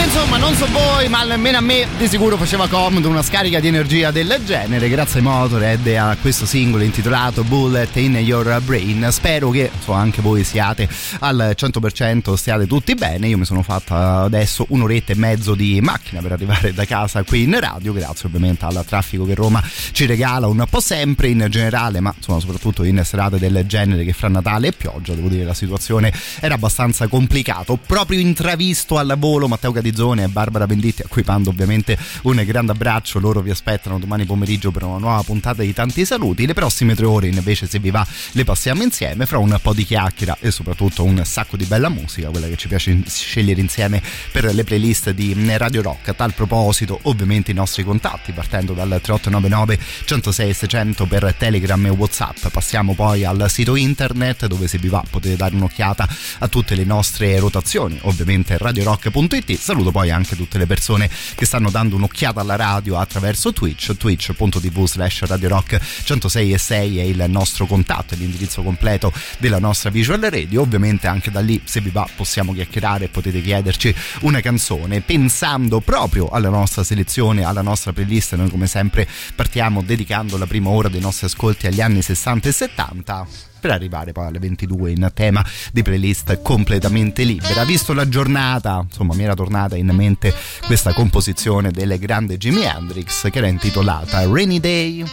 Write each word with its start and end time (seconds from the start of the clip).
Che 0.00 0.06
insomma, 0.06 0.38
non 0.38 0.54
so 0.54 0.66
voi, 0.72 1.08
ma 1.10 1.18
almeno 1.18 1.58
a 1.58 1.60
me 1.60 1.86
di 1.98 2.08
sicuro 2.08 2.38
faceva 2.38 2.66
comodo 2.68 3.10
una 3.10 3.22
scarica 3.22 3.60
di 3.60 3.68
energia 3.68 4.10
del 4.10 4.40
genere, 4.46 4.88
grazie 4.88 5.18
ai 5.18 5.26
Motorhead 5.26 5.86
e 5.86 5.96
a 5.96 6.16
questo 6.18 6.46
singolo 6.46 6.82
intitolato 6.82 7.44
Bullet 7.44 7.94
in 7.96 8.16
Your 8.16 8.62
Brain. 8.62 9.06
Spero 9.10 9.50
che 9.50 9.70
so, 9.84 9.92
anche 9.92 10.22
voi 10.22 10.42
siate 10.42 10.88
al 11.18 11.54
100%, 11.54 12.32
stiate 12.32 12.66
tutti 12.66 12.94
bene. 12.94 13.28
Io 13.28 13.36
mi 13.36 13.44
sono 13.44 13.62
fatta 13.62 14.22
adesso 14.22 14.64
un'oretta 14.70 15.12
e 15.12 15.16
mezzo 15.16 15.54
di 15.54 15.78
macchina 15.82 16.22
per 16.22 16.32
arrivare 16.32 16.72
da 16.72 16.86
casa 16.86 17.22
qui 17.22 17.42
in 17.42 17.60
radio, 17.60 17.92
grazie 17.92 18.26
ovviamente 18.26 18.64
al 18.64 18.82
traffico 18.86 19.26
che 19.26 19.34
Roma 19.34 19.62
ci 19.92 20.06
regala 20.06 20.46
un 20.46 20.64
po' 20.70 20.80
sempre 20.80 21.28
in 21.28 21.46
generale, 21.50 22.00
ma 22.00 22.14
insomma 22.16 22.40
soprattutto 22.40 22.84
in 22.84 23.02
serate 23.04 23.38
del 23.38 23.64
genere 23.66 24.02
che 24.04 24.14
fra 24.14 24.28
Natale 24.28 24.68
e 24.68 24.72
pioggia, 24.72 25.12
devo 25.12 25.28
dire 25.28 25.44
la 25.44 25.52
situazione 25.52 26.10
era 26.40 26.54
abbastanza 26.54 27.06
complicata. 27.06 27.76
Proprio 27.76 28.18
intravisto 28.18 28.96
al 28.96 29.14
volo 29.18 29.46
Matteo 29.46 29.72
Catizzone 29.90 30.24
e 30.24 30.28
Barbara 30.28 30.66
Venditti 30.66 31.02
a 31.02 31.06
cui 31.08 31.22
mando 31.26 31.50
ovviamente 31.50 31.98
un 32.22 32.42
grande 32.46 32.72
abbraccio. 32.72 33.18
Loro 33.18 33.40
vi 33.40 33.50
aspettano 33.50 33.98
domani 33.98 34.24
pomeriggio 34.24 34.70
per 34.70 34.84
una 34.84 34.98
nuova 34.98 35.22
puntata 35.22 35.62
di 35.62 35.72
tanti 35.72 36.04
saluti. 36.04 36.46
Le 36.46 36.54
prossime 36.54 36.94
tre 36.94 37.06
ore 37.06 37.26
invece 37.26 37.66
se 37.66 37.78
vi 37.78 37.90
va 37.90 38.06
le 38.32 38.44
passiamo 38.44 38.82
insieme 38.82 39.26
fra 39.26 39.38
un 39.38 39.58
po' 39.60 39.72
di 39.72 39.84
chiacchiera 39.84 40.36
e 40.40 40.50
soprattutto 40.50 41.04
un 41.04 41.22
sacco 41.24 41.56
di 41.56 41.64
bella 41.64 41.88
musica 41.88 42.28
quella 42.28 42.46
che 42.46 42.56
ci 42.56 42.68
piace 42.68 43.02
scegliere 43.06 43.60
insieme 43.60 44.00
per 44.30 44.54
le 44.54 44.64
playlist 44.64 45.10
di 45.10 45.36
Radio 45.56 45.82
Rock. 45.82 46.08
A 46.08 46.14
tal 46.14 46.32
proposito 46.34 47.00
ovviamente 47.02 47.50
i 47.50 47.54
nostri 47.54 47.82
contatti 47.82 48.32
partendo 48.32 48.72
dal 48.72 48.88
3899 48.88 49.78
106 50.04 50.54
600 50.54 51.06
per 51.06 51.34
Telegram 51.36 51.84
e 51.86 51.90
Whatsapp. 51.90 52.46
Passiamo 52.48 52.94
poi 52.94 53.24
al 53.24 53.46
sito 53.48 53.74
internet 53.74 54.46
dove 54.46 54.68
se 54.68 54.78
vi 54.78 54.88
va 54.88 55.02
potete 55.08 55.36
dare 55.36 55.54
un'occhiata 55.54 56.08
a 56.38 56.48
tutte 56.48 56.74
le 56.74 56.84
nostre 56.84 57.38
rotazioni 57.38 57.98
ovviamente 58.02 58.56
radiorock.it 58.56 59.58
saluto 59.70 59.92
poi 59.92 60.10
anche 60.10 60.34
tutte 60.34 60.58
le 60.58 60.66
persone 60.66 61.08
che 61.36 61.46
stanno 61.46 61.70
dando 61.70 61.94
un'occhiata 61.94 62.40
alla 62.40 62.56
radio 62.56 62.98
attraverso 62.98 63.52
Twitch 63.52 63.96
twitch.tv 63.96 64.84
slash 64.84 65.22
radio 65.26 65.48
rock 65.48 65.78
106 66.02 66.52
e 66.52 66.58
6 66.58 66.98
è 66.98 67.02
il 67.02 67.24
nostro 67.28 67.66
contatto 67.66 68.14
è 68.14 68.16
l'indirizzo 68.16 68.62
completo 68.62 69.12
della 69.38 69.60
nostra 69.60 69.90
visual 69.90 70.20
radio. 70.20 70.62
Ovviamente 70.62 71.06
anche 71.06 71.30
da 71.30 71.38
lì 71.38 71.60
se 71.62 71.80
vi 71.80 71.90
va 71.90 72.08
possiamo 72.16 72.52
chiacchierare 72.52 73.04
e 73.04 73.08
potete 73.08 73.40
chiederci 73.40 73.94
una 74.22 74.40
canzone. 74.40 75.02
Pensando 75.02 75.78
proprio 75.78 76.28
alla 76.30 76.48
nostra 76.48 76.82
selezione 76.82 77.44
alla 77.44 77.62
nostra 77.62 77.92
playlist 77.92 78.34
noi 78.34 78.50
come 78.50 78.66
sempre 78.66 79.06
partiamo 79.36 79.82
dedicando 79.82 80.36
la 80.36 80.46
prima 80.46 80.70
ora 80.70 80.88
dei 80.88 81.00
nostri 81.00 81.26
ascolti 81.26 81.68
agli 81.68 81.80
anni 81.80 82.02
60 82.02 82.48
e 82.48 82.52
70 82.52 83.49
per 83.60 83.70
arrivare 83.70 84.12
poi 84.12 84.26
alle 84.26 84.38
22 84.38 84.90
in 84.90 85.10
tema 85.14 85.44
di 85.72 85.82
playlist 85.82 86.42
completamente 86.42 87.22
libera. 87.22 87.64
Visto 87.64 87.92
la 87.92 88.08
giornata, 88.08 88.84
insomma, 88.84 89.14
mi 89.14 89.22
era 89.22 89.34
tornata 89.34 89.76
in 89.76 89.90
mente 89.92 90.34
questa 90.66 90.92
composizione 90.92 91.70
del 91.70 91.98
grande 91.98 92.36
Jimi 92.36 92.62
Hendrix 92.62 93.30
che 93.30 93.38
era 93.38 93.46
intitolata 93.46 94.26
Rainy 94.26 94.60
Day 94.60 95.04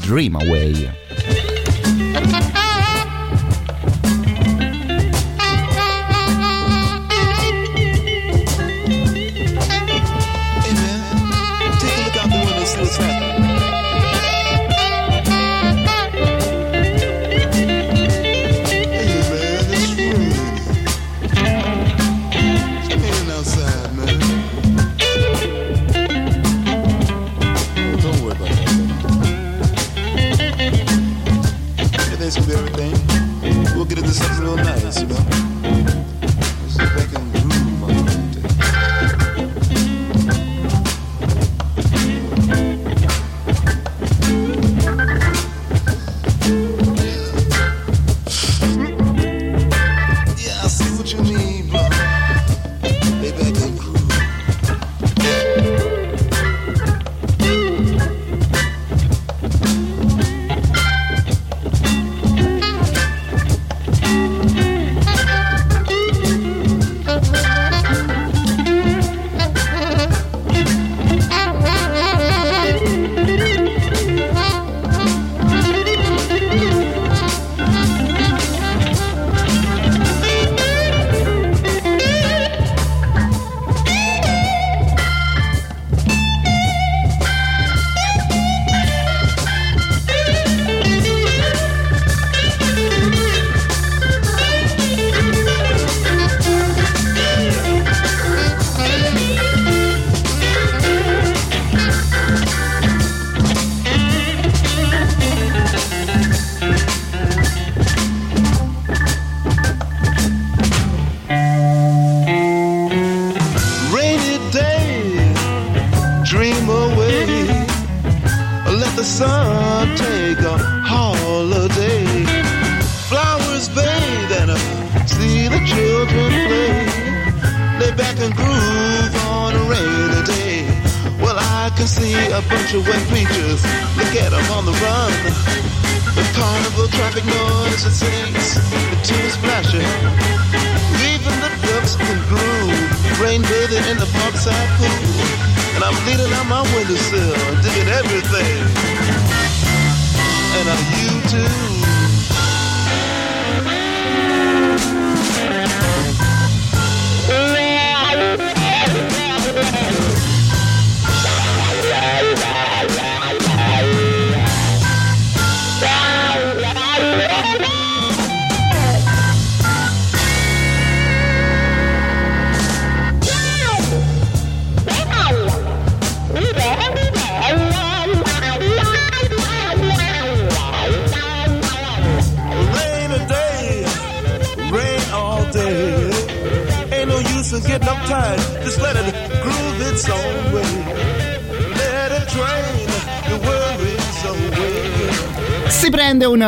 Dream 0.00 0.36
Away. 0.36 2.57
this 34.08 34.22
is 34.22 34.38
a 34.38 34.42
little 34.42 34.56
nut. 34.56 34.77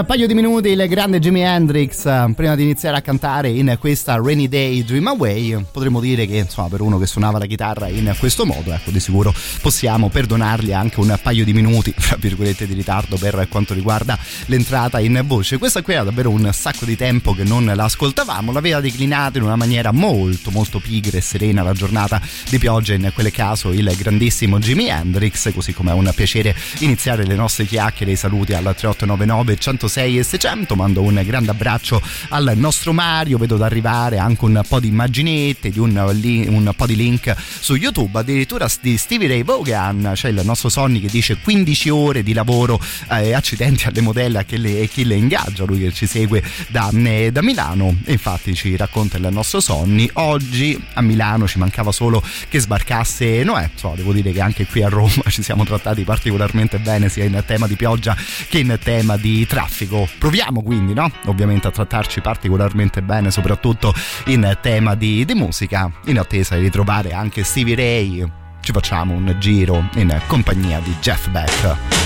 Un 0.01 0.07
paio 0.07 0.27
di 0.27 0.35
minuti 0.35 0.69
il 0.69 0.89
grande 0.89 1.19
Jimi 1.19 1.43
Hendrix 1.43 2.07
eh, 2.07 2.33
prima 2.35 2.55
di 2.55 2.63
iniziare 2.63 2.97
a 2.97 3.03
cantare 3.03 3.51
in 3.51 3.77
questa 3.79 4.17
Rainy 4.17 4.49
Day 4.49 4.83
Dream 4.83 5.09
Away. 5.09 5.67
Potremmo 5.71 6.01
dire 6.01 6.27
che 6.27 6.37
insomma 6.37 6.69
per 6.69 6.81
uno 6.81 6.97
che 6.97 7.07
suonava 7.07 7.39
la 7.39 7.45
chitarra 7.45 7.89
in 7.89 8.15
questo 8.19 8.47
modo, 8.47 8.73
ecco, 8.73 8.91
di 8.91 9.01
sicuro 9.01 9.35
possiamo 9.61 10.09
perdonargli 10.09 10.73
anche 10.73 11.01
un 11.01 11.19
paio 11.23 11.45
di 11.45 11.53
minuti, 11.53 11.93
fra 11.97 12.17
virgolette, 12.19 12.67
di 12.67 12.73
ritardo 12.73 13.17
per 13.19 13.47
quanto 13.51 13.75
riguarda 13.75 14.19
l'entrata 14.47 15.01
in 15.01 15.23
voce. 15.27 15.59
Questa 15.59 15.83
qui 15.83 15.93
era 15.93 16.05
davvero 16.05 16.31
un 16.31 16.49
sacco 16.53 16.87
di 16.87 16.97
tempo 16.97 17.35
che 17.35 17.45
non 17.45 17.65
l'ascoltavamo, 17.65 18.53
l'aveva 18.53 18.81
declinata 18.81 19.37
in 19.37 19.45
una 19.45 19.57
maniera 19.57 19.93
molto 19.93 20.51
molto 20.51 20.79
pigra 20.79 21.19
e 21.19 21.21
serena 21.21 21.63
la 21.63 21.73
giornata 21.73 22.21
di 22.49 22.59
pioggia 22.59 22.95
in 22.95 23.11
quel 23.13 23.31
caso 23.33 23.71
il 23.71 23.93
grandissimo 23.99 24.59
Jimi 24.59 24.89
Hendrix, 24.89 25.53
così 25.53 25.75
come 25.75 25.91
è 25.91 25.95
un 25.95 26.11
piacere 26.15 26.55
iniziare 26.79 27.27
le 27.27 27.35
nostre 27.35 27.67
chiacchiere 27.67 28.13
i 28.13 28.17
saluti 28.17 28.55
al 28.55 28.63
389 28.63 29.57
399 29.57 29.90
106 29.91 30.19
e 30.19 30.23
600 30.23 30.77
mando 30.77 31.03
un 31.03 31.21
grande 31.25 31.51
abbraccio 31.51 32.01
al 32.29 32.53
nostro 32.55 32.93
Mario. 32.93 33.39
Vedo 33.39 33.57
da 33.57 33.67
arrivare 33.67 34.19
anche 34.19 34.45
un 34.45 34.61
po' 34.67 34.79
di 34.79 34.89
immaginette 34.89 35.71
di 35.71 35.81
un, 35.81 35.97
un 35.97 36.73
po' 36.77 36.87
di 36.87 36.95
link 36.95 37.35
su 37.37 37.75
YouTube. 37.75 38.19
Addirittura 38.19 38.69
di 38.81 38.97
Stevie 38.97 39.27
Ray 39.27 39.43
Vaughan 39.43 40.13
c'è 40.15 40.29
il 40.29 40.41
nostro 40.45 40.69
Sonny 40.69 41.01
che 41.01 41.09
dice 41.09 41.39
15 41.39 41.89
ore 41.89 42.23
di 42.23 42.33
lavoro 42.33 42.81
eh, 43.11 43.33
accidenti 43.33 43.89
alle 43.89 44.01
modelle 44.01 44.45
che 44.47 44.57
le, 44.57 44.87
chi 44.87 45.05
le 45.05 45.17
ingaggia. 45.17 45.65
Lui 45.65 45.81
che 45.81 45.93
ci 45.93 46.07
segue 46.07 46.43
da, 46.69 46.91
eh, 46.93 47.33
da 47.33 47.43
Milano. 47.43 47.97
E 48.05 48.13
infatti 48.13 48.55
ci 48.55 48.77
racconta 48.77 49.17
il 49.17 49.29
nostro 49.31 49.61
Sonny. 49.61 50.09
Oggi 50.15 50.81
a 50.95 51.03
Milano 51.03 51.49
ci 51.49 51.59
mancava 51.59 51.91
solo 51.91 52.23
che 52.49 52.61
sbarcasse 52.61 53.43
Noè. 53.43 53.71
So, 53.75 53.95
devo 53.97 54.13
dire 54.13 54.31
che 54.31 54.41
anche 54.41 54.67
qui 54.67 54.83
a 54.83 54.89
Roma 54.89 55.23
ci 55.29 55.43
siamo 55.43 55.65
trattati 55.65 56.05
particolarmente 56.05 56.79
bene 56.79 57.09
sia 57.09 57.25
in 57.25 57.43
tema 57.45 57.67
di 57.67 57.75
pioggia 57.75 58.17
che 58.49 58.59
in 58.59 58.79
tema 58.81 59.17
di 59.17 59.47
traffico. 59.47 59.80
Proviamo 60.19 60.63
quindi, 60.63 60.95
no? 60.95 61.11
Ovviamente 61.27 61.69
a 61.69 61.71
trattarci 61.71 62.21
particolarmente 62.21 63.03
bene, 63.03 63.31
soprattutto 63.31 63.95
in 64.27 64.59
tema 64.61 64.95
di, 64.95 65.25
di 65.25 65.35
musica, 65.35 65.91
in 66.07 66.19
attesa 66.19 66.57
di 66.57 66.63
ritrovare 66.63 67.13
anche 67.13 67.45
Stevie 67.45 67.77
Ray. 67.77 68.33
Ci 68.61 68.73
facciamo 68.73 69.15
un 69.15 69.37
giro 69.39 69.89
in 69.95 70.21
compagnia 70.27 70.81
di 70.81 70.95
Jeff 71.01 71.29
Beck. 71.29 72.00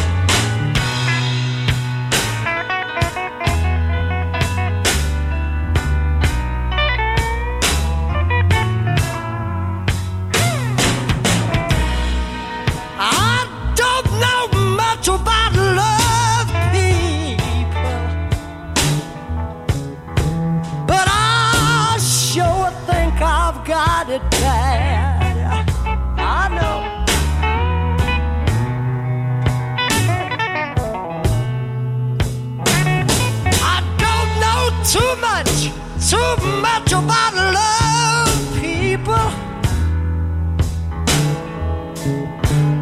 so 36.05 36.37
much 36.61 36.93
about 36.93 37.33
love, 37.35 38.61
people. 38.61 39.31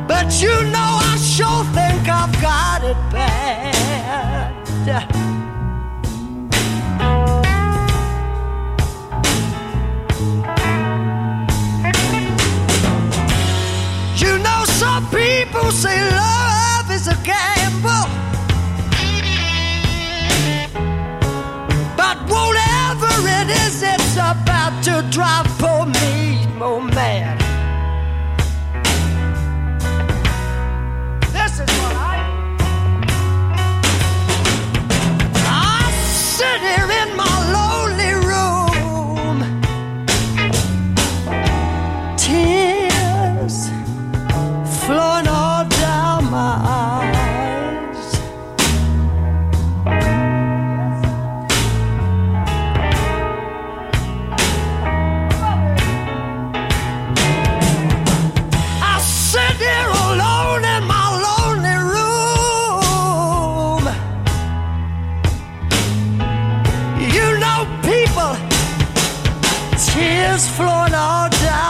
But 0.08 0.42
you 0.42 0.54
know, 0.74 0.90
I 1.10 1.16
sure 1.22 1.62
think 1.72 2.08
I've 2.08 2.34
got 2.42 2.82
it 2.82 2.96
bad. 3.12 3.62
You 14.16 14.38
know, 14.38 14.64
some 14.64 15.04
people 15.10 15.70
say 15.70 16.10
love. 16.10 16.31
about 24.16 24.82
to 24.84 25.06
drop 25.10 25.46
for 25.46 25.86
me, 25.86 26.38
oh 26.60 26.80
man. 26.80 27.41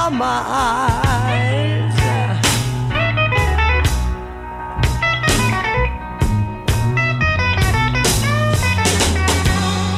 down 0.03 0.19
my 0.19 0.43
eyes. 0.47 1.95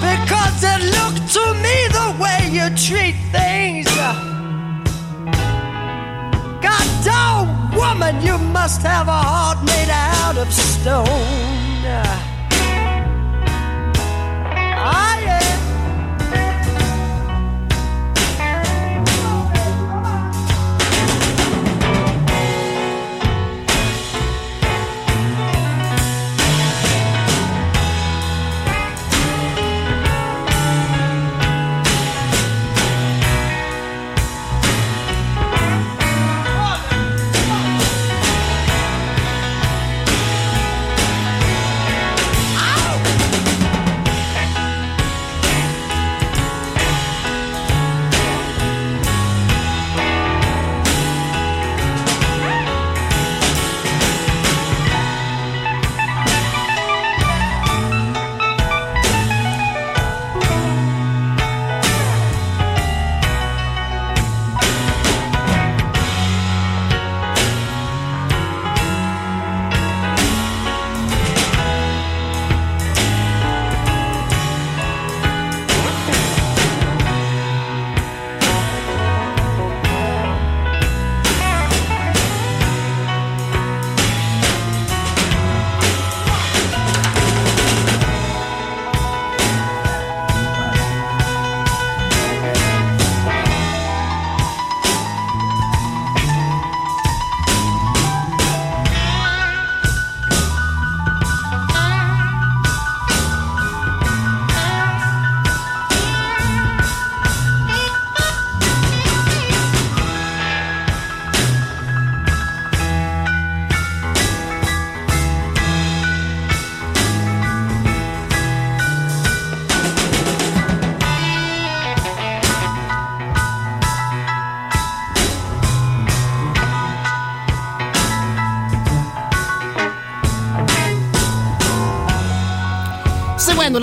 Because 0.00 0.64
it 0.72 0.82
looked 0.96 1.32
to 1.36 1.44
me 1.64 1.76
the 1.98 2.08
way 2.22 2.40
you 2.50 2.66
treat 2.76 3.16
things. 3.32 3.88
Woman, 7.76 8.22
you 8.24 8.38
must 8.38 8.82
have 8.82 9.08
a 9.08 9.11
heart 9.11 9.58
made 9.64 9.90
out 9.90 10.37
of 10.37 10.52
stone. 10.52 11.04
Ah, 14.76 15.43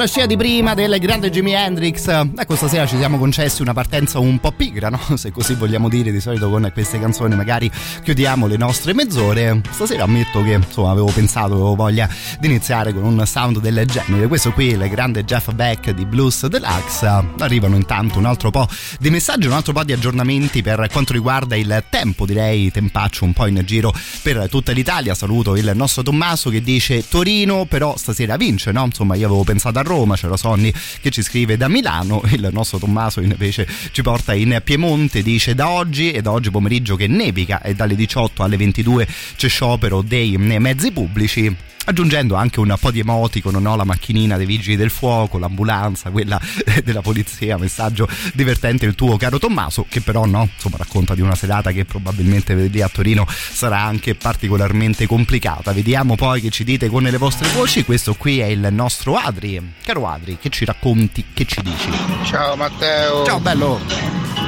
Seguendo 0.02 0.06
la 0.06 0.08
scia 0.08 0.26
di 0.26 0.38
prima 0.38 0.74
del 0.74 1.00
grande 1.00 1.30
Jimi 1.30 1.54
Hendrix, 1.54 2.08
ecco 2.08 2.56
stasera 2.56 2.88
ci 2.88 2.98
siamo 2.98 3.18
concessi 3.18 3.62
una 3.62 3.74
partenza 3.74 4.20
un 4.20 4.40
po' 4.40 4.52
pigra, 4.52 4.90
no? 4.90 5.00
Se 5.16 5.32
così 5.32 5.54
vogliamo 5.54 5.90
dire, 5.90 6.12
di 6.12 6.20
solito 6.20 6.50
con 6.50 6.70
queste 6.74 7.00
canzoni 7.00 7.36
magari 7.36 7.70
chiudiamo 8.02 8.48
le 8.48 8.58
nostre 8.58 8.94
mezz'ore. 8.94 9.62
Stasera 9.70 10.04
ammetto 10.04 10.42
che 10.42 10.54
insomma 10.54 10.92
avevo 10.92 11.12
pensato, 11.12 11.54
avevo 11.54 11.76
voglia 11.76 12.10
di 12.40 12.48
iniziare 12.48 12.94
con 12.94 13.04
un 13.04 13.26
sound 13.26 13.60
del 13.60 13.86
genere. 13.86 14.28
Questo 14.28 14.52
qui, 14.52 14.68
il 14.68 14.90
grande 14.90 15.24
Jeff 15.24 15.52
Beck 15.52 15.92
di 15.92 16.06
Blues 16.06 16.48
Deluxe. 16.48 17.08
Arrivano 17.38 17.76
intanto 17.76 18.18
un 18.18 18.26
altro 18.26 18.50
po' 18.50 18.68
di 19.00 19.10
messaggi, 19.10 19.48
un 19.48 19.54
altro 19.54 19.74
po' 19.74 19.84
di 19.84 19.94
aggiornamenti 19.94 20.62
per 20.62 20.88
quanto 20.92 21.14
riguarda 21.14 21.56
il 21.56 21.84
tempo, 21.90 22.26
direi 22.26 22.72
tempaccio 22.72 23.26
un 23.26 23.34
po' 23.34 23.46
in 23.46 23.62
giro 23.66 23.94
per 24.24 24.48
tutta 24.50 24.72
l'Italia. 24.72 25.14
Saluto 25.14 25.56
il 25.56 25.72
nostro 25.76 26.02
Tommaso 26.02 26.50
che 26.50 26.62
dice 26.62 27.08
Torino, 27.08 27.66
però 27.66 27.96
stasera 27.98 28.38
vince, 28.38 28.72
no? 28.72 28.86
Insomma, 28.86 29.16
io 29.16 29.28
avevo 29.28 29.44
pensato 29.44 29.78
a 29.78 29.84
c'era 30.16 30.38
Sonny 30.38 30.74
che 31.02 31.10
ci 31.10 31.22
scrive 31.22 31.58
da 31.58 31.68
Milano, 31.68 32.22
il 32.32 32.50
nostro 32.52 32.78
Tommaso 32.78 33.20
invece 33.20 33.68
ci 33.92 34.02
porta 34.02 34.34
in 34.34 34.62
Piemonte, 34.64 35.22
dice 35.22 35.54
da 35.54 35.70
oggi 35.70 36.12
e 36.12 36.22
da 36.22 36.32
oggi 36.32 36.50
pomeriggio 36.50 36.96
che 36.96 37.08
nevica 37.08 37.62
e 37.62 37.74
dalle 37.74 37.96
18 37.96 38.42
alle 38.42 38.58
22 38.58 39.08
c'è 39.36 39.50
sciopero 39.50 40.02
dei 40.02 40.38
mezzi 40.38 40.92
pubblici 40.92 41.56
aggiungendo 41.86 42.36
anche 42.36 42.60
un 42.60 42.74
po' 42.80 42.92
di 42.92 43.00
emoticon, 43.00 43.62
no? 43.62 43.76
la 43.76 43.84
macchinina 43.84 44.38
dei 44.38 44.46
vigili 44.46 44.76
del 44.76 44.90
fuoco, 44.90 45.38
l'ambulanza, 45.38 46.10
quella 46.10 46.40
della 46.84 47.02
polizia, 47.02 47.58
messaggio 47.58 48.08
divertente 48.34 48.86
il 48.86 48.96
tuo 48.96 49.18
caro 49.18 49.40
Tommaso, 49.40 49.86
che 49.88 50.02
però 50.02 50.26
no, 50.26 50.48
insomma 50.54 50.78
racconta 50.78 51.16
di 51.16 51.22
una 51.22 51.36
serata 51.36 51.72
che 51.72 51.86
probabilmente 51.86 52.54
lì 52.54 52.82
a 52.82 52.90
Torino 52.90 53.26
sarà 53.28 53.82
anche 53.82 54.16
particolarmente 54.16 55.08
complicata. 55.08 55.72
Vediamo 55.74 56.16
poi 56.16 56.42
che 56.42 56.50
ci 56.50 56.64
dite 56.64 56.90
con 56.90 57.04
le 57.04 57.18
vostre 57.18 57.48
voci, 57.50 57.84
questo 57.84 58.14
qui 58.16 58.40
è 58.40 58.46
il 58.46 58.68
nostro 58.72 59.16
Adri. 59.16 59.74
Caro 59.84 60.08
Adri, 60.08 60.38
che 60.40 60.50
ci 60.50 60.66
racconti, 60.66 61.26
che 61.34 61.46
ci 61.46 61.62
dici? 61.62 61.90
Ciao 62.26 62.56
Matteo. 62.56 63.26
Ciao 63.26 63.40
bello. 63.40 63.80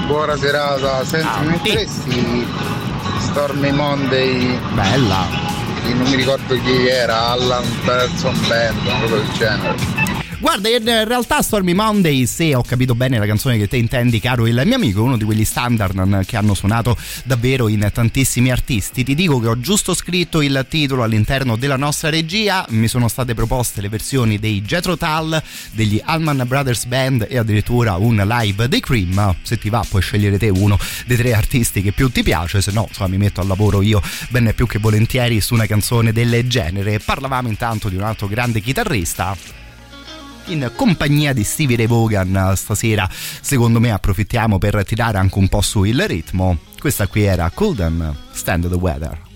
Buona 0.07 0.35
serata. 0.37 1.03
Senti, 1.05 1.27
Ah, 1.27 1.41
mi 1.41 1.87
sì. 1.87 2.45
Stormy 3.19 3.71
Monday? 3.71 4.59
Bella. 4.73 5.52
Non 5.83 6.09
mi 6.09 6.15
ricordo 6.15 6.55
chi 6.61 6.87
era, 6.87 7.29
Allan 7.31 7.65
Person 7.85 8.37
Band, 8.47 8.85
una 8.85 8.99
cosa 9.01 9.15
del 9.15 9.31
genere. 9.33 10.02
Guarda, 10.43 10.67
in 10.67 11.05
realtà 11.07 11.41
Stormy 11.41 11.71
Monday, 11.71 12.25
se 12.25 12.53
ho 12.53 12.63
capito 12.63 12.95
bene 12.95 13.17
la 13.17 13.25
canzone 13.25 13.57
che 13.57 13.69
te 13.69 13.77
intendi, 13.77 14.19
caro 14.19 14.45
il 14.45 14.61
mio 14.65 14.75
amico, 14.75 15.01
uno 15.01 15.15
di 15.15 15.23
quegli 15.23 15.45
standard 15.45 16.25
che 16.25 16.35
hanno 16.35 16.53
suonato 16.53 16.97
davvero 17.23 17.69
in 17.69 17.89
tantissimi 17.93 18.51
artisti. 18.51 19.05
Ti 19.05 19.15
dico 19.15 19.39
che 19.39 19.47
ho 19.47 19.57
giusto 19.61 19.93
scritto 19.93 20.41
il 20.41 20.65
titolo 20.67 21.03
all'interno 21.03 21.55
della 21.55 21.77
nostra 21.77 22.09
regia, 22.09 22.65
mi 22.71 22.89
sono 22.89 23.07
state 23.07 23.33
proposte 23.33 23.79
le 23.79 23.87
versioni 23.87 24.37
dei 24.37 24.61
Jethro 24.61 24.97
Tull, 24.97 25.41
degli 25.71 26.01
Allman 26.03 26.43
Brothers 26.45 26.87
Band 26.87 27.25
e 27.29 27.37
addirittura 27.37 27.95
un 27.95 28.17
live 28.17 28.67
dei 28.67 28.81
Cream. 28.81 29.37
Se 29.43 29.57
ti 29.57 29.69
va 29.69 29.85
puoi 29.87 30.01
scegliere 30.01 30.37
te 30.37 30.49
uno 30.49 30.77
dei 31.05 31.15
tre 31.15 31.33
artisti 31.33 31.81
che 31.81 31.93
più 31.93 32.11
ti 32.11 32.21
piace, 32.21 32.61
se 32.61 32.73
no 32.73 32.87
insomma 32.89 33.07
mi 33.07 33.17
metto 33.17 33.39
al 33.39 33.47
lavoro 33.47 33.81
io 33.81 34.01
ben 34.27 34.51
più 34.53 34.67
che 34.67 34.77
volentieri 34.77 35.39
su 35.39 35.53
una 35.53 35.67
canzone 35.67 36.11
del 36.11 36.49
genere. 36.49 36.99
Parlavamo 36.99 37.47
intanto 37.47 37.87
di 37.87 37.95
un 37.95 38.03
altro 38.03 38.27
grande 38.27 38.59
chitarrista 38.59 39.61
in 40.47 40.71
compagnia 40.75 41.33
di 41.33 41.43
Stevie 41.43 41.77
Ray 41.77 41.87
Vaughan 41.87 42.53
stasera. 42.55 43.09
Secondo 43.11 43.79
me 43.79 43.91
approfittiamo 43.91 44.57
per 44.57 44.83
tirare 44.85 45.17
anche 45.17 45.37
un 45.37 45.47
po' 45.47 45.61
su 45.61 45.83
il 45.83 46.07
ritmo. 46.07 46.57
Questa 46.79 47.07
qui 47.07 47.23
era 47.23 47.49
Couldn't 47.49 48.15
Stand 48.31 48.69
the 48.69 48.75
Weather 48.75 49.31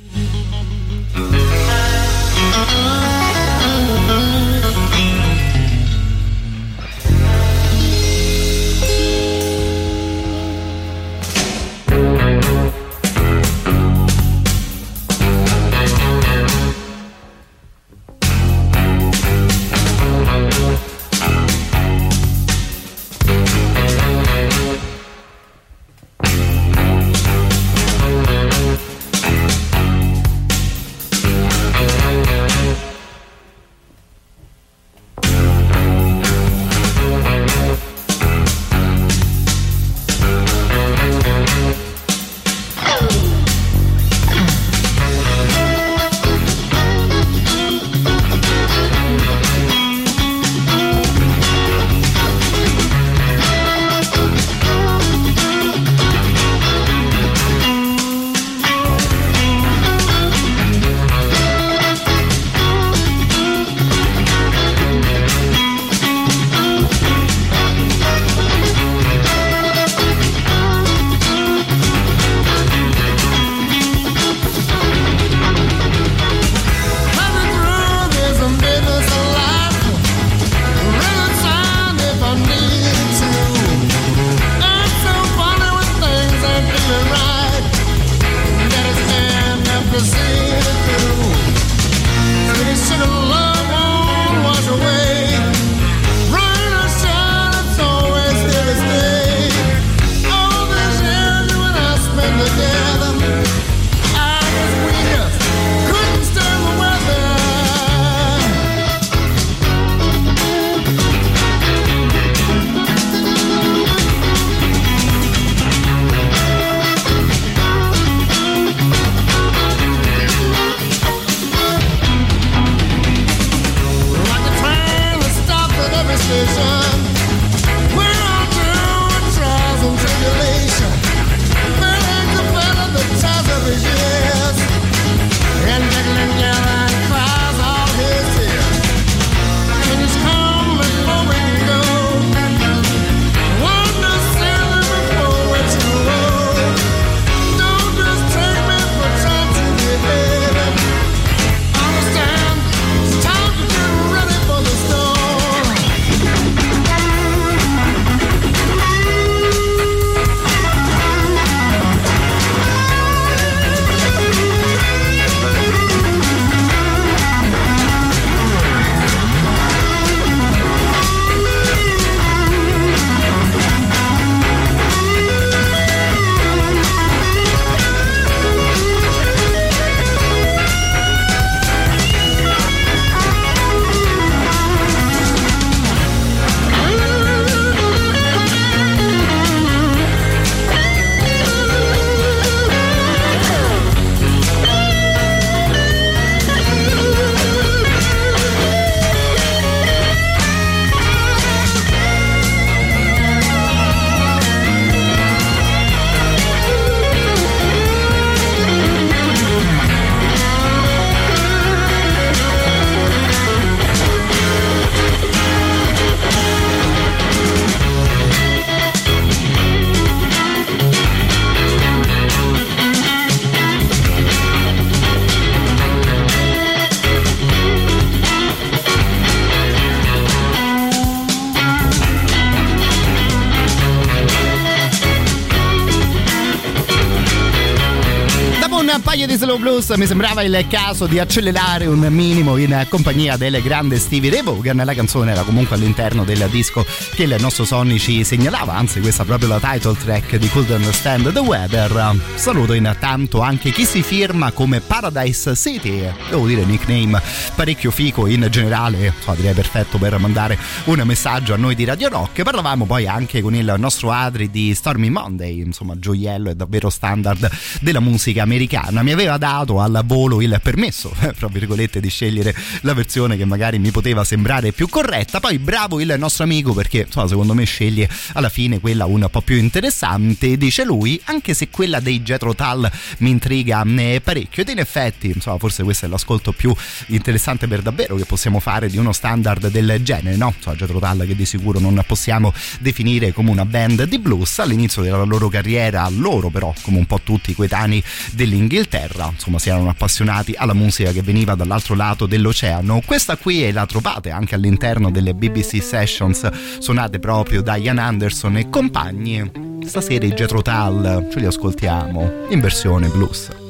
blues 239.88 239.98
mi 239.98 240.06
sembrava 240.06 240.44
il 240.44 240.65
caso 240.70 241.08
di 241.08 241.17
accelerare 241.17 241.86
un 241.86 242.00
minimo 242.10 242.58
in 242.58 242.86
compagnia 242.89 243.38
del 243.38 243.62
grande 243.62 243.98
Stevie 243.98 244.29
Ray 244.29 244.44
Vaughan. 244.44 244.82
La 244.84 244.94
canzone 244.94 245.32
era 245.32 245.44
comunque 245.44 245.75
all'interno 245.75 246.24
del 246.24 246.46
disco 246.51 246.86
che 247.15 247.24
il 247.24 247.36
nostro 247.39 247.63
Sonny 247.63 247.98
ci 247.98 248.24
segnalava, 248.24 248.74
anzi 248.74 249.00
questa 249.00 249.24
è 249.24 249.25
proprio 249.25 249.48
la 249.48 249.60
title 249.60 249.96
track 249.96 250.36
di 250.36 250.50
Could 250.50 250.70
Understand 250.70 251.32
the 251.32 251.39
Weather. 251.39 252.15
Saluto 252.36 252.74
intanto 252.74 253.41
anche 253.41 253.72
chi 253.72 253.86
si 253.86 254.03
firma 254.03 254.51
come 254.51 254.82
Paradise 254.82 255.56
City, 255.56 256.12
devo 256.29 256.46
dire 256.46 256.65
nickname 256.65 257.22
parecchio 257.56 257.91
fico 257.91 258.27
in 258.27 258.46
generale, 258.51 259.13
so, 259.24 259.34
direi 259.34 259.53
perfetto 259.53 259.98
per 259.98 260.17
mandare 260.17 260.58
un 260.86 261.01
messaggio 261.06 261.53
a 261.53 261.58
noi 261.58 261.75
di 261.75 261.86
Radio 261.86 262.10
Rock. 262.10 262.44
Parlavamo 262.44 262.86
poi 262.86 263.08
anche 263.08 263.41
con 263.41 263.56
il 263.56 263.74
nostro 263.77 264.12
Adri 264.12 264.50
di 264.50 264.74
Stormy 264.75 265.10
Monday, 265.10 265.62
insomma 265.62 265.98
gioiello 265.98 266.50
e 266.50 266.56
davvero 266.56 266.89
standard 266.89 267.50
della 267.79 268.00
musica 268.00 268.44
americana. 268.44 269.01
Mi 269.01 269.12
aveva 269.12 269.38
dato 269.38 269.76
al 269.81 270.01
volo 270.05 270.41
il 270.41 270.60
permesso, 270.62 271.13
tra 271.38 271.48
virgolette, 271.48 272.00
di 272.00 272.10
scegliere 272.10 272.55
la 272.81 272.93
versione 272.93 273.37
che 273.37 273.46
magari 273.46 273.79
mi 273.79 273.92
poteva 273.92 274.24
sembrare 274.24 274.72
più 274.72 274.87
corretta. 274.87 275.40
Poi 275.40 275.57
bravo 275.59 276.00
il 276.00 276.16
nostro 276.18 276.44
amico 276.44 276.74
perché 276.74 277.05
insomma, 277.05 277.27
secondo 277.27 277.53
me 277.53 277.63
sceglie 277.66 278.09
alla 278.33 278.50
fine 278.50 278.79
quella 278.79 279.05
un 279.05 279.27
po' 279.29 279.42
più 279.42 279.57
interessante, 279.57 280.57
dice 280.57 280.83
lui, 280.83 281.20
anche 281.25 281.53
se 281.53 281.70
quella 281.70 282.00
dei 282.00 282.22
Jetro 282.22 282.55
Tal 282.55 282.90
mi 283.20 283.29
intriga 283.29 283.83
parecchio. 284.24 284.63
Ed 284.63 284.70
in 284.70 284.79
effetti, 284.79 285.31
insomma, 285.33 285.57
forse 285.57 285.83
questo 285.83 286.05
è 286.05 286.09
l'ascolto 286.09 286.51
più 286.51 286.74
interessante 287.07 287.68
per 287.68 287.81
davvero 287.81 288.16
che 288.16 288.25
possiamo 288.25 288.59
fare 288.59 288.90
di 288.90 288.98
uno 288.98 289.11
standard 289.11 289.70
del 289.70 290.00
genere, 290.03 290.35
no? 290.35 290.53
Insomma, 290.55 290.75
Jetro 290.75 291.00
Tal 291.00 291.25
che 291.25 291.35
di 291.35 291.46
sicuro 291.46 291.79
non 291.79 292.01
possiamo 292.05 292.53
definire 292.79 293.31
come 293.33 293.51
una 293.51 293.66
band 293.66 294.03
di 294.03 294.20
blues 294.20 294.59
all'inizio 294.59 295.01
della 295.01 295.24
loro 295.24 295.50
carriera, 295.50 296.07
loro 296.09 296.50
però 296.50 296.74
come 296.81 296.98
un 296.98 297.05
po' 297.05 297.20
tutti 297.24 297.51
i 297.51 297.55
coetanei 297.55 298.03
dell'Inghilterra, 298.31 299.29
insomma 299.31 299.59
erano 299.70 299.90
appassionati 299.90 300.53
alla 300.56 300.74
musica 300.74 301.12
che 301.12 301.22
veniva 301.22 301.56
dall'altro 301.56 301.96
lato 301.96 302.25
dell'oceano. 302.25 303.01
Questa 303.06 303.38
qui 303.38 303.72
la 303.72 303.86
trovate 303.86 304.32
anche 304.32 304.56
all'interno 304.56 305.12
delle 305.12 305.34
BBC 305.34 305.82
Sessions 305.82 306.50
suonate 306.80 307.20
proprio 307.20 307.62
da 307.62 307.75
Ian 307.75 307.98
Anderson 307.98 308.58
e 308.58 308.70
compagni. 308.70 309.51
Stasera 309.86 310.25
i 310.25 310.34
Jetro 310.34 310.62
Tal 310.62 311.27
ce 311.32 311.40
li 311.40 311.46
ascoltiamo 311.46 312.48
in 312.50 312.60
versione 312.60 313.08
blues. 313.08 313.67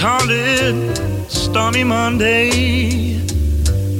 Called 0.00 0.30
it 0.30 1.30
Stormy 1.30 1.84
Monday. 1.84 2.50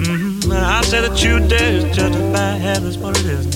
Mhm, 0.00 0.50
I 0.50 0.80
said 0.80 1.04
that 1.04 1.22
you 1.22 1.40
just 1.40 1.98
as 1.98 2.16
bad 2.32 2.82
as 2.88 2.96
what 2.96 3.18
it 3.20 3.26
is. 3.26 3.46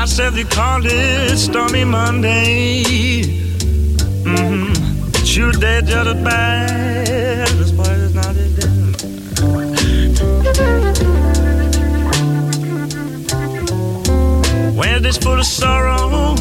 I 0.00 0.06
said 0.06 0.32
they 0.32 0.44
called 0.44 0.86
it 0.86 1.36
Stormy 1.36 1.84
Monday. 1.84 2.84
Mm-hmm. 4.24 5.10
But 5.12 5.36
you 5.36 5.52
did 5.52 5.86
just 5.86 6.08
as 6.08 6.22
bad 6.24 7.65
Wednesday's 15.06 15.24
full 15.24 15.38
of 15.38 15.46
sorrow. 15.46 16.34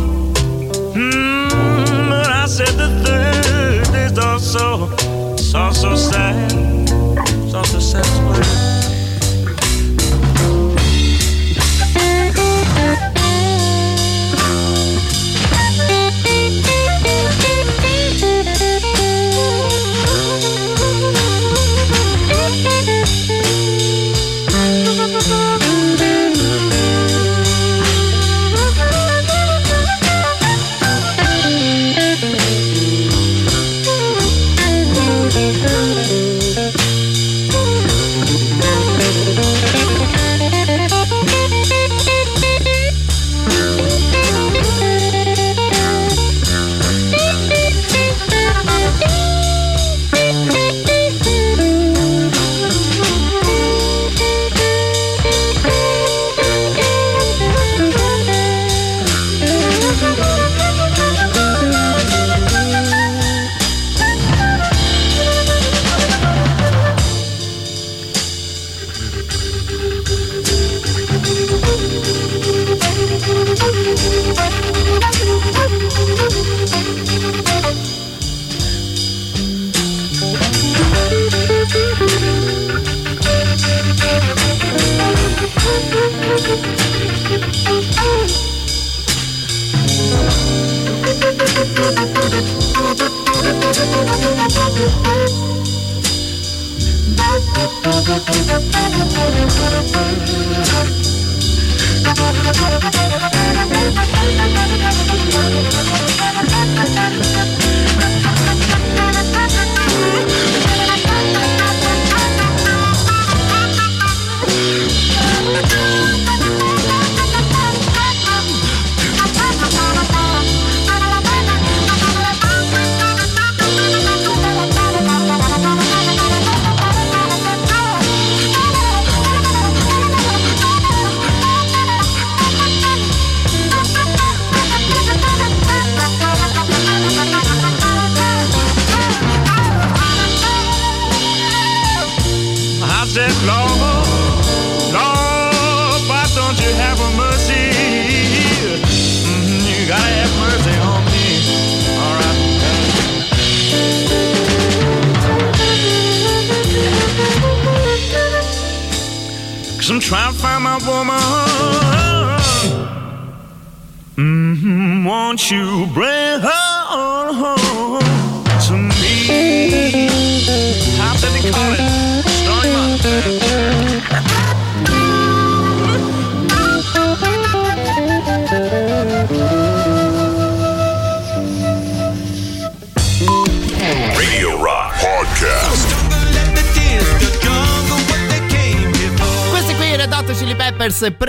Mm, 0.95 2.09
but 2.09 2.27
I 2.27 2.47
said 2.47 2.69
the 2.69 2.89
Thursday's 3.03 4.17
also 4.17 4.89
so 5.37 5.71
so 5.71 5.95
sad. 5.95 6.89
So 7.51 7.61
so 7.61 7.79
sad. 7.79 8.54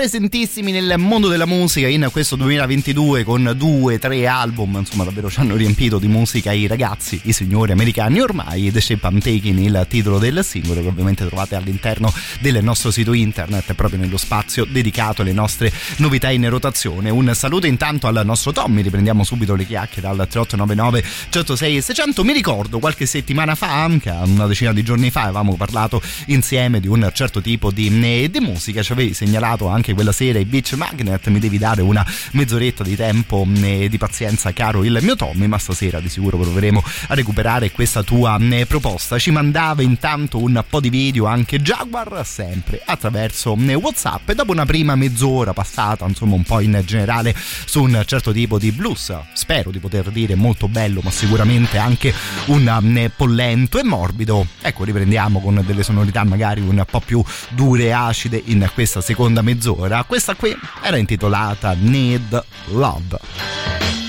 presentissimo 0.07 0.46
presentissimi 0.57 0.71
nel 0.71 0.97
mondo 0.97 1.27
della 1.27 1.45
musica 1.45 1.87
in 1.87 2.07
questo 2.11 2.35
2022 2.35 3.23
con 3.23 3.53
due, 3.55 3.99
tre 3.99 4.25
album, 4.25 4.77
insomma 4.77 5.03
davvero 5.03 5.29
ci 5.29 5.39
hanno 5.39 5.55
riempito 5.55 5.99
di 5.99 6.07
musica 6.07 6.51
i 6.51 6.67
ragazzi, 6.67 7.19
i 7.23 7.33
signori 7.33 7.71
americani. 7.71 8.19
Ormai, 8.19 8.71
The 8.71 8.81
Shape 8.81 9.07
I'm 9.07 9.19
Taking 9.19 9.59
il 9.59 9.85
titolo 9.87 10.17
del 10.17 10.43
singolo 10.43 10.81
che 10.81 10.87
ovviamente 10.87 11.25
trovate 11.27 11.55
all'interno 11.55 12.11
del 12.39 12.63
nostro 12.63 12.91
sito 12.91 13.13
internet 13.13 13.73
proprio 13.73 13.99
nello 13.99 14.17
spazio 14.17 14.65
dedicato 14.65 15.21
alle 15.21 15.33
nostre 15.33 15.71
novità 15.97 16.31
in 16.31 16.49
rotazione. 16.49 17.09
Un 17.09 17.31
saluto 17.35 17.67
intanto 17.67 18.07
al 18.07 18.21
nostro 18.23 18.51
Tommy, 18.51 18.81
riprendiamo 18.81 19.23
subito 19.23 19.53
le 19.53 19.65
chiacchiere 19.65 20.07
dal 20.07 20.27
3899 20.27 21.03
106 21.29 21.81
600, 21.81 22.23
mi 22.23 22.33
ricordo 22.33 22.79
qualche 22.79 23.05
settimana 23.05 23.53
fa, 23.55 23.83
anche 23.83 24.09
una 24.09 24.47
decina 24.47 24.73
di 24.73 24.83
giorni 24.83 25.11
fa 25.11 25.23
avevamo 25.23 25.55
parlato 25.55 26.01
insieme 26.27 26.79
di 26.79 26.87
un 26.87 27.09
certo 27.13 27.41
tipo 27.41 27.69
di, 27.69 27.89
di 28.29 28.39
musica, 28.39 28.81
ci 28.81 28.91
avevi 28.91 29.13
segnalato 29.13 29.67
anche 29.67 29.93
quella 29.93 30.11
sera 30.11 30.39
i 30.39 30.45
Beach 30.47 30.73
Magnet, 30.73 31.27
mi 31.27 31.39
devi 31.39 31.57
dare 31.57 31.81
una 31.81 32.05
mezz'oretta 32.31 32.83
di 32.83 32.95
tempo 32.95 33.45
e 33.61 33.87
di 33.89 33.97
pazienza 33.97 34.51
caro 34.53 34.83
il 34.83 34.97
mio 35.01 35.15
Tommy, 35.15 35.47
ma 35.47 35.57
stasera 35.57 35.99
di 35.99 36.09
sicuro 36.09 36.37
proveremo 36.37 36.83
a 37.09 37.13
recuperare 37.13 37.71
questa 37.71 38.03
tua 38.03 38.39
proposta. 38.67 39.19
Ci 39.19 39.31
mandava 39.31 39.81
intanto 39.81 40.41
un 40.41 40.63
po' 40.67 40.79
di 40.79 40.89
video 40.89 41.25
anche 41.25 41.59
Jaguar, 41.61 42.25
sempre 42.25 42.81
attraverso 42.83 43.55
Whatsapp 43.57 44.29
e 44.29 44.35
dopo 44.35 44.51
una 44.51 44.65
prima 44.65 44.95
mezz'ora 44.95 45.53
passata 45.53 46.05
insomma 46.05 46.35
un 46.35 46.43
po' 46.43 46.59
in 46.59 46.81
generale 46.85 47.35
su 47.65 47.83
un 47.83 48.01
certo 48.05 48.31
tipo 48.31 48.57
di 48.57 48.71
blues, 48.71 49.13
spero 49.33 49.71
di 49.71 49.79
poter 49.79 50.09
dire 50.09 50.35
molto 50.35 50.67
bello 50.67 51.01
ma 51.03 51.11
sicuramente 51.11 51.77
anche 51.77 52.13
un 52.45 53.11
po' 53.15 53.25
lento 53.25 53.79
e 53.79 53.83
morbido, 53.83 54.47
ecco 54.61 54.83
riprendiamo 54.83 55.39
con 55.41 55.63
delle 55.65 55.83
sonorità 55.83 56.23
magari 56.23 56.61
un 56.61 56.83
po' 56.89 57.01
più 57.01 57.23
dure 57.49 57.83
e 57.83 57.91
acide 57.91 58.41
in 58.45 58.69
questa 58.73 59.01
seconda 59.01 59.41
mezz'ora. 59.41 60.03
Questa 60.03 60.26
qui 60.35 60.55
era 60.81 60.97
intitolata 60.97 61.75
Need 61.77 62.43
Love. 62.71 64.06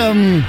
Mm, 0.00 0.40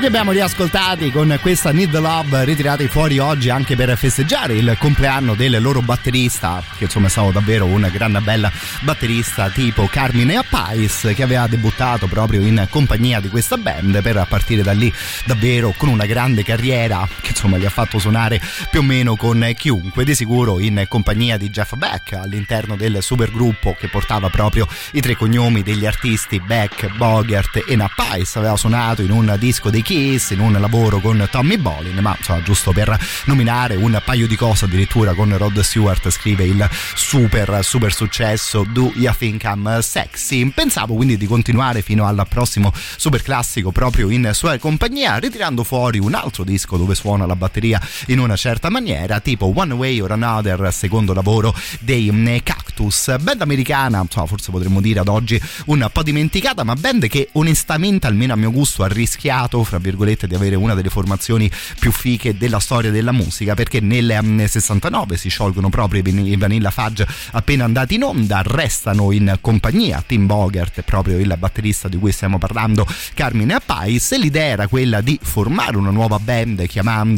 Li 0.00 0.06
abbiamo 0.06 0.32
riascoltati 0.32 1.10
con 1.10 1.36
questa 1.40 1.72
Need 1.72 1.90
the 1.90 1.98
Love 1.98 2.44
ritirati 2.44 2.86
fuori 2.88 3.18
oggi 3.18 3.48
anche 3.48 3.74
per 3.74 3.96
festeggiare 3.96 4.54
il 4.54 4.76
compleanno 4.78 5.34
del 5.34 5.60
loro 5.60 5.80
batterista, 5.80 6.62
che 6.76 6.84
insomma 6.84 7.06
è 7.06 7.10
stato 7.10 7.30
davvero 7.30 7.64
un 7.64 7.88
gran 7.90 8.20
bella 8.22 8.52
batterista 8.82 9.48
tipo 9.48 9.86
Carmine 9.86 10.36
Appais 10.36 11.10
che 11.16 11.22
aveva 11.22 11.46
debuttato 11.48 12.06
proprio 12.06 12.42
in 12.42 12.66
compagnia 12.70 13.18
di 13.18 13.28
questa 13.28 13.56
band 13.56 14.00
per 14.02 14.24
partire 14.28 14.62
da 14.62 14.72
lì 14.72 14.92
davvero 15.24 15.74
con 15.76 15.88
una 15.88 16.06
grande 16.06 16.44
carriera 16.44 17.08
insomma 17.38 17.56
gli 17.56 17.64
ha 17.64 17.70
fatto 17.70 18.00
suonare 18.00 18.40
più 18.68 18.80
o 18.80 18.82
meno 18.82 19.14
con 19.14 19.48
chiunque, 19.56 20.04
di 20.04 20.16
sicuro 20.16 20.58
in 20.58 20.84
compagnia 20.88 21.36
di 21.36 21.50
Jeff 21.50 21.74
Beck 21.76 22.14
all'interno 22.14 22.74
del 22.74 22.98
supergruppo 23.00 23.76
che 23.78 23.86
portava 23.86 24.28
proprio 24.28 24.66
i 24.92 25.00
tre 25.00 25.14
cognomi 25.14 25.62
degli 25.62 25.86
artisti 25.86 26.40
Beck, 26.40 26.96
Bogart 26.96 27.62
e 27.68 27.76
Nappais, 27.76 28.34
aveva 28.34 28.56
suonato 28.56 29.02
in 29.02 29.12
un 29.12 29.36
disco 29.38 29.70
dei 29.70 29.82
Kiss, 29.82 30.30
in 30.30 30.40
un 30.40 30.52
lavoro 30.54 30.98
con 30.98 31.28
Tommy 31.30 31.58
Bolin, 31.58 31.98
ma 31.98 32.16
insomma, 32.18 32.42
giusto 32.42 32.72
per 32.72 32.98
nominare 33.26 33.76
un 33.76 34.02
paio 34.04 34.26
di 34.26 34.34
cose, 34.34 34.64
addirittura 34.64 35.14
con 35.14 35.36
Rod 35.36 35.60
Stewart 35.60 36.10
scrive 36.10 36.44
il 36.44 36.68
super 36.94 37.60
super 37.62 37.94
successo 37.94 38.64
Do 38.68 38.92
You 38.96 39.14
Think 39.16 39.44
I'm 39.44 39.78
Sexy. 39.78 40.50
Pensavo 40.50 40.94
quindi 40.94 41.16
di 41.16 41.26
continuare 41.26 41.82
fino 41.82 42.04
al 42.04 42.26
prossimo 42.28 42.72
super 42.74 43.22
classico 43.22 43.70
proprio 43.70 44.10
in 44.10 44.30
sua 44.32 44.58
compagnia, 44.58 45.18
ritirando 45.18 45.62
fuori 45.62 46.00
un 46.00 46.14
altro 46.14 46.42
disco 46.42 46.76
dove 46.76 46.96
suona 46.96 47.26
la 47.28 47.36
batteria 47.36 47.80
in 48.06 48.18
una 48.18 48.34
certa 48.34 48.68
maniera, 48.70 49.20
tipo 49.20 49.52
One 49.54 49.74
Way 49.74 50.00
or 50.00 50.10
Another, 50.12 50.72
secondo 50.72 51.12
lavoro 51.12 51.54
dei 51.80 52.10
mm, 52.10 52.36
Cactus, 52.42 53.16
band 53.20 53.42
americana, 53.42 54.00
insomma, 54.00 54.26
forse 54.26 54.50
potremmo 54.50 54.80
dire 54.80 55.00
ad 55.00 55.08
oggi 55.08 55.40
un 55.66 55.88
po' 55.92 56.02
dimenticata, 56.02 56.64
ma 56.64 56.74
band 56.74 57.06
che 57.06 57.28
onestamente, 57.32 58.06
almeno 58.06 58.32
a 58.32 58.36
mio 58.36 58.50
gusto, 58.50 58.82
ha 58.82 58.88
rischiato, 58.88 59.62
fra 59.62 59.78
virgolette, 59.78 60.26
di 60.26 60.34
avere 60.34 60.56
una 60.56 60.74
delle 60.74 60.88
formazioni 60.88 61.50
più 61.78 61.92
fiche 61.92 62.36
della 62.36 62.58
storia 62.58 62.90
della 62.90 63.12
musica, 63.12 63.54
perché 63.54 63.80
nel 63.80 64.44
69 64.46 65.16
si 65.16 65.28
sciolgono 65.28 65.68
proprio 65.68 66.02
i 66.04 66.36
Vanilla 66.36 66.70
Fudge 66.70 67.06
appena 67.32 67.64
andati 67.64 67.94
in 67.94 68.04
onda, 68.04 68.42
restano 68.44 69.12
in 69.12 69.38
compagnia 69.40 70.02
Tim 70.06 70.26
Bogart, 70.26 70.82
proprio 70.82 71.18
il 71.18 71.34
batterista 71.38 71.88
di 71.88 71.98
cui 71.98 72.12
stiamo 72.12 72.38
parlando, 72.38 72.86
Carmine 73.14 73.54
Appais, 73.54 74.12
e 74.12 74.18
l'idea 74.18 74.44
era 74.44 74.68
quella 74.68 75.00
di 75.00 75.18
formare 75.22 75.76
una 75.76 75.90
nuova 75.90 76.18
band 76.18 76.66
chiamando 76.66 77.17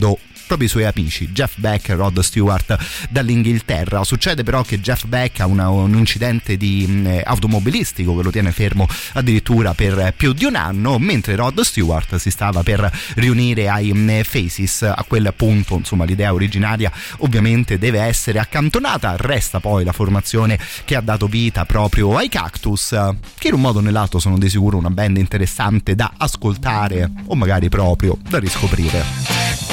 proprio 0.51 0.67
i 0.67 0.71
suoi 0.71 0.85
amici 0.85 1.31
Jeff 1.31 1.59
Beck 1.59 1.91
e 1.91 1.95
Rod 1.95 2.19
Stewart 2.19 2.77
dall'Inghilterra. 3.09 4.03
Succede 4.03 4.43
però 4.43 4.63
che 4.63 4.81
Jeff 4.81 5.05
Beck 5.05 5.39
ha 5.39 5.47
una, 5.47 5.69
un 5.69 5.95
incidente 5.95 6.57
di, 6.57 7.05
eh, 7.07 7.23
automobilistico 7.25 8.17
che 8.17 8.23
lo 8.25 8.33
tiene 8.33 8.51
fermo 8.51 8.89
addirittura 9.13 9.75
per 9.75 10.13
più 10.17 10.33
di 10.33 10.45
un 10.45 10.57
anno, 10.57 10.99
mentre 10.99 11.37
Rod 11.37 11.61
Stewart 11.61 12.17
si 12.17 12.33
stava 12.33 12.65
per 12.65 12.91
riunire 13.15 13.69
ai 13.69 13.91
eh, 13.91 14.25
Faces. 14.25 14.83
A 14.83 15.05
quel 15.07 15.33
punto, 15.37 15.77
insomma, 15.77 16.05
l'idea 16.05 16.33
originaria 16.33 16.91
ovviamente 17.19 17.79
deve 17.79 18.01
essere 18.01 18.41
accantonata. 18.41 19.15
Resta 19.17 19.61
poi 19.61 19.85
la 19.85 19.93
formazione 19.93 20.59
che 20.85 20.97
ha 20.97 21.01
dato 21.01 21.29
vita 21.29 21.65
proprio 21.65 22.17
ai 22.17 22.29
Cactus, 22.29 22.89
che 23.39 23.49
in 23.49 23.55
un 23.55 23.61
modo 23.61 23.79
o 23.79 23.83
nell'altro 23.83 24.19
sono 24.19 24.37
di 24.37 24.49
sicuro 24.49 24.79
una 24.79 24.91
band 24.91 25.17
interessante 25.19 25.95
da 25.95 26.15
ascoltare 26.17 27.09
o 27.27 27.37
magari 27.37 27.69
proprio 27.69 28.19
da 28.29 28.41
riscoprire. 28.41 29.70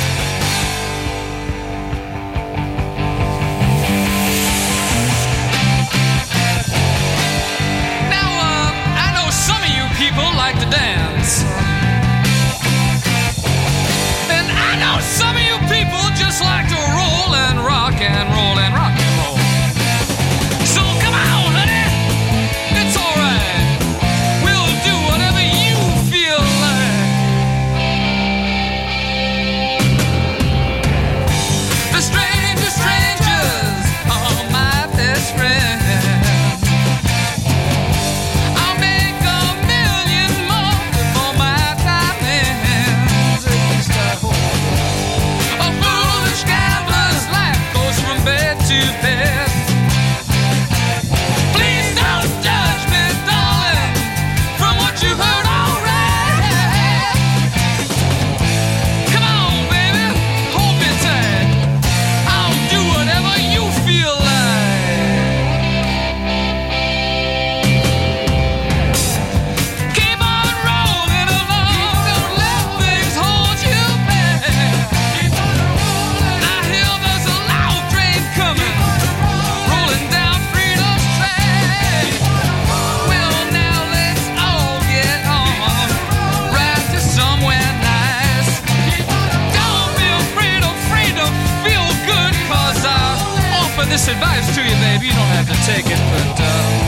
To 95.47 95.53
take 95.65 95.85
it, 95.85 95.99
but 96.11 96.41
uh, 96.41 96.86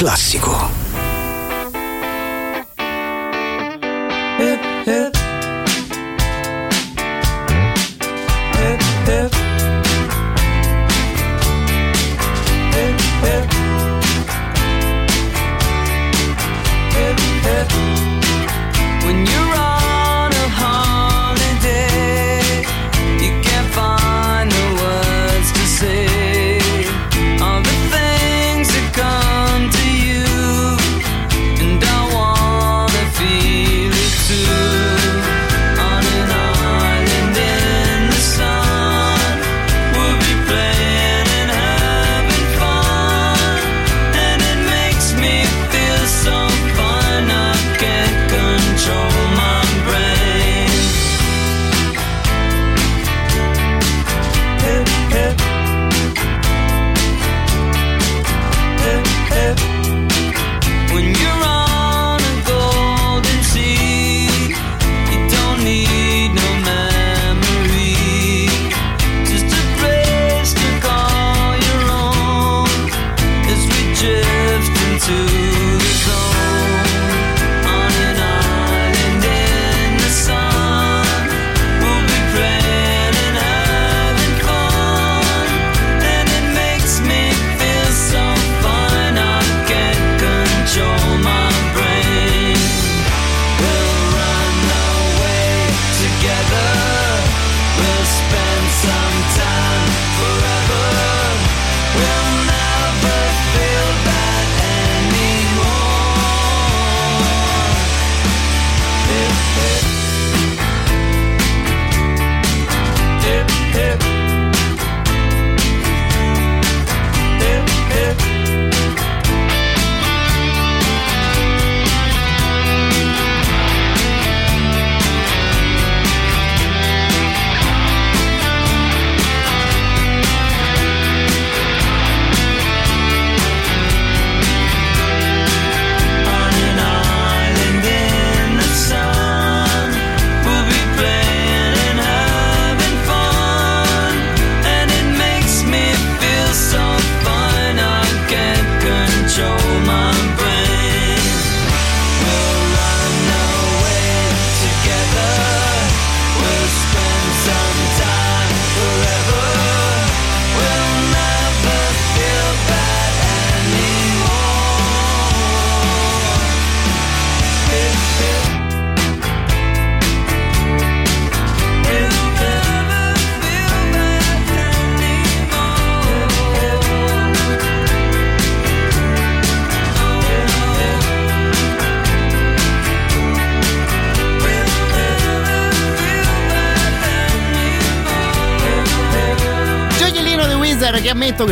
classico. 0.00 0.59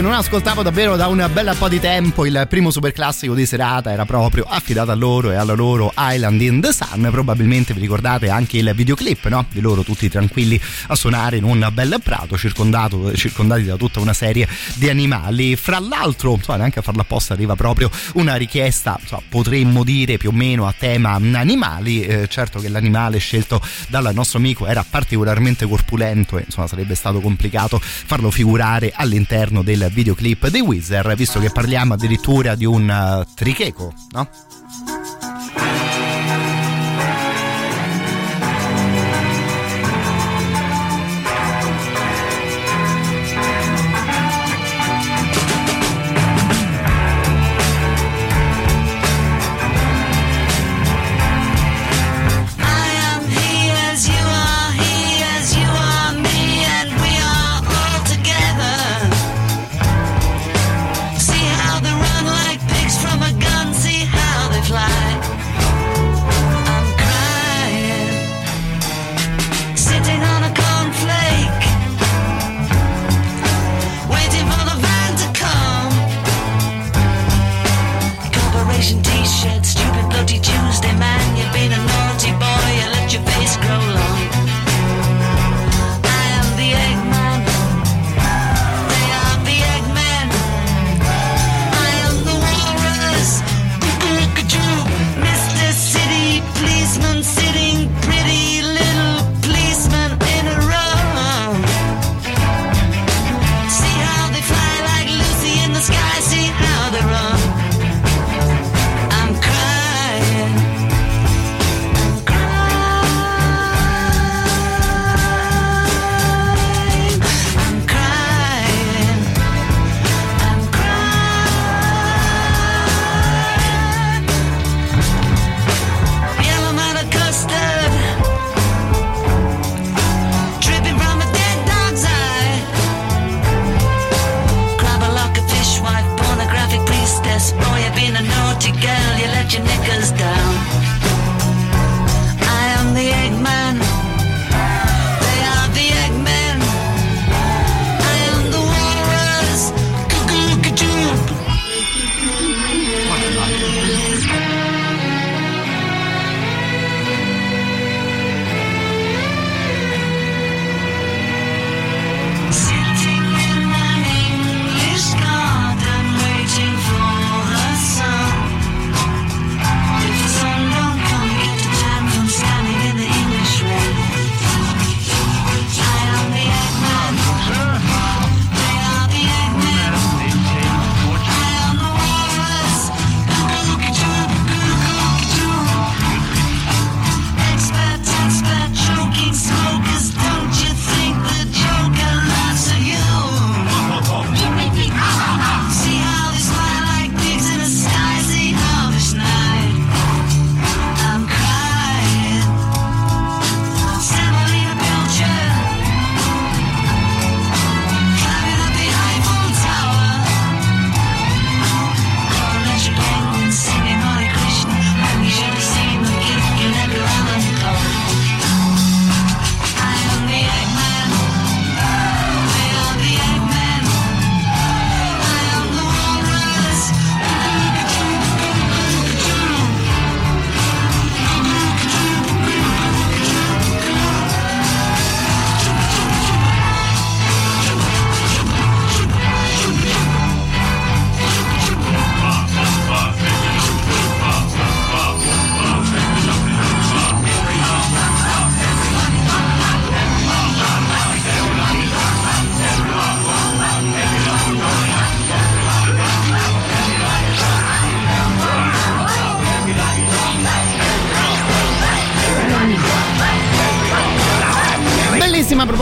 non 0.09 0.16
ascoltavo 0.16 0.62
davvero 0.62 0.96
da 0.96 1.06
un 1.06 1.28
bel 1.30 1.54
po' 1.59 1.68
di 1.68 1.78
tempo 1.78 2.24
il 2.24 2.46
primo 2.48 2.70
super 2.70 2.92
classico 2.92 3.34
di 3.34 3.44
serata 3.44 3.92
era 3.92 4.06
proprio 4.06 4.46
affidato 4.48 4.90
a 4.90 4.94
loro 4.94 5.30
e 5.30 5.34
alla 5.34 5.52
loro 5.52 5.92
Island 5.98 6.40
in 6.40 6.62
the 6.62 6.72
Sun. 6.72 7.09
Probabilmente 7.11 7.74
vi 7.74 7.80
ricordate 7.80 8.30
anche 8.30 8.56
il 8.56 8.72
videoclip 8.74 9.26
no? 9.26 9.44
di 9.50 9.61
loro 9.61 9.82
tutti 9.82 10.09
tranquilli 10.09 10.59
a 10.86 10.94
suonare 10.94 11.36
in 11.36 11.44
un 11.44 11.68
bel 11.74 12.00
prato 12.02 12.38
circondati 12.38 13.64
da 13.64 13.76
tutta 13.76 14.00
una 14.00 14.14
serie 14.14 14.48
di 14.76 14.88
animali. 14.88 15.56
Fra 15.56 15.78
l'altro 15.78 16.32
insomma, 16.32 16.56
neanche 16.56 16.78
a 16.78 16.82
farla 16.82 17.02
apposta 17.02 17.34
arriva 17.34 17.54
proprio 17.54 17.90
una 18.14 18.36
richiesta 18.36 18.96
insomma, 18.98 19.20
potremmo 19.28 19.84
dire 19.84 20.16
più 20.16 20.30
o 20.30 20.32
meno 20.32 20.66
a 20.66 20.74
tema 20.76 21.16
animali. 21.16 22.00
Eh, 22.00 22.28
certo 22.28 22.61
che 22.61 22.70
l'animale 22.70 23.18
scelto 23.18 23.61
dal 23.88 24.11
nostro 24.14 24.38
amico 24.38 24.66
era 24.66 24.82
particolarmente 24.88 25.66
corpulento 25.66 26.38
e 26.38 26.44
insomma 26.46 26.66
sarebbe 26.66 26.94
stato 26.94 27.20
complicato 27.20 27.78
farlo 27.78 28.30
figurare 28.30 28.90
all'interno 28.94 29.61
del 29.62 29.90
videoclip 29.99 30.49
dei 30.49 30.61
Wizard, 30.61 31.16
visto 31.16 31.40
che 31.40 31.51
parliamo 31.51 31.94
addirittura 31.94 32.55
di 32.55 32.64
un 32.64 32.88
eh, 32.88 33.26
tricheco, 33.34 33.92
no? 34.12 34.28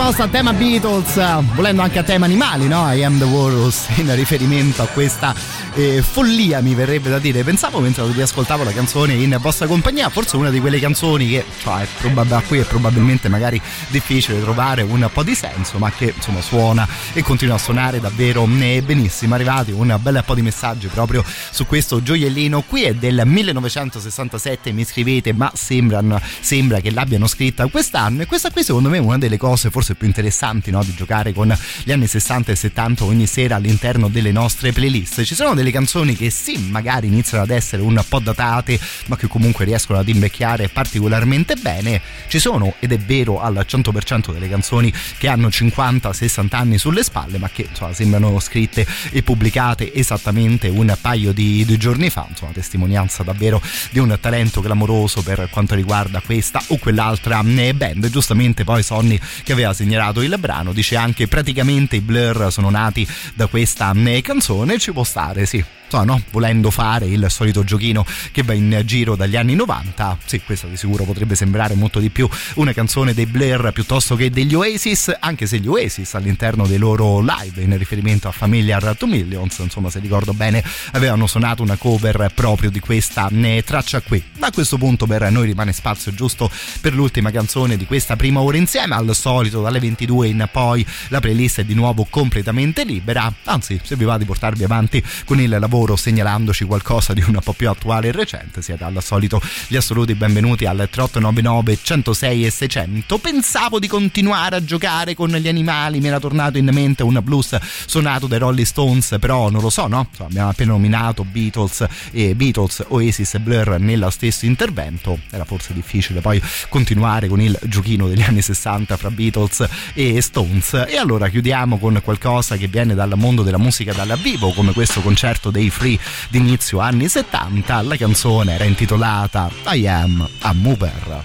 Proposta 0.07 0.23
a 0.23 0.29
tema 0.29 0.53
Beatles, 0.53 1.17
eh, 1.17 1.43
volendo 1.53 1.81
anche 1.81 1.99
a 1.99 2.03
tema 2.03 2.23
animali, 2.23 2.69
no? 2.69 2.89
I 2.89 3.03
am 3.03 3.17
the 3.17 3.25
Walrus, 3.25 3.87
in 3.99 4.15
riferimento 4.15 4.81
a 4.81 4.87
questa 4.87 5.35
eh, 5.77 6.01
follia, 6.01 6.59
mi 6.61 6.73
verrebbe 6.73 7.09
da 7.09 7.19
dire. 7.19 7.43
Pensavo 7.43 7.79
mentre 7.79 8.11
riascoltavo 8.11 8.63
la 8.63 8.71
canzone 8.71 9.13
in 9.13 9.37
vostra 9.39 9.67
compagnia, 9.67 10.09
forse 10.09 10.35
una 10.35 10.49
di 10.49 10.59
quelle 10.59 10.79
canzoni 10.79 11.29
che 11.29 11.45
cioè, 11.59 11.83
è 11.83 11.87
probab- 11.99 12.31
a 12.31 12.43
è 12.49 12.63
probabilmente 12.63 13.29
magari 13.29 13.61
difficile 13.89 14.41
trovare 14.41 14.81
un 14.81 15.07
po' 15.13 15.23
di 15.23 15.35
senso, 15.35 15.77
ma 15.77 15.91
che 15.91 16.13
insomma 16.15 16.41
suona 16.41 16.87
e 17.13 17.21
continua 17.21 17.55
a 17.55 17.59
suonare 17.59 17.99
davvero 17.99 18.47
eh, 18.59 18.81
benissimo. 18.83 19.35
Arrivati 19.35 19.71
un 19.71 19.95
bel 20.01 20.23
po' 20.25 20.33
di 20.33 20.41
messaggi 20.41 20.87
proprio 20.87 21.23
su 21.51 21.65
questo 21.67 22.01
gioiellino. 22.01 22.63
Qui 22.63 22.83
è 22.83 22.93
del 22.95 23.21
1967, 23.23 24.71
mi 24.71 24.83
scrivete, 24.83 25.31
ma 25.33 25.51
sembrano, 25.53 26.19
sembra 26.39 26.79
che 26.79 26.91
l'abbiano 26.91 27.27
scritta 27.27 27.67
quest'anno. 27.67 28.23
E 28.23 28.25
questa 28.25 28.49
qui 28.49 28.63
secondo 28.63 28.89
me 28.89 28.97
è 28.97 29.01
una 29.01 29.17
delle 29.19 29.37
cose 29.37 29.69
forse 29.69 29.93
più 29.93 30.07
interessanti 30.07 30.71
no? 30.71 30.83
di 30.83 30.93
giocare 30.95 31.33
con 31.33 31.55
gli 31.83 31.91
anni 31.91 32.07
60 32.07 32.51
e 32.51 32.55
70 32.55 33.03
ogni 33.03 33.27
sera 33.27 33.55
all'interno 33.55 34.07
delle 34.07 34.31
nostre 34.31 34.71
playlist. 34.71 35.21
Ci 35.23 35.35
sono 35.35 35.53
delle 35.53 35.66
canzoni 35.71 36.15
che 36.15 36.29
sì, 36.29 36.57
magari 36.69 37.07
iniziano 37.07 37.43
ad 37.43 37.49
essere 37.49 37.81
un 37.81 38.03
po' 38.07 38.19
datate, 38.19 38.79
ma 39.07 39.17
che 39.17 39.27
comunque 39.27 39.65
riescono 39.65 39.99
ad 39.99 40.07
invecchiare 40.07 40.69
particolarmente 40.69 41.55
bene. 41.55 42.01
Ci 42.27 42.39
sono, 42.39 42.75
ed 42.79 42.91
è 42.91 42.97
vero, 42.97 43.41
al 43.41 43.65
100% 43.67 44.31
delle 44.31 44.49
canzoni 44.49 44.93
che 45.17 45.27
hanno 45.27 45.47
50-60 45.47 46.47
anni 46.51 46.77
sulle 46.77 47.03
spalle, 47.03 47.37
ma 47.37 47.49
che 47.49 47.67
insomma, 47.69 47.93
sembrano 47.93 48.39
scritte 48.39 48.85
e 49.11 49.23
pubblicate 49.23 49.93
esattamente 49.93 50.67
un 50.67 50.95
paio 50.99 51.31
di, 51.31 51.65
di 51.65 51.77
giorni 51.77 52.09
fa. 52.09 52.25
Insomma, 52.29 52.51
testimonianza 52.51 53.23
davvero 53.23 53.61
di 53.91 53.99
un 53.99 54.17
talento 54.19 54.61
clamoroso 54.61 55.21
per 55.21 55.49
quanto 55.49 55.75
riguarda 55.75 56.21
questa 56.21 56.61
o 56.67 56.77
quell'altra 56.77 57.41
eh, 57.45 57.73
band. 57.73 58.09
Giustamente 58.09 58.63
poi 58.63 58.83
Sonny 58.83 59.19
che 59.43 59.53
aveva 59.53 59.73
segnalato 59.73 60.21
il 60.21 60.35
brano 60.39 60.73
dice 60.73 60.95
anche 60.95 61.27
praticamente 61.27 61.95
i 61.95 62.01
Blur 62.01 62.51
sono 62.51 62.69
nati 62.69 63.07
da 63.33 63.47
questa 63.47 63.91
eh, 63.95 64.21
canzone, 64.21 64.77
ci 64.77 64.91
può 64.91 65.03
stare, 65.03 65.45
sì. 65.45 65.56
you. 65.57 65.76
Insomma, 65.89 66.03
no? 66.03 66.21
volendo 66.31 66.69
fare 66.69 67.05
il 67.05 67.25
solito 67.29 67.63
giochino 67.63 68.05
che 68.31 68.43
va 68.43 68.51
in 68.51 68.81
giro 68.83 69.15
dagli 69.15 69.37
anni 69.37 69.55
90, 69.55 70.17
sì, 70.25 70.41
questa 70.41 70.67
di 70.67 70.75
sicuro 70.75 71.05
potrebbe 71.05 71.33
sembrare 71.33 71.75
molto 71.75 71.99
di 71.99 72.09
più 72.09 72.27
una 72.55 72.73
canzone 72.73 73.13
dei 73.13 73.25
Blair 73.25 73.71
piuttosto 73.71 74.17
che 74.17 74.29
degli 74.29 74.53
Oasis, 74.53 75.15
anche 75.17 75.47
se 75.47 75.59
gli 75.59 75.67
Oasis 75.67 76.13
all'interno 76.15 76.67
dei 76.67 76.77
loro 76.77 77.21
live, 77.21 77.61
in 77.61 77.77
riferimento 77.77 78.27
a 78.27 78.31
Familiar 78.31 78.97
to 78.97 79.07
Millions, 79.07 79.59
insomma, 79.59 79.89
se 79.89 79.99
ricordo 79.99 80.33
bene, 80.33 80.61
avevano 80.91 81.25
suonato 81.25 81.63
una 81.63 81.77
cover 81.77 82.31
proprio 82.35 82.69
di 82.69 82.81
questa 82.81 83.29
eh, 83.31 83.63
traccia 83.65 84.01
qui. 84.01 84.21
Da 84.37 84.51
questo 84.51 84.77
punto 84.77 85.05
per 85.05 85.31
noi 85.31 85.45
rimane 85.45 85.71
spazio 85.71 86.13
giusto 86.13 86.51
per 86.81 86.93
l'ultima 86.93 87.31
canzone 87.31 87.77
di 87.77 87.85
questa 87.85 88.17
prima 88.17 88.41
ora 88.41 88.57
insieme, 88.57 88.95
al 88.95 89.15
solito 89.15 89.61
dalle 89.61 89.79
22 89.79 90.27
in 90.27 90.49
poi 90.51 90.85
la 91.07 91.21
playlist 91.21 91.61
è 91.61 91.63
di 91.63 91.73
nuovo 91.73 92.05
completamente 92.09 92.83
libera, 92.83 93.33
anzi, 93.45 93.79
se 93.81 93.95
vi 93.95 94.03
va 94.03 94.17
di 94.17 94.25
portarvi 94.25 94.65
avanti 94.65 95.01
con 95.23 95.39
il 95.39 95.49
lavoro 95.49 95.76
segnalandoci 95.95 96.65
qualcosa 96.65 97.13
di 97.13 97.23
un 97.25 97.39
po' 97.43 97.53
più 97.53 97.69
attuale 97.69 98.07
e 98.07 98.11
recente. 98.11 98.61
Siete 98.61 98.83
al 98.83 99.01
solito 99.01 99.41
gli 99.67 99.75
assoluti 99.75 100.15
benvenuti 100.15 100.65
al 100.65 100.87
3899 100.89 101.77
106 101.81 102.45
e 102.45 102.49
600 102.49 103.17
pensavo 103.17 103.79
di 103.79 103.87
continuare 103.87 104.55
a 104.55 104.63
giocare 104.63 105.13
con 105.15 105.29
gli 105.29 105.47
animali 105.47 105.99
mi 105.99 106.07
era 106.07 106.19
tornato 106.19 106.57
in 106.57 106.69
mente 106.71 107.03
un 107.03 107.19
blues 107.23 107.57
suonato 107.85 108.27
dai 108.27 108.39
Rolling 108.39 108.65
Stones 108.65 109.15
però 109.19 109.49
non 109.49 109.61
lo 109.61 109.69
so 109.69 109.87
no? 109.87 110.09
Abbiamo 110.19 110.49
appena 110.49 110.71
nominato 110.71 111.23
Beatles 111.23 111.85
e 112.11 112.35
Beatles 112.35 112.85
Oasis 112.87 113.35
e 113.35 113.39
Blur 113.39 113.79
nello 113.79 114.09
stesso 114.09 114.45
intervento. 114.45 115.19
Era 115.29 115.45
forse 115.45 115.73
difficile 115.73 116.21
poi 116.21 116.41
continuare 116.69 117.27
con 117.27 117.41
il 117.41 117.57
giochino 117.63 118.07
degli 118.07 118.21
anni 118.21 118.41
60 118.41 118.97
fra 118.97 119.09
Beatles 119.09 119.67
e 119.93 120.21
Stones. 120.21 120.85
E 120.87 120.97
allora 120.97 121.29
chiudiamo 121.29 121.77
con 121.77 121.99
qualcosa 122.03 122.55
che 122.57 122.67
viene 122.67 122.93
dal 122.93 123.13
mondo 123.15 123.43
della 123.43 123.57
musica 123.57 123.93
dal 123.93 124.17
vivo 124.21 124.51
come 124.53 124.73
questo 124.73 125.01
concerto 125.01 125.51
dei 125.51 125.66
Free 125.69 125.99
d'inizio 126.29 126.79
anni 126.79 127.07
70 127.07 127.81
la 127.81 127.97
canzone 127.97 128.53
era 128.53 128.63
intitolata 128.63 129.49
I 129.71 129.87
Am 129.87 130.27
a 130.41 130.53
Mover 130.53 131.23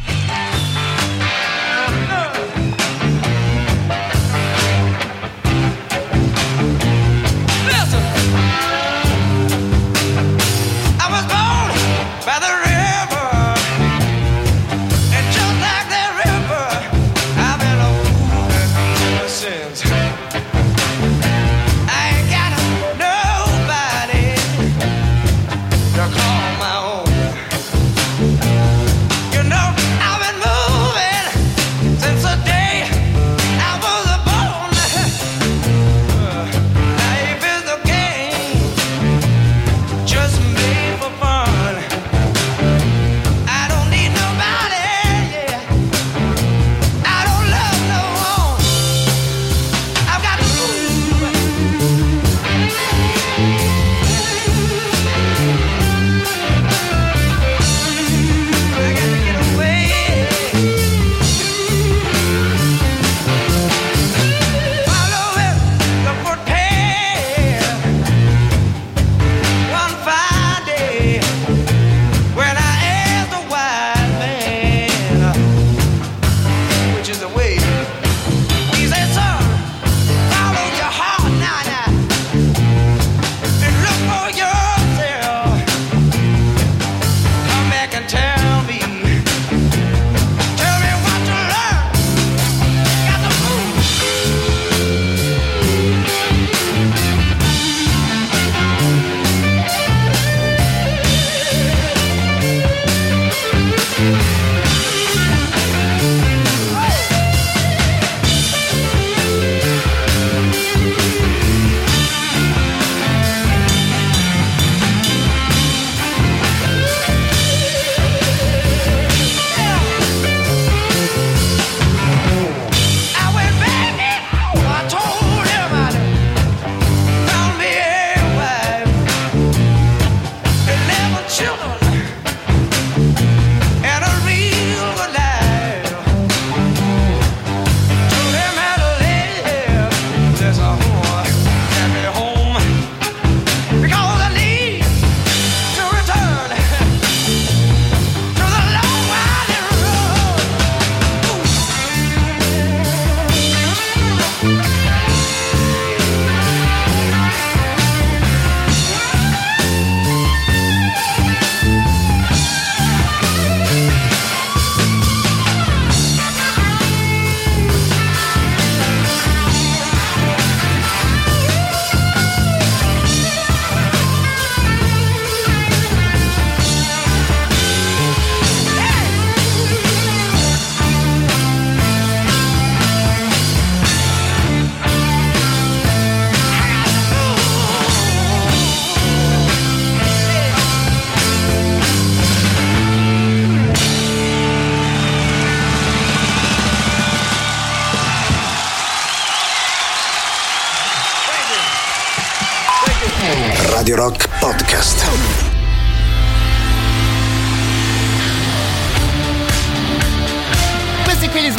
Radio 203.93 203.97
Rock 203.97 204.27
Podcast. 204.41 205.52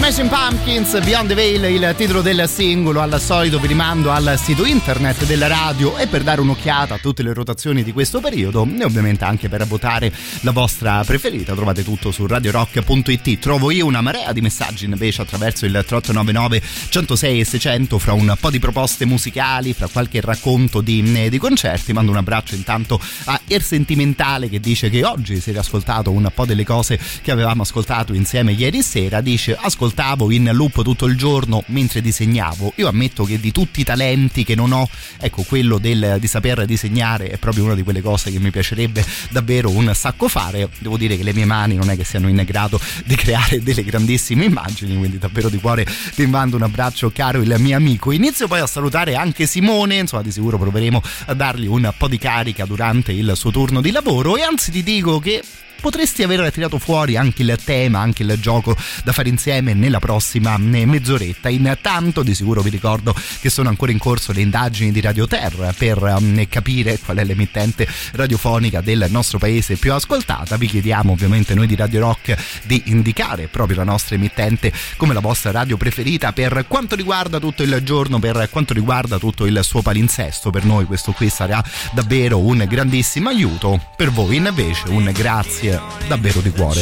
Smashing 0.03 0.27
Pumpkins, 0.27 1.01
Beyond 1.01 1.29
the 1.29 1.33
Veil, 1.33 1.63
il 1.63 1.93
titolo 1.95 2.21
del 2.21 2.49
singolo. 2.49 2.99
Al 2.99 3.21
solito 3.21 3.57
vi 3.57 3.67
rimando 3.67 4.11
al 4.11 4.37
sito 4.37 4.65
internet 4.65 5.23
della 5.23 5.47
radio 5.47 5.97
e 5.97 6.07
per 6.07 6.23
dare 6.23 6.41
un'occhiata 6.41 6.95
a 6.95 6.97
tutte 6.97 7.23
le 7.23 7.31
rotazioni 7.31 7.83
di 7.83 7.93
questo 7.93 8.19
periodo 8.19 8.67
e 8.67 8.83
ovviamente 8.83 9.23
anche 9.23 9.47
per 9.47 9.65
votare 9.65 10.11
la 10.41 10.51
vostra 10.51 11.01
preferita. 11.05 11.53
Trovate 11.53 11.85
tutto 11.85 12.11
su 12.11 12.27
radiorock.it. 12.27 13.39
Trovo 13.39 13.71
io 13.71 13.85
una 13.85 14.01
marea 14.01 14.33
di 14.33 14.41
messaggi 14.41 14.83
invece 14.83 15.21
attraverso 15.21 15.65
il 15.65 15.71
3899 15.71 16.61
106 16.89 17.39
e 17.39 17.45
600 17.45 17.97
fra 17.97 18.11
un 18.11 18.35
po' 18.37 18.49
di 18.49 18.59
proposte 18.59 19.05
musicali, 19.05 19.71
fra 19.71 19.87
qualche 19.87 20.19
racconto 20.19 20.81
di, 20.81 21.29
di 21.29 21.37
concerti. 21.37 21.93
Mando 21.93 22.11
un 22.11 22.17
abbraccio 22.17 22.55
intanto 22.55 22.99
a 23.23 23.39
Er 23.47 23.63
Sentimentale 23.63 24.49
che 24.49 24.59
dice 24.59 24.89
che 24.89 25.05
oggi 25.05 25.39
si 25.39 25.51
è 25.51 25.53
riascoltato 25.53 26.11
un 26.11 26.29
po' 26.35 26.45
delle 26.45 26.65
cose 26.65 26.99
che 27.21 27.31
avevamo 27.31 27.61
ascoltato 27.61 28.13
insieme 28.13 28.51
ieri 28.51 28.83
sera. 28.83 29.21
Dice 29.21 29.57
ascoltavo 29.93 30.31
in 30.31 30.49
loop 30.53 30.83
tutto 30.83 31.05
il 31.05 31.15
giorno 31.15 31.63
mentre 31.67 32.01
disegnavo. 32.01 32.73
Io 32.77 32.87
ammetto 32.87 33.23
che 33.23 33.39
di 33.39 33.51
tutti 33.51 33.81
i 33.81 33.83
talenti 33.83 34.43
che 34.43 34.55
non 34.55 34.71
ho, 34.71 34.89
ecco 35.19 35.43
quello 35.43 35.77
del, 35.77 36.17
di 36.19 36.27
saper 36.27 36.65
disegnare 36.65 37.29
è 37.29 37.37
proprio 37.37 37.65
una 37.65 37.75
di 37.75 37.83
quelle 37.83 38.01
cose 38.01 38.31
che 38.31 38.39
mi 38.39 38.49
piacerebbe 38.49 39.05
davvero 39.29 39.69
un 39.69 39.91
sacco 39.93 40.27
fare. 40.27 40.67
Devo 40.79 40.97
dire 40.97 41.15
che 41.15 41.23
le 41.23 41.33
mie 41.33 41.45
mani 41.45 41.75
non 41.75 41.89
è 41.89 41.95
che 41.95 42.03
siano 42.03 42.27
in 42.27 42.41
grado 42.45 42.79
di 43.05 43.15
creare 43.15 43.61
delle 43.61 43.83
grandissime 43.83 44.45
immagini, 44.45 44.97
quindi 44.97 45.19
davvero 45.19 45.49
di 45.49 45.59
cuore 45.59 45.85
ti 46.15 46.25
mando 46.25 46.55
un 46.55 46.63
abbraccio 46.63 47.11
caro 47.11 47.41
il 47.41 47.55
mio 47.59 47.77
amico. 47.77 48.11
Inizio 48.11 48.47
poi 48.47 48.59
a 48.59 48.67
salutare 48.67 49.15
anche 49.15 49.45
Simone, 49.45 49.97
insomma 49.97 50.23
di 50.23 50.31
sicuro 50.31 50.57
proveremo 50.57 51.01
a 51.27 51.33
dargli 51.33 51.67
un 51.67 51.93
po' 51.95 52.07
di 52.07 52.17
carica 52.17 52.65
durante 52.65 53.11
il 53.11 53.33
suo 53.35 53.51
turno 53.51 53.79
di 53.81 53.91
lavoro 53.91 54.37
e 54.37 54.41
anzi 54.41 54.71
ti 54.71 54.81
dico 54.81 55.19
che 55.19 55.43
potresti 55.83 56.23
aver 56.23 56.49
tirato 56.49 56.79
fuori 56.79 57.17
anche 57.17 57.41
il 57.41 57.59
tema, 57.61 57.99
anche 57.99 58.23
il 58.23 58.37
gioco 58.39 58.73
da 59.03 59.11
fare 59.11 59.27
insieme 59.27 59.73
nella 59.73 59.99
prossima 59.99 60.55
eh, 60.55 60.85
mezz'oretta. 60.85 61.49
Intanto 61.49 62.23
di 62.23 62.33
sicuro 62.33 62.61
vi 62.61 62.69
ricordo 62.69 63.13
che 63.41 63.49
sono 63.49 63.67
ancora 63.67 63.91
in 63.91 63.97
corso 63.97 64.31
le 64.31 64.39
indagini 64.39 64.93
di 64.93 65.01
Radio 65.01 65.27
Terra 65.27 65.73
per 65.77 66.01
um, 66.01 66.47
capire 66.47 66.97
qual 66.99 67.17
è 67.17 67.25
l'emittente 67.25 67.85
radiofonica 68.13 68.79
del 68.79 69.07
nostro 69.09 69.39
paese 69.39 69.75
più 69.75 69.91
ascoltata. 69.91 70.55
Vi 70.55 70.67
chiediamo 70.67 71.11
ovviamente 71.11 71.53
noi 71.53 71.67
di 71.67 71.75
Radio 71.75 71.99
Rock 71.99 72.61
di 72.63 72.83
indicare 72.85 73.47
proprio 73.47 73.75
la 73.75 73.83
nostra 73.83 74.15
emittente 74.15 74.71
come 74.95 75.13
la 75.13 75.19
vostra 75.19 75.51
radio 75.51 75.75
preferita 75.75 76.31
per 76.31 76.63
quanto 76.65 76.95
riguarda 76.95 77.39
tutto 77.39 77.61
il 77.61 77.81
giorno, 77.83 78.19
per 78.19 78.47
quanto 78.49 78.73
riguarda 78.73 79.17
tutto 79.17 79.45
il 79.45 79.59
suo 79.61 79.81
palinsesto. 79.81 80.49
Per 80.49 80.63
noi 80.63 80.85
questo 80.85 81.11
qui 81.11 81.27
sarà 81.27 81.61
davvero 81.91 82.39
un 82.39 82.65
grandissimo 82.69 83.27
aiuto. 83.27 83.89
Per 83.97 84.11
voi 84.11 84.37
invece 84.37 84.87
un 84.87 85.11
grazie 85.13 85.72
davvero 86.07 86.41
di 86.41 86.51
cuore. 86.51 86.81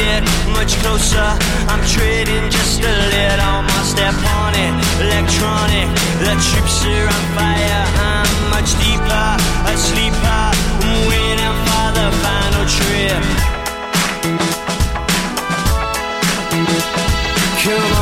It 0.00 0.38
much 0.68 0.76
closer. 0.82 1.28
I'm 1.68 1.82
trading 1.86 2.50
just 2.50 2.80
a 2.82 2.94
little 3.14 3.68
step 3.84 4.14
on 4.40 4.54
it. 4.54 4.74
Electronic, 5.00 5.88
the 6.20 6.34
troops 6.46 6.84
are 6.84 7.06
on 7.06 7.24
fire. 7.36 7.84
I'm 8.10 8.50
much 8.50 8.70
deeper, 8.82 9.28
a 9.66 9.76
sleeper. 9.76 10.44
Waiting 11.08 11.56
for 11.66 11.86
the 11.98 12.08
final 12.22 12.64
trip. 12.66 13.57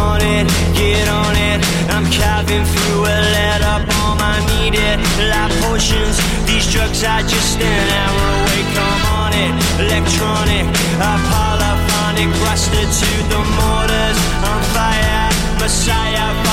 On 0.05 0.20
in, 0.20 0.47
get 0.76 1.09
on 1.09 1.34
it. 1.34 1.59
I'm 1.94 2.07
carving 2.12 2.64
through 2.64 3.03
a 3.05 3.18
letter 3.36 3.76
bomb. 3.88 4.20
I 4.20 4.36
need 4.53 4.74
it. 4.76 4.99
Like 5.30 5.53
potions, 5.64 6.16
these 6.47 6.66
drugs 6.72 7.03
are 7.05 7.22
just 7.22 7.59
an 7.61 7.86
hour 8.01 8.24
away. 8.40 8.62
Come 8.76 9.03
on 9.20 9.32
it, 9.32 9.55
electronic, 9.84 10.66
a 11.01 11.12
polyphonic, 11.32 12.30
rusted 12.44 12.88
to 13.01 13.11
the 13.32 13.40
mortars. 13.59 14.18
On 14.51 14.61
fire, 14.74 15.28
messiah 15.61 16.45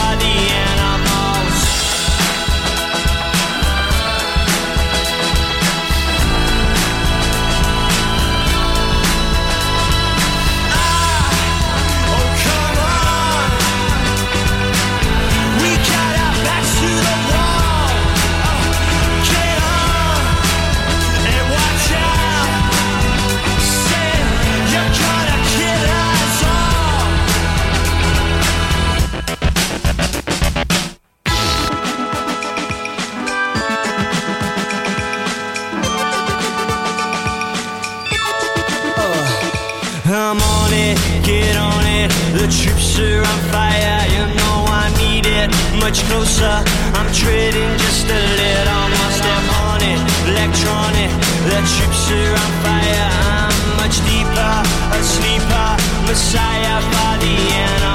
The 42.33 42.47
troops 42.47 42.97
are 42.97 43.19
on 43.21 43.39
fire, 43.53 44.09
you 44.09 44.25
know 44.33 44.65
I 44.65 44.89
need 44.97 45.27
it 45.27 45.53
much 45.79 46.01
closer. 46.09 46.55
I'm 46.97 47.05
trading 47.13 47.77
just 47.77 48.09
a 48.09 48.21
little 48.41 48.85
more 48.89 49.11
step 49.13 49.45
on 49.69 49.79
it. 49.85 50.01
Electronic, 50.33 51.11
the 51.45 51.59
troops 51.61 52.09
are 52.09 52.33
on 52.33 52.51
fire. 52.65 53.09
I'm 53.37 53.77
much 53.77 54.01
deeper, 54.09 54.55
a 54.97 55.03
sleeper, 55.03 55.69
messiah 56.09 56.81
for 56.81 57.13
the 57.21 57.35
animals. 57.53 57.92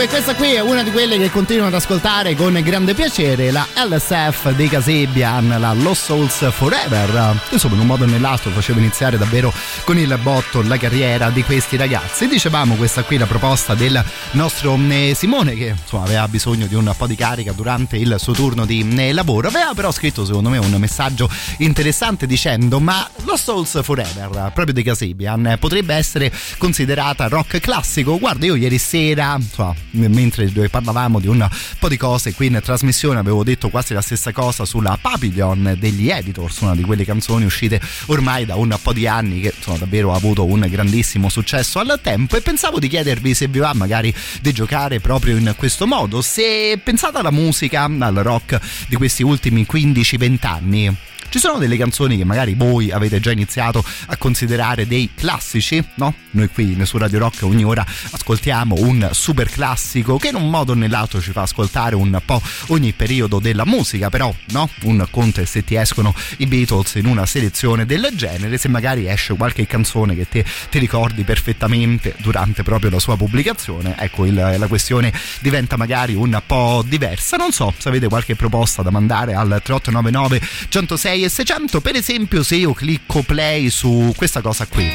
Che 0.00 0.08
questa 0.08 0.34
qui 0.34 0.52
è 0.52 0.60
una 0.60 0.82
di 0.82 0.90
quelle 0.92 1.18
che 1.18 1.30
continuo 1.30 1.66
ad 1.66 1.74
ascoltare 1.74 2.34
con 2.34 2.58
grande 2.64 2.94
piacere, 2.94 3.50
la 3.50 3.66
LSF 3.74 4.52
dei 4.52 4.66
Casebian, 4.66 5.56
la 5.58 5.74
Lost 5.74 6.04
Souls 6.04 6.50
Forever. 6.52 7.38
Insomma, 7.50 7.74
in 7.74 7.80
un 7.80 7.86
modo 7.86 8.04
o 8.04 8.06
nell'altro 8.06 8.50
facevo 8.50 8.78
iniziare 8.78 9.18
davvero 9.18 9.52
con 9.84 9.98
il 9.98 10.18
botto 10.22 10.62
la 10.62 10.78
carriera 10.78 11.28
di 11.28 11.42
questi 11.42 11.76
ragazzi. 11.76 12.28
Dicevamo 12.28 12.76
questa 12.76 13.02
qui 13.02 13.18
la 13.18 13.26
proposta 13.26 13.74
del 13.74 14.02
nostro 14.30 14.78
eh, 14.88 15.12
Simone 15.14 15.54
che 15.54 15.74
insomma 15.78 16.04
aveva 16.04 16.26
bisogno 16.28 16.66
di 16.66 16.74
un 16.74 16.90
po' 16.96 17.06
di 17.06 17.14
carica 17.14 17.52
durante 17.52 17.98
il 17.98 18.14
suo 18.18 18.32
turno 18.32 18.64
di 18.64 18.86
eh, 18.96 19.12
lavoro. 19.12 19.48
Aveva 19.48 19.74
però 19.74 19.92
scritto 19.92 20.24
secondo 20.24 20.48
me 20.48 20.56
un 20.56 20.74
messaggio 20.78 21.28
interessante 21.58 22.26
dicendo 22.26 22.80
ma 22.80 23.06
Lost 23.24 23.44
Souls 23.44 23.82
Forever, 23.82 24.50
proprio 24.54 24.72
dei 24.72 24.82
Casebian, 24.82 25.56
potrebbe 25.60 25.94
essere 25.94 26.32
considerata 26.56 27.28
rock 27.28 27.58
classico. 27.58 28.18
Guarda, 28.18 28.46
io 28.46 28.54
ieri 28.54 28.78
sera 28.78 29.36
insomma, 29.38 29.74
mentre 29.92 30.50
parlavamo 30.68 31.18
di 31.18 31.26
un 31.26 31.48
po' 31.78 31.88
di 31.88 31.96
cose 31.96 32.34
qui 32.34 32.46
in 32.46 32.60
trasmissione 32.62 33.18
avevo 33.18 33.42
detto 33.44 33.68
quasi 33.68 33.94
la 33.94 34.00
stessa 34.00 34.32
cosa 34.32 34.64
sulla 34.64 34.98
Papillon 35.00 35.76
degli 35.78 36.08
Editors, 36.08 36.60
una 36.60 36.74
di 36.74 36.82
quelle 36.82 37.04
canzoni 37.04 37.44
uscite 37.44 37.80
ormai 38.06 38.44
da 38.44 38.56
un 38.56 38.76
po' 38.82 38.92
di 38.92 39.06
anni 39.06 39.40
che 39.40 39.52
insomma 39.56 39.78
davvero 39.78 40.12
avuto 40.12 40.44
un 40.44 40.66
grandissimo 40.68 41.28
successo 41.28 41.78
al 41.78 41.98
tempo 42.02 42.36
e 42.36 42.40
pensavo 42.40 42.78
di 42.78 42.88
chiedervi 42.88 43.34
se 43.34 43.48
vi 43.48 43.58
va 43.58 43.72
magari 43.74 44.14
di 44.40 44.52
giocare 44.52 45.00
proprio 45.00 45.36
in 45.36 45.54
questo 45.56 45.86
modo, 45.86 46.22
se 46.22 46.78
pensate 46.82 47.18
alla 47.18 47.30
musica, 47.30 47.84
al 47.84 48.14
rock 48.14 48.58
di 48.88 48.96
questi 48.96 49.22
ultimi 49.22 49.66
15-20 49.70 50.46
anni 50.46 50.96
ci 51.30 51.38
sono 51.38 51.58
delle 51.58 51.76
canzoni 51.76 52.16
che 52.16 52.24
magari 52.24 52.54
voi 52.54 52.90
avete 52.90 53.20
già 53.20 53.30
iniziato 53.30 53.84
a 54.06 54.16
considerare 54.16 54.86
dei 54.86 55.10
classici, 55.14 55.82
no? 55.94 56.12
Noi 56.32 56.48
qui 56.48 56.76
su 56.84 56.98
Radio 56.98 57.20
Rock 57.20 57.42
ogni 57.42 57.64
ora 57.64 57.86
ascoltiamo 58.10 58.74
un 58.78 59.08
super 59.12 59.48
classico 59.48 60.16
che 60.18 60.28
in 60.28 60.34
un 60.34 60.50
modo 60.50 60.72
o 60.72 60.74
nell'altro 60.74 61.20
ci 61.20 61.30
fa 61.30 61.42
ascoltare 61.42 61.94
un 61.94 62.20
po' 62.24 62.42
ogni 62.68 62.92
periodo 62.92 63.38
della 63.38 63.64
musica, 63.64 64.10
però 64.10 64.34
no? 64.48 64.68
Un 64.82 65.06
conto 65.10 65.40
è 65.40 65.44
se 65.44 65.64
ti 65.64 65.76
escono 65.76 66.12
i 66.38 66.46
Beatles 66.46 66.96
in 66.96 67.06
una 67.06 67.26
selezione 67.26 67.86
del 67.86 68.08
genere, 68.14 68.58
se 68.58 68.68
magari 68.68 69.08
esce 69.08 69.34
qualche 69.34 69.66
canzone 69.66 70.16
che 70.16 70.28
te, 70.28 70.44
ti 70.68 70.78
ricordi 70.80 71.22
perfettamente 71.22 72.14
durante 72.18 72.64
proprio 72.64 72.90
la 72.90 72.98
sua 72.98 73.16
pubblicazione, 73.16 73.94
ecco 73.98 74.26
il, 74.26 74.34
la 74.34 74.66
questione 74.66 75.12
diventa 75.38 75.76
magari 75.76 76.14
un 76.14 76.40
po' 76.44 76.84
diversa. 76.84 77.36
Non 77.36 77.52
so 77.52 77.72
se 77.78 77.88
avete 77.88 78.08
qualche 78.08 78.34
proposta 78.34 78.82
da 78.82 78.90
mandare 78.90 79.34
al 79.34 79.60
3899 79.62 80.40
106 80.68 81.19
e 81.24 81.28
600 81.28 81.80
per 81.80 81.96
esempio 81.96 82.42
se 82.42 82.56
io 82.56 82.72
clicco 82.72 83.22
play 83.22 83.70
su 83.70 84.12
questa 84.16 84.40
cosa 84.40 84.66
qui. 84.66 84.88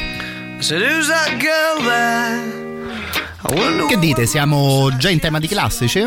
Che 3.88 3.98
dite 3.98 4.26
siamo 4.26 4.90
già 4.96 5.08
in 5.08 5.20
tema 5.20 5.38
di 5.38 5.46
classici? 5.46 6.04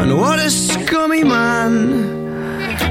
And 0.00 0.12
what 0.12 0.38
a 0.38 0.50
scummy 0.50 1.22
man. 1.22 2.05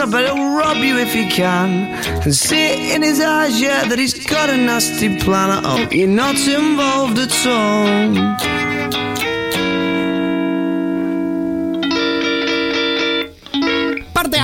I 0.00 0.06
bet 0.06 0.24
he'll 0.24 0.54
rob 0.54 0.78
you 0.78 0.98
if 0.98 1.12
he 1.12 1.28
can. 1.28 1.92
And 2.22 2.34
see 2.34 2.64
it 2.72 2.96
in 2.96 3.02
his 3.02 3.20
eyes, 3.20 3.60
yeah, 3.60 3.86
that 3.88 3.98
he's 3.98 4.14
got 4.26 4.50
a 4.50 4.56
nasty 4.56 5.18
plan. 5.18 5.50
I 5.50 5.78
hope 5.78 5.94
you're 5.94 6.08
not 6.08 6.36
involved 6.48 7.18
at 7.18 7.46
all. 7.46 8.73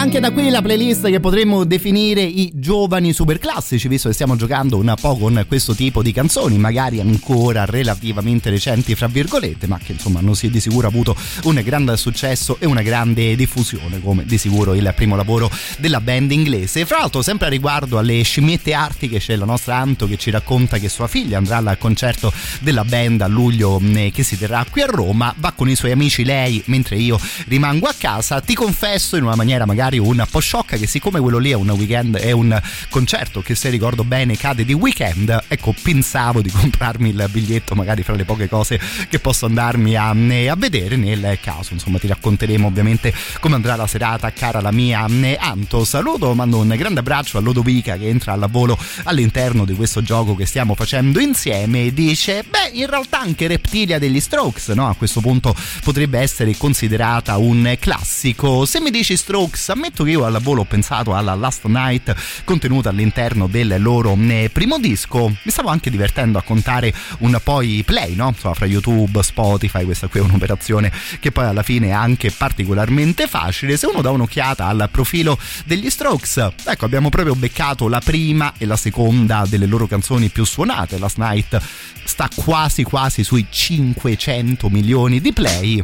Anche 0.01 0.19
da 0.19 0.31
qui 0.31 0.49
la 0.49 0.63
playlist 0.63 1.11
che 1.11 1.21
potremmo 1.21 1.65
definire 1.65 2.23
i 2.23 2.53
giovani 2.55 3.13
super 3.13 3.39
classici, 3.39 3.87
visto 3.87 4.09
che 4.09 4.15
stiamo 4.15 4.35
giocando 4.35 4.79
un 4.79 4.95
po' 4.99 5.15
con 5.15 5.45
questo 5.47 5.75
tipo 5.75 6.03
di 6.03 6.11
canzoni, 6.11 6.57
magari 6.57 7.01
ancora 7.01 7.67
relativamente 7.67 8.49
recenti, 8.49 8.95
fra 8.95 9.09
virgolette, 9.09 9.67
ma 9.67 9.77
che 9.77 9.93
insomma 9.93 10.21
hanno 10.21 10.33
sì 10.33 10.49
di 10.49 10.59
sicuro 10.59 10.87
avuto 10.87 11.15
un 11.43 11.61
grande 11.63 11.99
successo 11.99 12.57
e 12.61 12.65
una 12.65 12.81
grande 12.81 13.37
diffusione, 13.37 14.01
come 14.01 14.25
di 14.25 14.39
sicuro 14.39 14.73
il 14.73 14.91
primo 14.97 15.17
lavoro 15.17 15.51
della 15.77 16.01
band 16.01 16.33
inglese. 16.33 16.87
Fra 16.87 17.01
l'altro, 17.01 17.21
sempre 17.21 17.49
a 17.49 17.51
riguardo 17.51 17.99
alle 17.99 18.23
scimmiette 18.23 18.73
artiche, 18.73 19.19
c'è 19.19 19.37
la 19.37 19.45
nostra 19.45 19.77
Anto 19.77 20.09
che 20.09 20.17
ci 20.17 20.31
racconta 20.31 20.79
che 20.79 20.89
sua 20.89 21.09
figlia 21.09 21.37
andrà 21.37 21.59
al 21.59 21.77
concerto 21.77 22.33
della 22.61 22.85
band 22.85 23.21
a 23.21 23.27
luglio 23.27 23.79
mh, 23.79 24.13
che 24.13 24.23
si 24.23 24.39
terrà 24.39 24.65
qui 24.71 24.81
a 24.81 24.87
Roma, 24.87 25.35
va 25.37 25.53
con 25.53 25.69
i 25.69 25.75
suoi 25.75 25.91
amici 25.91 26.25
lei, 26.25 26.63
mentre 26.67 26.97
io 26.97 27.21
rimango 27.49 27.87
a 27.87 27.95
casa. 27.97 28.41
Ti 28.41 28.55
confesso 28.55 29.17
in 29.17 29.25
una 29.25 29.37
maniera 29.37 29.67
magari 29.67 29.89
magari 29.91 29.99
un 29.99 30.25
po' 30.31 30.39
sciocca 30.39 30.77
che 30.77 30.87
siccome 30.87 31.19
quello 31.19 31.39
lì 31.39 31.51
è 31.51 31.55
un 31.55 31.71
weekend 31.71 32.17
è 32.17 32.31
un 32.31 32.61
concerto 32.89 33.41
che 33.43 33.55
se 33.57 33.71
ricordo 33.71 34.05
bene 34.05 34.37
cade 34.37 34.65
di 34.65 34.73
weekend 34.73 35.47
ecco 35.49 35.75
pensavo 35.83 36.41
di 36.41 36.51
comprarmi 36.53 37.09
il 37.09 37.29
biglietto 37.31 37.75
magari 37.75 38.03
fra 38.03 38.15
le 38.15 38.25
poche 38.25 38.49
cose 38.49 38.81
che 39.09 39.19
posso 39.19 39.47
andarmi 39.47 39.97
a, 39.97 40.11
a 40.11 40.57
vedere 40.57 40.97
nel 40.97 41.39
caso 41.43 41.73
insomma 41.73 41.99
ti 41.99 42.07
racconteremo 42.07 42.67
ovviamente 42.67 43.13
come 43.41 43.57
andrà 43.57 43.75
la 43.75 43.87
serata 43.87 44.33
cara 44.33 44.61
la 44.61 44.71
mia 44.71 45.09
Anto. 45.39 45.85
Saluto 45.85 46.35
mando 46.35 46.59
un 46.59 46.69
grande 46.77 47.01
abbraccio 47.01 47.39
a 47.39 47.41
Lodovica 47.41 47.97
che 47.97 48.09
entra 48.09 48.35
al 48.35 48.47
volo 48.51 48.79
all'interno 49.05 49.65
di 49.65 49.75
questo 49.75 50.03
gioco 50.03 50.35
che 50.35 50.47
stiamo 50.47 50.75
facendo 50.75 51.19
insieme. 51.19 51.87
E 51.87 51.93
dice 51.93 52.45
beh 52.49 52.71
in 52.75 52.87
realtà 52.87 53.21
anche 53.21 53.47
Reptilia 53.47 53.99
degli 53.99 54.21
Strokes 54.21 54.69
no? 54.69 54.89
a 54.89 54.95
questo 54.95 55.21
punto 55.21 55.55
potrebbe 55.83 56.19
essere 56.19 56.57
considerata 56.57 57.39
un 57.39 57.77
classico. 57.81 58.65
Se 58.67 58.81
mi 58.81 58.91
dici 58.91 59.17
Strokes 59.17 59.71
ammetto 59.81 60.05
che 60.05 60.11
io 60.11 60.27
al 60.27 60.39
volo 60.43 60.61
ho 60.61 60.65
pensato 60.65 61.15
alla 61.15 61.35
Last 61.35 61.65
Night 61.65 62.15
contenuta 62.45 62.91
all'interno 62.91 63.47
del 63.47 63.77
loro 63.79 64.15
eh, 64.15 64.51
primo 64.53 64.79
disco. 64.79 65.29
Mi 65.29 65.51
stavo 65.51 65.71
anche 65.71 65.91
divertendo 65.91 66.39
a 66.39 66.43
contare 66.43 66.93
un 67.21 67.39
po' 67.43 67.63
i 67.63 67.83
play 67.85 68.15
no? 68.15 68.29
Insomma, 68.29 68.55
fra 68.55 68.67
YouTube, 68.67 69.23
Spotify 69.23 69.85
questa 69.85 70.09
qui 70.09 70.21
è 70.21 70.23
un'operazione 70.23 70.93
che 71.19 71.33
poi 71.33 71.47
alla 71.47 71.63
fine 71.63 71.89
è 71.89 71.93
anche 71.93 72.31
particolarmente 72.31 73.27
facile. 73.27 73.79
Se 73.79 73.87
uno 73.87 74.03
dà 74.03 74.11
un'occhiata 74.11 74.67
al 74.67 74.89
profilo 74.91 75.39
degli 75.65 75.89
Strokes 75.89 76.49
ecco 76.65 76.85
abbiamo 76.85 77.09
proprio 77.09 77.35
beccato 77.35 77.89
la 77.89 78.01
prima 78.01 78.53
e 78.59 78.67
la 78.67 78.77
seconda 78.77 79.45
delle 79.49 79.67
loro 79.67 79.87
canzoni 79.87 80.29
più 80.29 80.45
suonate. 80.45 80.99
Last 80.99 81.17
Night 81.17 81.59
sta 82.05 82.29
quasi 82.35 82.83
quasi 82.83 83.25
sui 83.25 83.47
500 83.49 84.69
milioni 84.69 85.21
di 85.21 85.33
play 85.33 85.81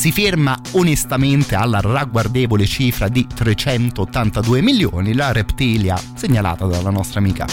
si 0.00 0.12
ferma 0.12 0.58
onestamente 0.70 1.54
alla 1.54 1.80
ragguardevole 1.82 2.64
cifra 2.64 3.08
di 3.08 3.26
382 3.26 4.62
milioni, 4.62 5.12
la 5.12 5.30
reptilia 5.30 6.00
segnalata 6.14 6.64
dalla 6.64 6.88
nostra 6.88 7.20
amica. 7.20 7.44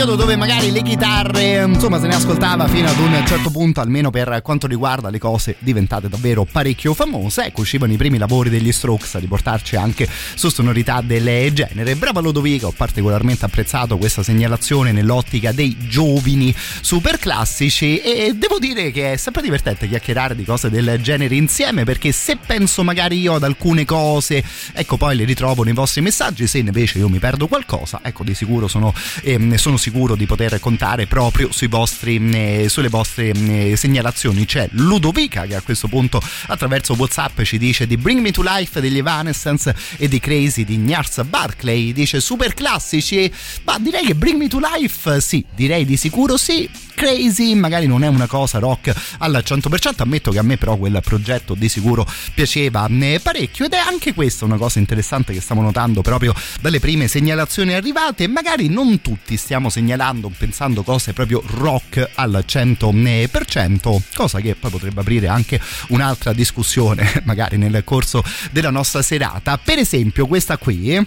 Periodo 0.00 0.22
dove 0.22 0.36
magari 0.36 0.70
le 0.70 0.80
chitarre, 0.80 1.62
insomma, 1.62 2.00
se 2.00 2.06
ne 2.06 2.14
ascoltava 2.14 2.66
fino 2.68 2.88
ad 2.88 2.98
un 2.98 3.22
certo 3.26 3.50
punto, 3.50 3.80
almeno 3.80 4.08
per 4.08 4.40
quanto 4.42 4.66
riguarda 4.66 5.10
le 5.10 5.18
cose 5.18 5.56
diventate 5.58 6.08
davvero 6.08 6.46
parecchio 6.50 6.94
famose, 6.94 7.44
ecco, 7.44 7.60
uscivano 7.60 7.92
i 7.92 7.98
primi 7.98 8.16
lavori 8.16 8.48
degli 8.48 8.72
Strokes 8.72 9.16
a 9.16 9.18
riportarci 9.18 9.76
anche 9.76 10.08
su 10.34 10.48
sonorità 10.48 11.02
del 11.02 11.52
genere. 11.52 11.96
Brava 11.96 12.20
Lodovica, 12.20 12.68
ho 12.68 12.72
particolarmente 12.74 13.44
apprezzato 13.44 13.98
questa 13.98 14.22
segnalazione 14.22 14.92
nell'ottica 14.92 15.52
dei 15.52 15.76
giovani 15.86 16.54
super 16.80 17.18
classici 17.18 17.98
e 17.98 18.32
devo 18.34 18.58
dire 18.58 18.92
che 18.92 19.12
è 19.12 19.16
sempre 19.18 19.42
divertente 19.42 19.86
chiacchierare 19.86 20.34
di 20.34 20.44
cose 20.44 20.70
del 20.70 20.98
genere 21.02 21.34
insieme 21.34 21.84
perché 21.84 22.10
se 22.12 22.38
penso 22.38 22.82
magari 22.82 23.20
io 23.20 23.34
ad 23.34 23.42
alcune 23.42 23.84
cose, 23.84 24.42
ecco, 24.72 24.96
poi 24.96 25.14
le 25.14 25.24
ritrovo 25.24 25.62
nei 25.62 25.74
vostri 25.74 26.00
messaggi, 26.00 26.46
se 26.46 26.56
invece 26.56 26.96
io 26.96 27.08
mi 27.10 27.18
perdo 27.18 27.48
qualcosa, 27.48 28.00
ecco, 28.02 28.24
di 28.24 28.34
sicuro 28.34 28.66
sono 28.66 28.94
ehm, 29.24 29.56
sono 29.56 29.76
sicuro 29.76 29.88
di 29.90 30.26
poter 30.26 30.58
contare 30.60 31.06
proprio 31.06 31.50
vostri, 31.68 32.16
eh, 32.32 32.68
sulle 32.68 32.88
vostre 32.88 33.30
eh, 33.30 33.76
segnalazioni. 33.76 34.44
C'è 34.44 34.68
Ludovica 34.72 35.46
che 35.46 35.56
a 35.56 35.60
questo 35.60 35.88
punto 35.88 36.22
attraverso 36.46 36.94
WhatsApp 36.96 37.42
ci 37.42 37.58
dice 37.58 37.86
di 37.86 37.96
Bring 37.96 38.20
Me 38.20 38.30
to 38.30 38.42
Life 38.42 38.80
degli 38.80 38.98
Evanescence 38.98 39.74
e 39.96 40.08
di 40.08 40.20
Crazy 40.20 40.64
di 40.64 40.76
Gnars 40.78 41.22
Barclay. 41.24 41.92
Dice 41.92 42.20
super 42.20 42.54
classici. 42.54 43.30
Ma 43.64 43.78
direi 43.78 44.06
che 44.06 44.14
Bring 44.14 44.38
Me 44.38 44.48
to 44.48 44.60
Life 44.60 45.20
sì, 45.20 45.44
direi 45.54 45.84
di 45.84 45.96
sicuro 45.96 46.36
sì. 46.36 46.68
Crazy 46.94 47.54
magari 47.54 47.86
non 47.86 48.04
è 48.04 48.08
una 48.08 48.26
cosa 48.26 48.58
rock 48.58 48.94
al 49.18 49.42
100%, 49.42 50.02
ammetto 50.02 50.30
che 50.30 50.38
a 50.38 50.42
me 50.42 50.58
però 50.58 50.76
quel 50.76 51.00
progetto 51.02 51.54
di 51.54 51.68
sicuro 51.70 52.06
piaceva 52.34 52.86
eh, 52.90 53.20
parecchio 53.22 53.64
ed 53.64 53.72
è 53.72 53.78
anche 53.78 54.12
questa 54.12 54.44
una 54.44 54.58
cosa 54.58 54.80
interessante 54.80 55.32
che 55.32 55.40
stiamo 55.40 55.62
notando 55.62 56.02
proprio 56.02 56.34
dalle 56.60 56.78
prime 56.78 57.08
segnalazioni 57.08 57.72
arrivate, 57.72 58.28
magari 58.28 58.68
non 58.68 59.00
tutti 59.00 59.38
stiamo 59.38 59.70
segnalando 59.80 60.30
pensando 60.36 60.82
cose 60.82 61.14
proprio 61.14 61.42
rock 61.46 62.10
al 62.14 62.44
100%, 62.46 64.00
cosa 64.14 64.40
che 64.40 64.54
poi 64.54 64.70
potrebbe 64.70 65.00
aprire 65.00 65.26
anche 65.26 65.58
un'altra 65.88 66.34
discussione 66.34 67.10
magari 67.24 67.56
nel 67.56 67.82
corso 67.82 68.22
della 68.50 68.70
nostra 68.70 69.00
serata. 69.00 69.56
Per 69.56 69.78
esempio 69.78 70.26
questa 70.26 70.58
qui 70.58 71.02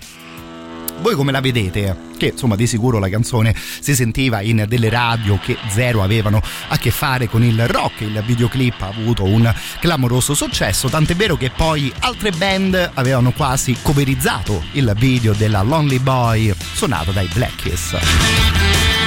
voi 1.03 1.15
come 1.15 1.33
la 1.33 1.41
vedete? 1.41 2.11
Che 2.17 2.27
insomma 2.27 2.55
di 2.55 2.65
sicuro 2.65 2.97
la 2.97 3.09
canzone 3.09 3.53
si 3.55 3.93
sentiva 3.93 4.41
in 4.41 4.63
delle 4.69 4.89
radio 4.89 5.37
che 5.37 5.57
zero 5.67 6.01
avevano 6.01 6.41
a 6.69 6.77
che 6.77 6.91
fare 6.91 7.27
con 7.27 7.43
il 7.43 7.67
rock, 7.67 8.01
il 8.01 8.23
videoclip 8.25 8.81
ha 8.81 8.87
avuto 8.87 9.25
un 9.25 9.53
clamoroso 9.81 10.33
successo, 10.33 10.87
tant'è 10.87 11.13
vero 11.13 11.35
che 11.35 11.51
poi 11.51 11.91
altre 11.99 12.31
band 12.31 12.91
avevano 12.93 13.33
quasi 13.33 13.75
coverizzato 13.81 14.63
il 14.71 14.93
video 14.97 15.33
della 15.33 15.61
Lonely 15.61 15.99
Boy 15.99 16.53
suonato 16.73 17.11
dai 17.11 17.27
Black 17.33 17.55
Kiss. 17.55 19.02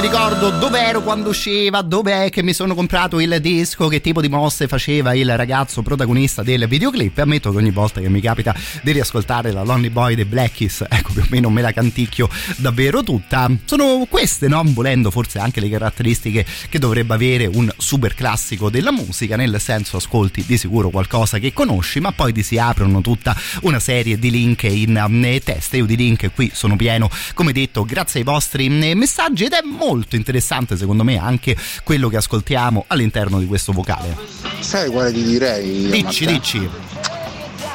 Ricordo 0.00 0.48
dov'ero 0.50 1.02
quando 1.02 1.28
usciva, 1.28 1.82
dov'è 1.82 2.30
che 2.30 2.42
mi 2.42 2.54
sono 2.54 2.74
comprato 2.74 3.20
il 3.20 3.38
disco, 3.40 3.86
che 3.88 4.00
tipo 4.00 4.22
di 4.22 4.30
mosse 4.30 4.66
faceva 4.66 5.14
il 5.14 5.36
ragazzo 5.36 5.82
protagonista 5.82 6.42
del 6.42 6.66
videoclip. 6.66 7.18
Ammetto 7.18 7.50
che 7.50 7.58
ogni 7.58 7.70
volta 7.70 8.00
che 8.00 8.08
mi 8.08 8.20
capita 8.20 8.54
di 8.82 8.92
riascoltare 8.92 9.52
la 9.52 9.62
Lonely 9.62 9.90
Boy 9.90 10.14
dei 10.14 10.24
Black 10.24 10.54
Keys, 10.54 10.86
ecco 10.88 11.12
più 11.12 11.20
o 11.20 11.26
meno 11.28 11.50
me 11.50 11.60
la 11.60 11.72
canticchio 11.72 12.30
davvero 12.56 13.02
tutta. 13.02 13.50
Sono 13.66 14.06
queste, 14.08 14.48
no? 14.48 14.62
Volendo 14.64 15.10
forse 15.10 15.38
anche 15.38 15.60
le 15.60 15.68
caratteristiche 15.68 16.46
che 16.70 16.78
dovrebbe 16.78 17.12
avere 17.12 17.44
un 17.46 17.70
super 17.76 18.14
classico 18.14 18.70
della 18.70 18.92
musica, 18.92 19.36
nel 19.36 19.60
senso 19.60 19.98
ascolti 19.98 20.44
di 20.46 20.56
sicuro 20.56 20.88
qualcosa 20.88 21.38
che 21.38 21.52
conosci, 21.52 22.00
ma 22.00 22.12
poi 22.12 22.32
ti 22.32 22.42
si 22.42 22.56
aprono 22.56 23.02
tutta 23.02 23.36
una 23.62 23.80
serie 23.80 24.18
di 24.18 24.30
link 24.30 24.62
in 24.62 25.02
um, 25.04 25.38
testa. 25.40 25.76
Io 25.76 25.84
di 25.84 25.96
link 25.96 26.30
qui 26.32 26.50
sono 26.54 26.76
pieno, 26.76 27.10
come 27.34 27.52
detto, 27.52 27.84
grazie 27.84 28.20
ai 28.20 28.24
vostri 28.24 28.66
um, 28.66 28.96
messaggi 28.96 29.44
ed 29.44 29.52
è 29.52 29.60
molto 29.62 29.88
interessante 30.16 30.76
secondo 30.76 31.04
me 31.04 31.18
anche 31.18 31.56
quello 31.84 32.08
che 32.08 32.16
ascoltiamo 32.16 32.84
all'interno 32.88 33.38
di 33.38 33.46
questo 33.46 33.72
vocale. 33.72 34.16
Sai 34.60 34.90
quale 34.90 35.12
ti 35.12 35.22
direi? 35.22 35.90
Dici, 35.90 36.24
Matteo? 36.24 36.38
dici. 36.38 36.68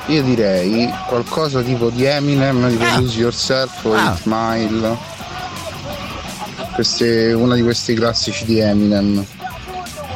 Io 0.08 0.22
direi 0.22 0.88
qualcosa 1.08 1.62
tipo 1.64 1.90
di 1.90 2.04
Eminem, 2.06 2.70
tipo 2.70 2.84
Ah. 2.84 3.00
Lose 3.00 3.18
Yourself 3.20 3.84
o 3.86 3.94
Ah. 3.94 4.16
Smile. 4.22 4.98
Queste, 6.74 7.34
una 7.34 7.56
di 7.56 7.64
questi 7.64 7.94
classici 7.96 8.46
di 8.46 8.60
Eminem. 8.60 9.26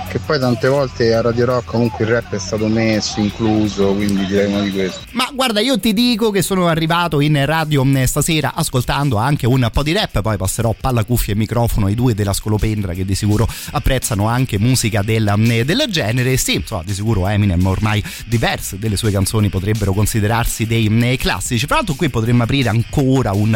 Che 0.09 0.17
poi 0.17 0.39
tante 0.39 0.67
volte 0.67 1.13
a 1.13 1.21
Radio 1.21 1.45
Rock 1.45 1.65
comunque 1.65 2.03
il 2.03 2.09
rap 2.09 2.33
è 2.33 2.39
stato 2.39 2.65
messo, 2.67 3.19
incluso, 3.19 3.93
quindi 3.93 4.25
direi 4.25 4.47
uno 4.47 4.61
di 4.61 4.71
questi. 4.71 5.05
Ma 5.11 5.29
guarda, 5.31 5.59
io 5.59 5.79
ti 5.79 5.93
dico 5.93 6.31
che 6.31 6.41
sono 6.41 6.65
arrivato 6.67 7.19
in 7.19 7.45
radio 7.45 7.85
eh, 7.93 8.07
stasera 8.07 8.55
ascoltando 8.55 9.17
anche 9.17 9.45
un 9.45 9.69
po' 9.71 9.83
di 9.83 9.91
rap, 9.91 10.21
poi 10.21 10.35
passerò 10.35 10.73
palla, 10.73 11.03
cuffia 11.03 11.33
e 11.33 11.35
microfono 11.35 11.85
ai 11.85 11.93
due 11.93 12.15
della 12.15 12.33
Scolopendra 12.33 12.93
che 12.93 13.05
di 13.05 13.13
sicuro 13.13 13.47
apprezzano 13.73 14.27
anche 14.27 14.57
musica 14.57 15.03
del, 15.03 15.31
eh, 15.47 15.63
del 15.63 15.85
genere. 15.89 16.37
Sì, 16.37 16.55
insomma, 16.55 16.81
di 16.83 16.93
sicuro 16.93 17.27
Eminem 17.27 17.63
ormai 17.67 18.03
diverse 18.25 18.79
delle 18.79 18.97
sue 18.97 19.11
canzoni 19.11 19.49
potrebbero 19.49 19.93
considerarsi 19.93 20.65
dei 20.65 20.87
eh, 20.87 21.17
classici. 21.17 21.67
Fra 21.67 21.75
l'altro 21.75 21.93
qui 21.93 22.09
potremmo 22.09 22.41
aprire 22.41 22.69
ancora 22.69 23.31
un, 23.33 23.55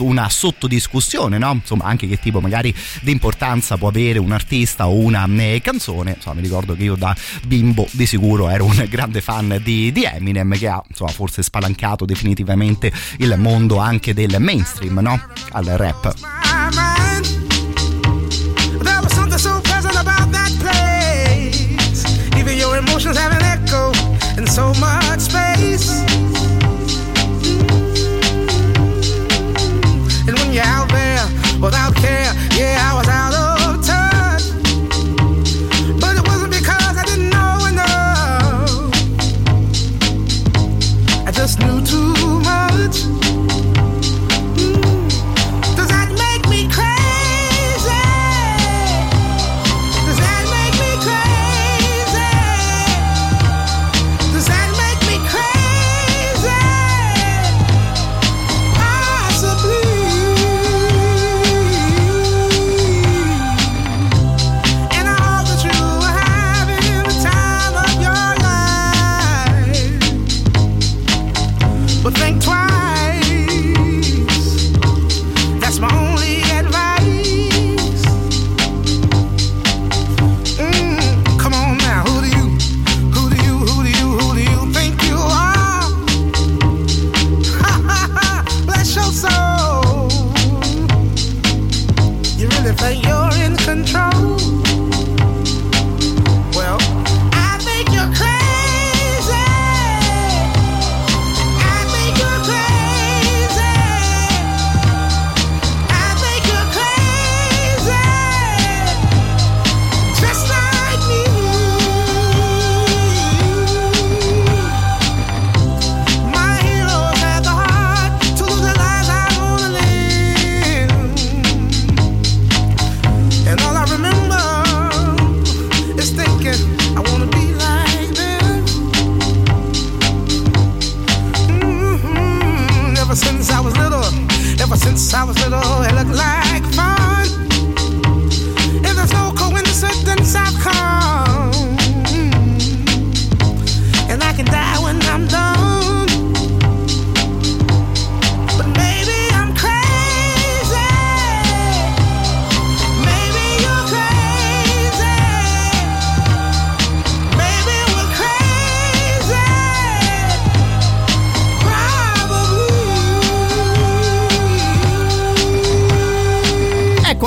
una 0.00 0.28
sottodiscussione, 0.28 1.38
no? 1.38 1.52
Insomma, 1.52 1.84
anche 1.84 2.06
che 2.06 2.18
tipo 2.20 2.42
magari 2.42 2.74
di 3.00 3.10
importanza 3.10 3.78
può 3.78 3.88
avere 3.88 4.18
un 4.18 4.32
artista 4.32 4.86
o 4.86 4.96
una 4.96 5.26
eh, 5.26 5.62
canzone. 5.94 6.14
Insomma, 6.14 6.34
mi 6.34 6.42
ricordo 6.42 6.74
che 6.74 6.82
io 6.82 6.96
da 6.96 7.14
bimbo 7.46 7.86
di 7.92 8.06
sicuro 8.06 8.48
ero 8.48 8.64
un 8.64 8.86
grande 8.88 9.20
fan 9.20 9.60
di, 9.62 9.92
di 9.92 10.04
Eminem 10.04 10.56
che 10.58 10.68
ha 10.68 10.82
insomma, 10.86 11.10
forse 11.10 11.42
spalancato 11.42 12.04
definitivamente 12.04 12.92
il 13.18 13.34
mondo 13.38 13.78
anche 13.78 14.12
del 14.14 14.36
mainstream, 14.40 14.98
no? 14.98 15.20
Al 15.52 15.64
rap. 15.64 16.14
There 24.74 25.03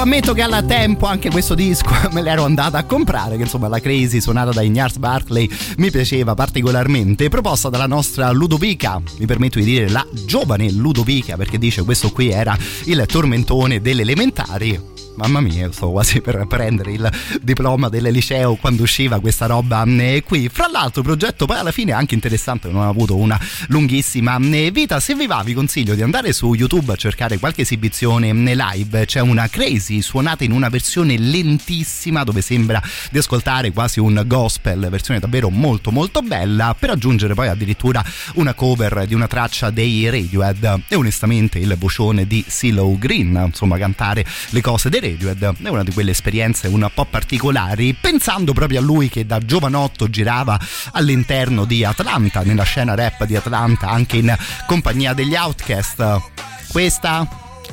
ammetto 0.07 0.31
che 0.31 0.41
al 0.41 0.65
tempo 0.65 1.05
anche 1.05 1.29
questo 1.29 1.53
disco 1.53 1.93
me 2.11 2.21
l'ero 2.21 2.45
andata 2.45 2.77
a 2.77 2.85
comprare, 2.85 3.35
che 3.35 3.43
insomma 3.43 3.67
la 3.67 3.81
Crazy 3.81 4.21
suonata 4.21 4.51
da 4.51 4.61
Ignaz 4.61 4.95
Barclay 4.97 5.49
mi 5.79 5.91
piaceva 5.91 6.33
particolarmente, 6.33 7.27
proposta 7.27 7.67
dalla 7.67 7.87
nostra 7.87 8.31
Ludovica, 8.31 9.01
mi 9.19 9.25
permetto 9.25 9.59
di 9.59 9.65
dire 9.65 9.89
la 9.89 10.07
giovane 10.09 10.71
Ludovica, 10.71 11.35
perché 11.35 11.57
dice 11.57 11.83
questo 11.83 12.11
qui 12.11 12.29
era 12.29 12.57
il 12.85 13.03
tormentone 13.05 13.81
delle 13.81 14.03
elementari. 14.03 15.06
Mamma 15.17 15.41
mia, 15.41 15.71
sto 15.71 15.89
quasi 15.89 16.21
per 16.21 16.45
prendere 16.45 16.91
il 16.91 17.11
diploma 17.41 17.89
del 17.89 18.03
liceo 18.11 18.53
quando 18.53 18.83
usciva 18.83 19.19
questa 19.19 19.47
roba 19.47 19.83
eh, 19.83 20.21
qui. 20.23 20.47
Fra 20.47 20.69
l'altro, 20.69 21.01
progetto 21.01 21.47
poi 21.47 21.57
alla 21.57 21.71
fine 21.71 21.91
anche 21.91 22.13
interessante, 22.13 22.69
non 22.69 22.83
ha 22.83 22.87
avuto 22.87 23.15
una 23.15 23.39
lunghissima 23.69 24.37
eh, 24.37 24.69
vita. 24.69 24.99
Se 24.99 25.15
vi 25.15 25.25
va, 25.25 25.41
vi 25.43 25.55
consiglio 25.55 25.95
di 25.95 26.03
andare 26.03 26.33
su 26.33 26.53
YouTube 26.53 26.93
a 26.93 26.95
cercare 26.95 27.39
qualche 27.39 27.63
esibizione 27.63 28.29
eh, 28.29 28.55
live. 28.55 29.07
C'è 29.07 29.19
una 29.19 29.47
Crazy 29.49 30.01
suonata 30.01 30.43
in 30.43 30.51
una 30.51 30.69
versione 30.69 31.17
lentissima 31.17 32.23
dove 32.23 32.41
sembra 32.41 32.79
di 33.09 33.17
ascoltare 33.17 33.71
quasi 33.71 33.99
un 33.99 34.21
gospel, 34.27 34.87
versione 34.87 35.19
davvero 35.19 35.49
molto 35.49 35.89
molto 35.89 36.21
bella, 36.21 36.75
per 36.77 36.91
aggiungere 36.91 37.33
poi 37.33 37.47
addirittura 37.47 38.05
una 38.35 38.53
cover 38.53 39.07
di 39.07 39.15
una 39.15 39.27
traccia 39.27 39.71
dei 39.71 40.07
Radiohead 40.11 40.81
e 40.87 40.95
onestamente 40.95 41.57
il 41.57 41.75
vocione 41.75 42.27
di 42.27 42.45
CeeLo 42.47 42.97
Green, 42.99 43.45
insomma 43.47 43.79
cantare 43.79 44.23
le 44.49 44.61
cose 44.61 44.89
dei 44.89 45.05
Radiohead 45.11 45.63
è 45.63 45.69
una 45.69 45.83
di 45.83 45.91
quelle 45.91 46.11
esperienze 46.11 46.67
un 46.67 46.89
po' 46.93 47.05
particolari, 47.05 47.95
pensando 47.99 48.53
proprio 48.53 48.79
a 48.79 48.81
lui 48.81 49.09
che 49.09 49.25
da 49.25 49.39
giovanotto 49.39 50.09
girava 50.09 50.59
all'interno 50.91 51.65
di 51.65 51.83
Atlanta, 51.83 52.41
nella 52.41 52.63
scena 52.63 52.95
rap 52.95 53.25
di 53.25 53.35
Atlanta, 53.35 53.89
anche 53.89 54.17
in 54.17 54.35
compagnia 54.65 55.13
degli 55.13 55.35
Outcast. 55.35 56.21
Questa, 56.69 57.27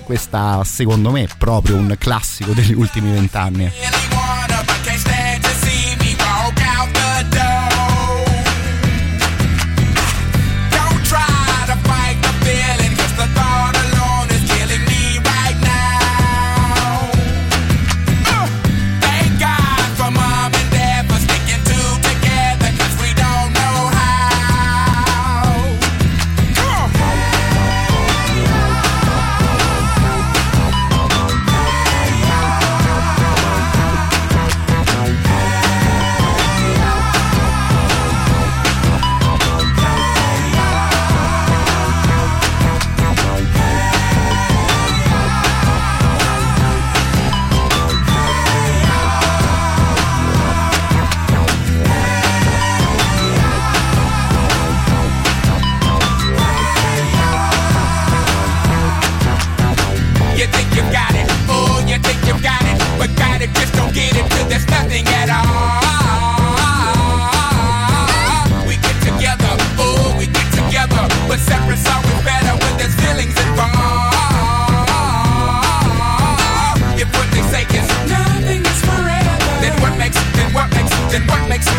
questa 0.05 0.63
secondo 0.65 1.11
me 1.11 1.25
è 1.25 1.29
proprio 1.37 1.77
un 1.77 1.95
classico 1.99 2.53
degli 2.53 2.75
ultimi 2.75 3.11
vent'anni. 3.11 3.71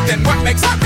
then 0.08 0.24
what 0.24 0.44
makes 0.44 0.64
up? 0.64 0.85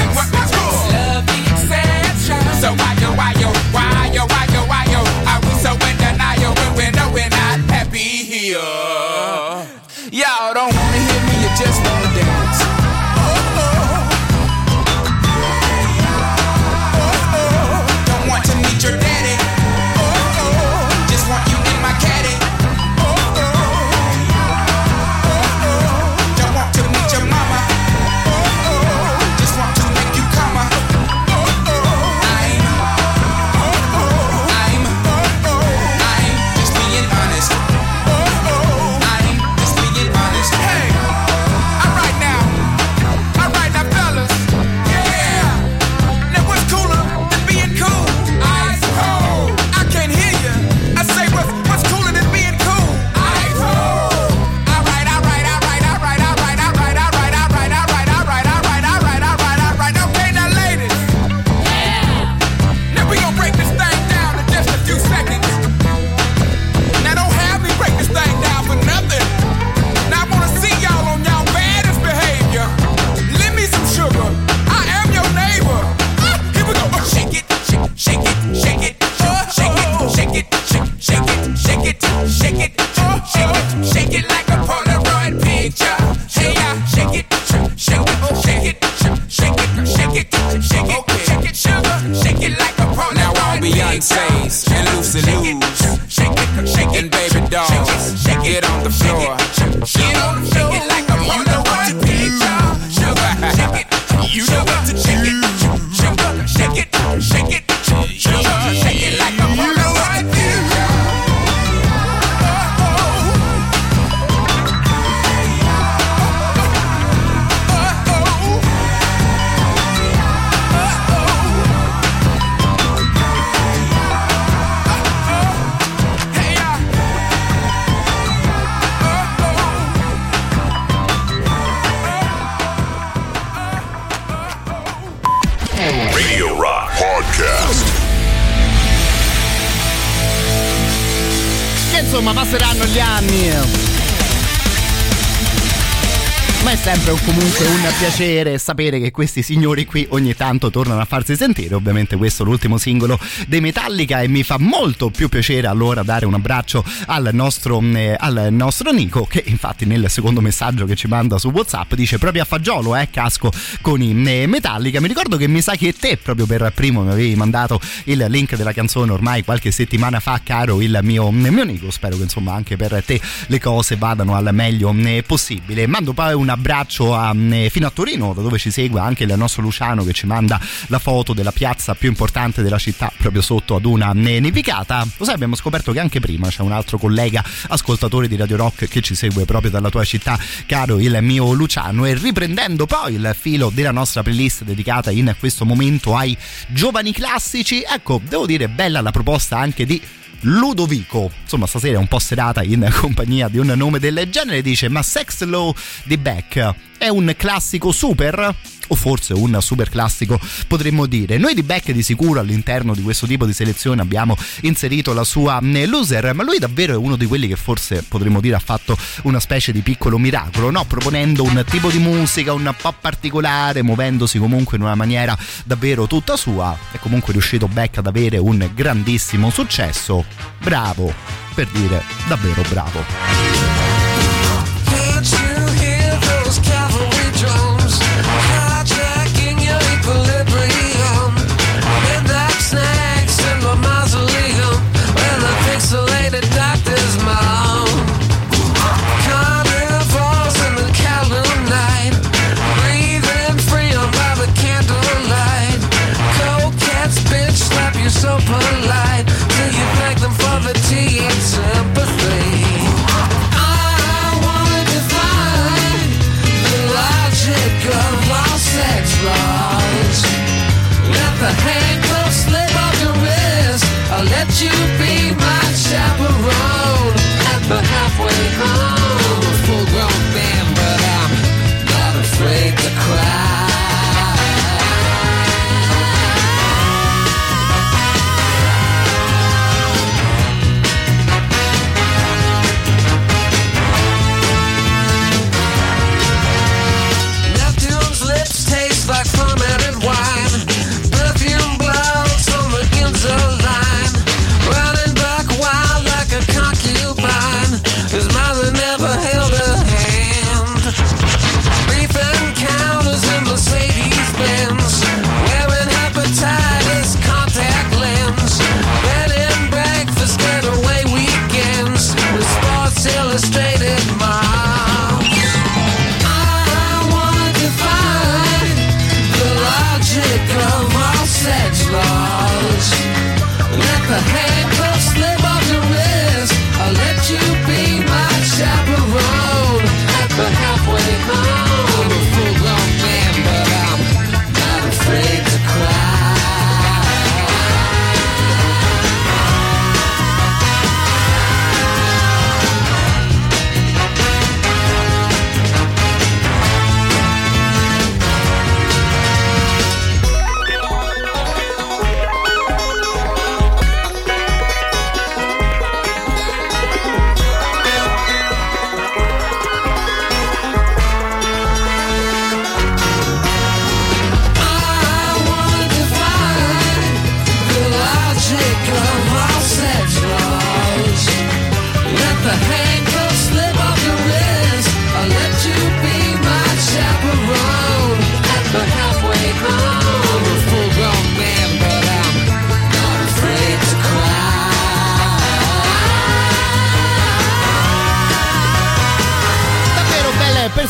Sempre 146.91 147.11
un- 147.11 147.19
comunque 147.23 147.67
un 147.67 147.93
piacere 147.99 148.57
sapere 148.57 148.99
che 148.99 149.11
questi 149.11 149.43
signori 149.43 149.85
qui 149.85 150.07
ogni 150.09 150.35
tanto 150.35 150.71
tornano 150.71 150.99
a 150.99 151.05
farsi 151.05 151.35
sentire. 151.35 151.75
Ovviamente 151.75 152.15
questo 152.15 152.41
è 152.41 152.45
l'ultimo 152.47 152.79
singolo 152.79 153.19
dei 153.47 153.61
Metallica 153.61 154.21
e 154.21 154.27
mi 154.27 154.41
fa 154.41 154.57
molto 154.57 155.11
più 155.11 155.29
piacere 155.29 155.67
allora 155.67 156.01
dare 156.01 156.25
un 156.25 156.33
abbraccio 156.33 156.83
al 157.05 157.29
nostro, 157.31 157.79
eh, 157.93 158.15
al 158.17 158.47
nostro 158.49 158.91
Nico 158.91 159.25
che 159.25 159.43
infatti 159.45 159.85
nel 159.85 160.09
secondo 160.09 160.41
messaggio 160.41 160.85
che 160.85 160.95
ci 160.95 161.07
manda 161.07 161.37
su 161.37 161.49
Whatsapp 161.49 161.93
dice 161.93 162.17
proprio 162.17 162.41
a 162.41 162.45
fagiolo 162.45 162.95
eh, 162.95 163.07
casco 163.11 163.51
con 163.81 164.01
i 164.01 164.09
eh, 164.27 164.47
Metallica. 164.47 164.99
Mi 164.99 165.09
ricordo 165.09 165.37
che 165.37 165.47
mi 165.47 165.61
sa 165.61 165.75
che 165.75 165.93
te 165.93 166.17
proprio 166.17 166.47
per 166.47 166.71
primo 166.73 167.03
mi 167.03 167.11
avevi 167.11 167.35
mandato 167.35 167.79
il 168.05 168.25
link 168.29 168.55
della 168.55 168.73
canzone 168.73 169.11
ormai 169.11 169.43
qualche 169.43 169.69
settimana 169.69 170.19
fa 170.19 170.41
caro 170.43 170.81
il 170.81 170.97
mio, 171.03 171.29
il 171.29 171.51
mio 171.51 171.65
Nico. 171.65 171.91
Spero 171.91 172.17
che 172.17 172.23
insomma 172.23 172.55
anche 172.55 172.77
per 172.77 173.03
te 173.05 173.21
le 173.45 173.59
cose 173.59 173.95
vadano 173.95 174.33
al 174.33 174.49
meglio 174.53 174.91
eh, 174.91 175.23
possibile. 175.23 175.85
Mando 175.85 176.13
poi 176.13 176.33
un 176.33 176.49
abbraccio 176.49 176.77
a, 176.79 177.35
eh, 177.35 177.69
fino 177.69 177.87
a 177.87 177.89
Torino 177.89 178.33
da 178.33 178.41
dove 178.41 178.57
ci 178.57 178.71
segue 178.71 178.99
anche 178.99 179.23
il 179.23 179.33
nostro 179.35 179.61
Luciano 179.61 180.03
che 180.03 180.13
ci 180.13 180.25
manda 180.25 180.59
la 180.87 180.99
foto 180.99 181.33
della 181.33 181.51
piazza 181.51 181.95
più 181.95 182.09
importante 182.09 182.61
della 182.61 182.77
città 182.77 183.11
proprio 183.17 183.41
sotto 183.41 183.75
ad 183.75 183.85
una 183.85 184.11
eh, 184.11 184.39
nevicata. 184.39 185.05
Lo 185.17 185.25
sai 185.25 185.35
abbiamo 185.35 185.55
scoperto 185.55 185.91
che 185.91 185.99
anche 185.99 186.19
prima 186.19 186.47
c'è 186.49 186.61
un 186.61 186.71
altro 186.71 186.97
collega 186.97 187.43
ascoltatore 187.67 188.27
di 188.27 188.35
Radio 188.35 188.57
Rock 188.57 188.87
che 188.87 189.01
ci 189.01 189.15
segue 189.15 189.45
proprio 189.45 189.71
dalla 189.71 189.89
tua 189.89 190.03
città 190.03 190.37
caro 190.65 190.99
il 190.99 191.17
mio 191.21 191.51
Luciano 191.53 192.05
e 192.05 192.13
riprendendo 192.13 192.85
poi 192.85 193.15
il 193.15 193.35
filo 193.37 193.71
della 193.73 193.91
nostra 193.91 194.23
playlist 194.23 194.63
dedicata 194.63 195.11
in 195.11 195.35
questo 195.37 195.65
momento 195.65 196.15
ai 196.15 196.37
giovani 196.67 197.11
classici 197.11 197.83
ecco 197.87 198.21
devo 198.27 198.45
dire 198.45 198.67
bella 198.67 199.01
la 199.01 199.11
proposta 199.11 199.57
anche 199.57 199.85
di 199.85 200.01
Ludovico, 200.41 201.31
insomma 201.41 201.67
stasera 201.67 201.97
è 201.97 201.99
un 201.99 202.07
po' 202.07 202.19
serata 202.19 202.63
in 202.63 202.87
compagnia 202.99 203.47
di 203.47 203.57
un 203.57 203.67
nome 203.75 203.99
del 203.99 204.27
genere, 204.29 204.61
dice 204.61 204.89
ma 204.89 205.03
Sex 205.03 205.43
Low 205.43 205.73
di 206.03 206.17
Beck 206.17 206.73
è 206.97 207.07
un 207.07 207.33
classico 207.37 207.91
super? 207.91 208.55
O 208.91 208.95
forse 208.95 209.33
un 209.33 209.57
super 209.61 209.89
classico 209.89 210.39
potremmo 210.67 211.05
dire. 211.05 211.37
Noi 211.37 211.53
di 211.53 211.63
Beck 211.63 211.91
di 211.91 212.03
sicuro 212.03 212.39
all'interno 212.39 212.93
di 212.93 213.01
questo 213.01 213.27
tipo 213.27 213.45
di 213.45 213.53
selezione 213.53 214.01
abbiamo 214.01 214.35
inserito 214.61 215.13
la 215.13 215.23
sua 215.23 215.59
eh, 215.61 215.85
loser, 215.85 216.33
ma 216.33 216.43
lui 216.43 216.57
davvero 216.59 216.93
è 216.93 216.97
uno 216.97 217.15
di 217.15 217.25
quelli 217.25 217.47
che 217.47 217.55
forse 217.55 218.03
potremmo 218.07 218.41
dire 218.41 218.55
ha 218.55 218.59
fatto 218.59 218.97
una 219.23 219.39
specie 219.39 219.71
di 219.71 219.81
piccolo 219.81 220.17
miracolo, 220.17 220.71
no? 220.71 220.85
Proponendo 220.85 221.43
un 221.43 221.63
tipo 221.69 221.89
di 221.89 221.99
musica 221.99 222.53
un 222.53 222.73
po' 222.79 222.93
particolare, 222.99 223.83
muovendosi 223.83 224.37
comunque 224.39 224.77
in 224.77 224.83
una 224.83 224.95
maniera 224.95 225.37
davvero 225.65 226.07
tutta 226.07 226.35
sua. 226.35 226.77
È 226.91 226.97
comunque 226.97 227.33
riuscito 227.33 227.67
Beck 227.67 227.97
ad 227.97 228.07
avere 228.07 228.37
un 228.37 228.69
grandissimo 228.73 229.49
successo. 229.49 230.25
Bravo, 230.61 231.13
per 231.53 231.67
dire 231.67 232.03
davvero 232.27 232.63
bravo. 232.69 233.98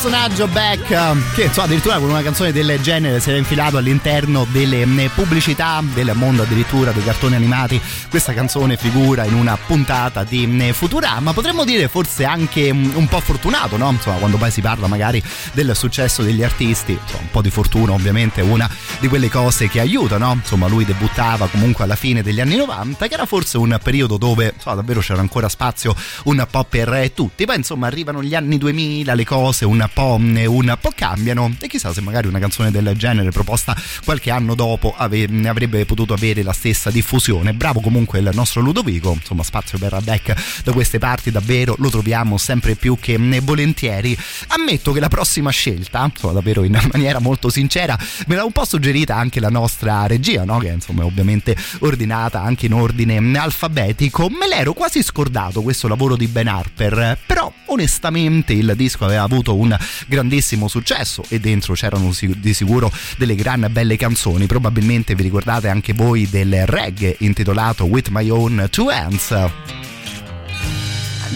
Personaggio 0.02 0.48
Beck 0.48 1.34
che 1.36 1.44
insomma, 1.44 1.66
addirittura 1.66 2.00
con 2.00 2.10
una 2.10 2.22
canzone 2.22 2.54
del 2.54 2.80
genere 2.82 3.20
si 3.20 3.32
era 3.32 3.38
infilato 3.38 3.76
all'interno 3.76 4.48
delle 4.50 4.86
mh, 4.86 5.10
pubblicità 5.14 5.84
del 5.94 6.14
mondo 6.16 6.44
addirittura 6.44 6.92
dei 6.92 7.04
cartoni 7.04 7.36
animati. 7.36 7.82
Questa 8.10 8.32
canzone 8.32 8.78
figura 8.78 9.26
in 9.26 9.34
una 9.34 9.58
puntata 9.58 10.24
di 10.24 10.48
mh, 10.48 10.72
Futurama 10.72 11.34
potremmo 11.34 11.66
dire 11.66 11.90
forse 11.90 12.24
anche 12.24 12.72
mh, 12.72 12.94
un 12.96 13.08
po' 13.08 13.20
fortunato 13.20 13.76
no? 13.76 13.90
insomma 13.90 14.20
quando 14.20 14.38
poi 14.38 14.52
si 14.52 14.62
parla 14.62 14.88
magari 14.88 15.22
del 15.52 15.76
successo 15.76 16.24
degli 16.24 16.44
artisti 16.44 16.94
insomma, 16.94 17.24
un 17.24 17.32
po' 17.32 17.42
di 17.42 17.50
fortuna 17.50 17.92
ovviamente 17.92 18.40
una 18.40 18.70
di 19.00 19.10
quelle 19.10 19.30
cose 19.30 19.68
che 19.68 19.82
aiutano 19.82 20.32
insomma 20.32 20.70
lui 20.70 20.86
debuttava 20.86 21.48
comunque 21.48 21.84
alla 21.84 21.98
fine 21.98 22.24
degli 22.24 22.40
anni 22.40 22.56
90 22.56 23.06
che 23.06 23.14
era 23.16 23.26
forse 23.26 23.58
un 23.58 23.78
periodo 23.84 24.16
dove 24.16 24.54
insomma, 24.56 24.78
davvero 24.78 25.02
c'era 25.02 25.20
ancora 25.20 25.50
spazio 25.50 25.94
un 26.24 26.48
po' 26.50 26.64
per 26.64 27.12
tutti. 27.14 27.44
Poi 27.44 27.58
insomma 27.58 27.88
arrivano 27.88 28.24
gli 28.24 28.34
anni 28.34 28.58
2000 28.58 29.14
le 29.14 29.26
cose 29.26 29.66
un 29.66 29.88
po', 29.94 29.99
un 30.04 30.78
po' 30.80 30.92
cambiano. 30.96 31.54
E 31.60 31.68
chissà 31.68 31.94
se 31.94 32.02
magari 32.02 32.28
una 32.28 32.40
canzone 32.40 32.72
del 32.72 32.94
genere 32.96 33.32
proposta 33.32 33.76
qualche 34.06 34.32
anno 34.32 34.56
dopo 34.56 34.94
ave- 34.96 35.28
avrebbe 35.46 35.86
potuto 35.86 36.14
avere 36.14 36.44
la 36.44 36.54
stessa 36.54 36.90
diffusione. 36.90 37.54
Bravo 37.54 37.82
comunque 37.82 38.20
il 38.20 38.30
nostro 38.34 38.62
Ludovico. 38.62 39.12
Insomma 39.14 39.44
spazio 39.44 39.78
per 39.78 39.98
Beck 40.02 40.62
da 40.64 40.72
queste 40.72 41.00
parti 41.00 41.32
davvero 41.32 41.76
lo 41.78 41.90
troviamo 41.90 42.38
sempre 42.38 42.76
più 42.76 42.98
che 43.00 43.18
volentieri. 43.42 44.18
Ammetto 44.48 44.92
che 44.92 45.00
la 45.00 45.08
prossima 45.08 45.50
scelta 45.50 46.10
insomma 46.12 46.34
davvero 46.34 46.64
in 46.64 46.80
maniera 46.92 47.20
molto 47.20 47.50
sincera 47.50 47.98
me 48.28 48.36
l'ha 48.36 48.44
un 48.44 48.52
po' 48.52 48.66
suggerita 48.66 49.16
anche 49.16 49.40
la 49.40 49.50
nostra 49.50 50.06
regia 50.08 50.44
no? 50.44 50.58
che 50.60 50.68
insomma 50.68 51.02
è 51.02 51.06
ovviamente 51.06 51.56
ordinata 51.80 52.42
anche 52.42 52.68
in 52.68 52.74
ordine 52.74 53.18
alfabetico. 53.38 54.30
Me 54.30 54.48
l'ero 54.48 54.74
quasi 54.74 55.04
scordato 55.04 55.62
questo 55.62 55.88
lavoro 55.88 56.16
di 56.16 56.28
Ben 56.28 56.48
Harper 56.48 57.18
però 57.26 57.52
onestamente 57.66 58.54
il 58.54 58.74
disco 58.76 59.06
aveva 59.06 59.24
avuto 59.24 59.56
un 59.56 59.76
grandissimo 60.08 60.68
successo 60.68 61.24
e 61.28 61.40
dentro 61.40 61.74
c'erano 61.74 62.12
di 62.20 62.54
sicuro 62.54 62.92
delle 63.18 63.36
gran 63.36 63.68
belle 63.72 63.98
canzoni. 63.98 64.46
Probabilmente 64.46 65.16
vi 65.16 65.24
ricordate 65.24 65.68
anche 65.68 65.94
voi 65.94 66.30
del 66.30 66.66
reggae 66.66 67.16
intitolato 67.20 67.86
With 67.86 68.10
My 68.10 68.30
Own 68.30 68.68
Two 68.70 68.90
Hands. 68.90 69.50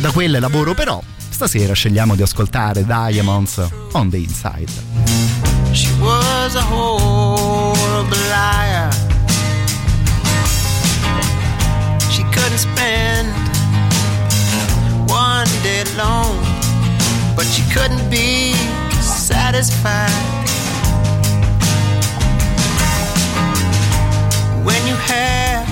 Da 0.02 0.12
quel 0.12 0.40
lavoro 0.40 0.74
però 0.74 1.02
stasera 1.30 1.74
scegliamo 1.74 2.16
di 2.16 2.22
ascoltare 2.22 2.86
Diamonds 2.86 3.68
on 3.92 4.10
the 4.10 4.18
Inside. 4.18 4.72
She 5.72 5.90
was 6.00 6.56
a 6.56 6.62
horrible 6.62 8.18
liar. 8.30 8.92
She 12.10 12.24
couldn't 12.32 12.60
spend 12.60 13.34
one 15.10 15.50
day 15.64 15.82
alone, 15.96 16.23
but 17.36 17.46
she 17.46 17.64
couldn't 17.74 18.10
be 18.10 18.54
satisfied. 19.02 20.10
When 24.64 24.82
you 24.88 24.96
have 24.96 25.68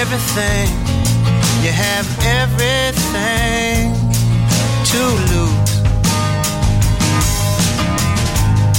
everything, 0.00 0.68
you 1.62 1.72
have 1.72 2.06
everything 2.40 3.92
to 4.90 5.02
lose. 5.30 5.72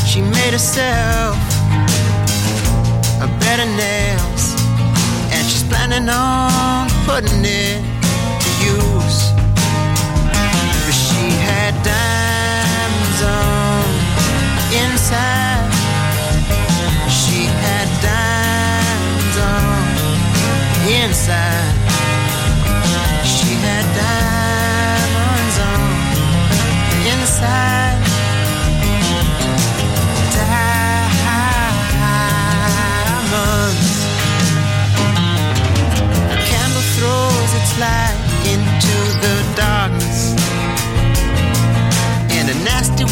She 0.10 0.22
made 0.22 0.54
herself 0.54 1.38
a 3.22 3.28
bed 3.40 3.60
of 3.60 3.70
nails, 3.78 4.44
and 5.32 5.46
she's 5.48 5.64
planning 5.64 6.10
on 6.10 6.90
putting 7.06 7.44
it 7.44 7.95
She 17.10 17.42
had 17.64 17.88
diamonds 18.02 19.38
on 19.54 19.64
the 20.84 20.92
inside. 21.04 21.76
She 23.24 23.52
had 23.66 23.86
diamonds 24.04 25.58
on 25.72 25.82
the 26.92 27.00
inside. 27.14 28.00
Diamonds. 30.36 31.36
A 36.36 36.38
candle 36.50 36.86
throws 36.96 37.52
its 37.60 37.72
light 37.84 38.20
into 38.54 38.96
the 39.24 39.36
darkness, 39.56 40.20
a 42.50 42.56
nasty 42.64 43.06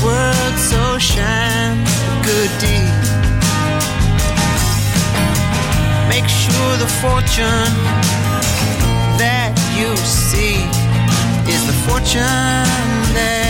so 0.57 0.97
shines 0.97 1.92
good 2.23 2.51
deed. 2.59 2.93
Make 6.07 6.27
sure 6.29 6.73
the 6.77 6.91
fortune 7.03 7.73
that 9.23 9.51
you 9.77 9.91
see 9.97 10.57
is 11.53 11.61
the 11.67 11.77
fortune 11.85 12.23
that 13.17 13.42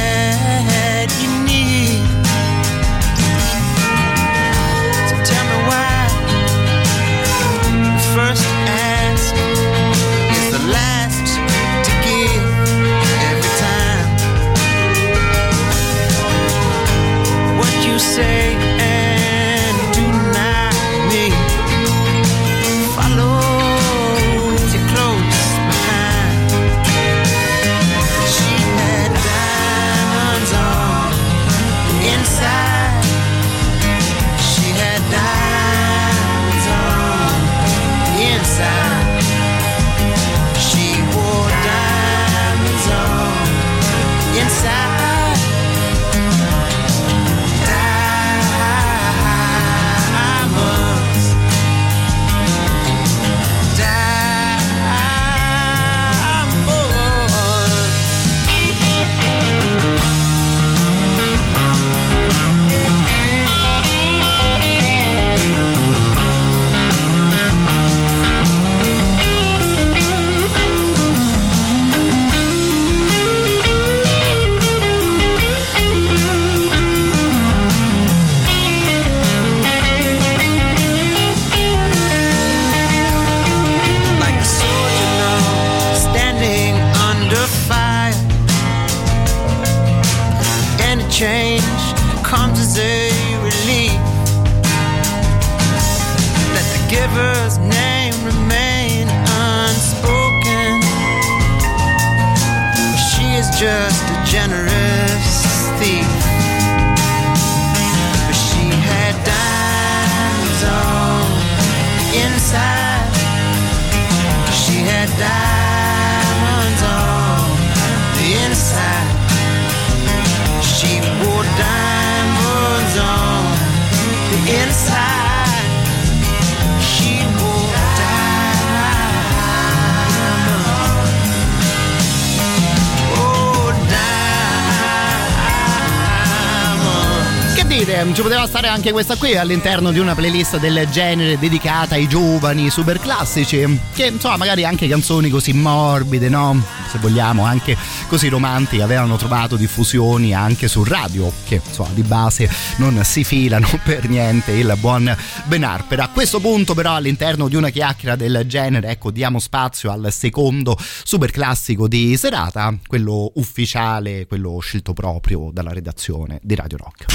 dite? 138.04 138.16
Ci 138.16 138.22
poteva 138.22 138.48
stare 138.48 138.68
anche 138.68 138.92
questa 138.92 139.16
qui 139.16 139.36
all'interno 139.36 139.92
di 139.92 140.00
una 140.00 140.16
playlist 140.16 140.58
del 140.58 140.88
genere 140.90 141.38
dedicata 141.38 141.96
ai 141.96 142.08
giovani 142.08 142.70
super 142.70 143.00
classici. 143.00 143.80
Che 143.94 144.06
insomma, 144.06 144.38
magari 144.38 144.66
anche 144.66 144.88
canzoni 144.88 145.30
così 145.30 145.54
morbide, 145.54 146.30
no? 146.30 146.62
Se 146.90 146.98
vogliamo, 147.00 147.46
anche 147.46 147.78
così 148.08 148.28
romantiche, 148.28 148.84
avevano 148.84 149.16
trovato 149.16 149.56
diffusioni 149.56 150.34
anche 150.34 150.68
su 150.68 150.84
radio, 150.84 151.32
che 151.46 151.62
insomma 151.66 151.90
di 151.94 152.04
base 152.04 152.50
non 152.78 153.00
si 153.04 153.24
filano 153.24 153.68
per 153.84 154.08
niente 154.08 154.52
il 154.52 154.76
buon 154.80 155.16
Ben. 155.46 155.62
A 155.64 156.10
questo 156.12 156.40
punto, 156.40 156.74
però, 156.74 156.96
all'interno 156.96 157.48
di 157.48 157.56
una 157.56 157.70
chiacchiera 157.70 158.16
del 158.16 158.44
genere, 158.46 158.90
ecco, 158.90 159.12
diamo 159.12 159.40
spazio 159.40 159.92
al 159.92 160.12
secondo 160.12 160.78
super 161.04 161.32
classico 161.32 161.88
di 161.88 162.18
serata, 162.18 162.76
quello 162.86 163.32
ufficiale, 163.36 164.26
quello 164.28 164.60
scelto 164.60 164.94
proprio 164.94 165.50
dalla 165.54 165.72
redazione 165.72 166.40
di 166.42 166.56
Radio 166.56 166.78
Rock. 166.78 167.06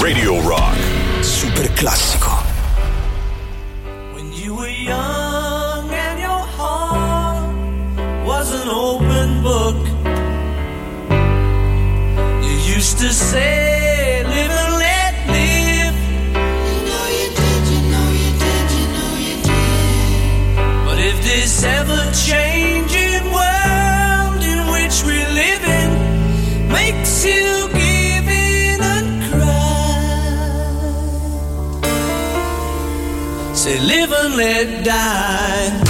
Radio 0.00 0.31
Rock. 0.40 0.76
Super 1.22 1.68
classico. 1.78 2.32
When 4.14 4.32
you 4.32 4.54
were 4.54 4.68
young 4.68 5.90
and 5.90 6.18
your 6.20 6.42
heart 6.56 7.54
was 8.26 8.52
an 8.60 8.68
open 8.68 9.42
book, 9.42 9.76
you 12.44 12.54
used 12.76 12.98
to 12.98 13.12
say, 13.12 14.24
live 14.24 14.50
and 14.50 14.74
let 14.78 15.14
live. 15.36 15.96
You 16.68 16.78
know 16.88 17.06
you 17.18 17.28
did, 17.40 17.62
you 17.72 17.80
know 17.92 18.08
you 18.22 18.30
did, 18.44 18.66
you 18.78 18.86
know 18.96 19.12
you 19.26 19.36
did. 19.48 20.86
But 20.86 20.98
if 20.98 21.16
this 21.22 21.64
ever 21.64 22.10
changing 22.26 22.51
live 33.80 34.12
and 34.12 34.36
let 34.36 34.84
die. 34.84 35.81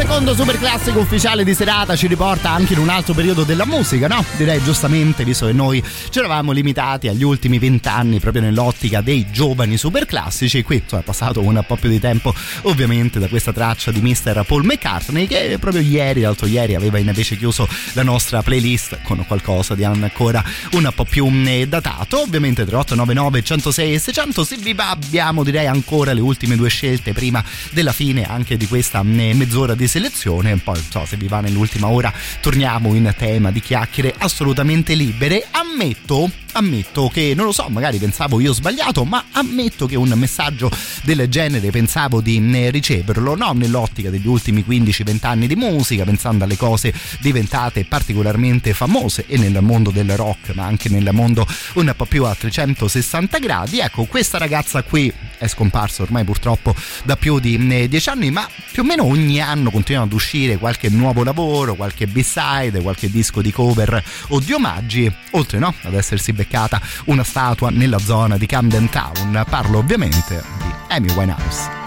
Secondo 0.00 0.34
super 0.34 0.56
classico 0.56 1.00
ufficiale 1.00 1.44
di 1.44 1.52
serata 1.52 1.94
ci 1.94 2.06
riporta 2.06 2.48
anche 2.48 2.72
in 2.72 2.78
un 2.78 2.88
altro 2.88 3.12
periodo 3.12 3.44
della 3.44 3.66
musica, 3.66 4.08
no? 4.08 4.24
Direi 4.38 4.62
giustamente, 4.62 5.24
visto 5.24 5.44
che 5.44 5.52
noi 5.52 5.84
ci 6.08 6.18
eravamo 6.18 6.52
limitati 6.52 7.06
agli 7.06 7.22
ultimi 7.22 7.58
vent'anni 7.58 8.18
proprio 8.18 8.40
nell'ottica 8.40 9.02
dei 9.02 9.30
giovani 9.30 9.76
super 9.76 10.06
classici. 10.06 10.62
Qui 10.62 10.76
insomma, 10.76 11.02
è 11.02 11.04
passato 11.04 11.42
un 11.42 11.62
po' 11.66 11.76
più 11.76 11.90
di 11.90 12.00
tempo, 12.00 12.34
ovviamente, 12.62 13.18
da 13.18 13.28
questa 13.28 13.52
traccia 13.52 13.90
di 13.90 14.00
Mr. 14.00 14.42
Paul 14.46 14.64
McCartney, 14.64 15.26
che 15.26 15.58
proprio 15.60 15.82
ieri, 15.82 16.22
l'altro 16.22 16.46
ieri, 16.46 16.74
aveva 16.74 16.96
invece 16.96 17.36
chiuso 17.36 17.68
la 17.92 18.02
nostra 18.02 18.42
playlist 18.42 19.00
con 19.02 19.22
qualcosa 19.26 19.74
di 19.74 19.84
ancora 19.84 20.42
un 20.72 20.90
po' 20.94 21.04
più 21.04 21.26
eh, 21.44 21.68
datato. 21.68 22.22
Ovviamente 22.22 22.64
3899 22.64 23.42
106 23.42 23.94
e 23.94 23.98
600 23.98 24.44
se 24.44 24.56
vi 24.56 24.72
va 24.72 24.88
abbiamo 24.88 25.44
direi 25.44 25.66
ancora 25.66 26.14
le 26.14 26.20
ultime 26.20 26.56
due 26.56 26.70
scelte 26.70 27.12
prima 27.12 27.44
della 27.72 27.92
fine 27.92 28.24
anche 28.24 28.56
di 28.56 28.66
questa 28.66 29.00
eh, 29.00 29.34
mezz'ora 29.34 29.74
di 29.74 29.88
selezione. 29.90 30.56
Poi, 30.56 30.74
non 30.74 30.86
so, 30.88 31.04
se 31.04 31.16
vi 31.16 31.26
va 31.26 31.40
nell'ultima 31.40 31.88
ora, 31.88 32.12
torniamo 32.40 32.94
in 32.94 33.12
tema 33.16 33.50
di 33.50 33.60
chiacchiere 33.60 34.14
assolutamente 34.16 34.94
libere. 34.94 35.44
Ammetto, 35.50 36.30
ammetto 36.52 37.10
che 37.12 37.32
non 37.34 37.46
lo 37.46 37.52
so, 37.52 37.66
magari 37.68 37.98
pensavo 37.98 38.38
io 38.38 38.52
sbagliato, 38.52 39.04
ma 39.04 39.26
ammetto 39.32 39.86
che 39.86 39.96
un 39.96 40.12
messaggio 40.14 40.70
del 41.02 41.28
genere 41.28 41.70
pensavo 41.70 42.20
di 42.20 42.36
eh, 42.54 42.70
riceverlo, 42.70 43.34
no 43.34 43.52
nell'ottica 43.52 44.10
degli 44.10 44.28
ultimi 44.28 44.64
15-20 44.66 45.26
anni 45.26 45.46
di 45.48 45.56
musica, 45.56 46.04
pensando 46.04 46.44
alle 46.44 46.56
cose 46.56 46.94
diventate 47.18 47.84
particolarmente 47.84 48.72
famose 48.72 49.24
e 49.26 49.36
nel 49.36 49.58
mondo 49.60 49.90
del 49.90 50.16
rock, 50.16 50.54
ma 50.54 50.64
anche 50.64 50.88
nel 50.88 51.08
mondo 51.12 51.44
un 51.74 51.92
po' 51.96 52.04
più 52.04 52.24
a 52.24 52.34
360 52.34 53.38
gradi. 53.38 53.80
Ecco, 53.80 54.04
questa 54.04 54.38
ragazza 54.38 54.82
qui 54.84 55.12
è 55.40 55.48
scomparsa 55.48 56.02
ormai 56.02 56.22
purtroppo 56.24 56.74
da 57.02 57.16
più 57.16 57.38
di 57.38 57.56
eh, 57.70 57.88
10 57.88 58.08
anni, 58.10 58.30
ma 58.30 58.46
più 58.70 58.82
o 58.82 58.84
meno 58.84 59.04
ogni 59.04 59.40
anno 59.40 59.70
continuano 59.70 60.06
ad 60.06 60.12
uscire 60.12 60.58
qualche 60.58 60.90
nuovo 60.90 61.24
lavoro, 61.24 61.74
qualche 61.74 62.06
B-side, 62.06 62.82
qualche 62.82 63.10
disco 63.10 63.40
di 63.40 63.50
cover 63.50 64.04
o 64.28 64.38
di 64.38 64.52
omaggi, 64.52 65.10
oltre 65.30 65.58
no, 65.58 65.74
ad 65.82 65.94
essersi 65.94 66.34
beccata 66.34 66.80
una 67.06 67.24
statua 67.24 67.70
nella 67.70 67.98
zona 67.98 68.36
di 68.36 68.44
Camden 68.44 68.90
Town. 68.90 69.44
Parlo 69.48 69.78
ovviamente 69.78 70.42
di 70.58 70.70
Amy 70.88 71.10
Winehouse. 71.14 71.79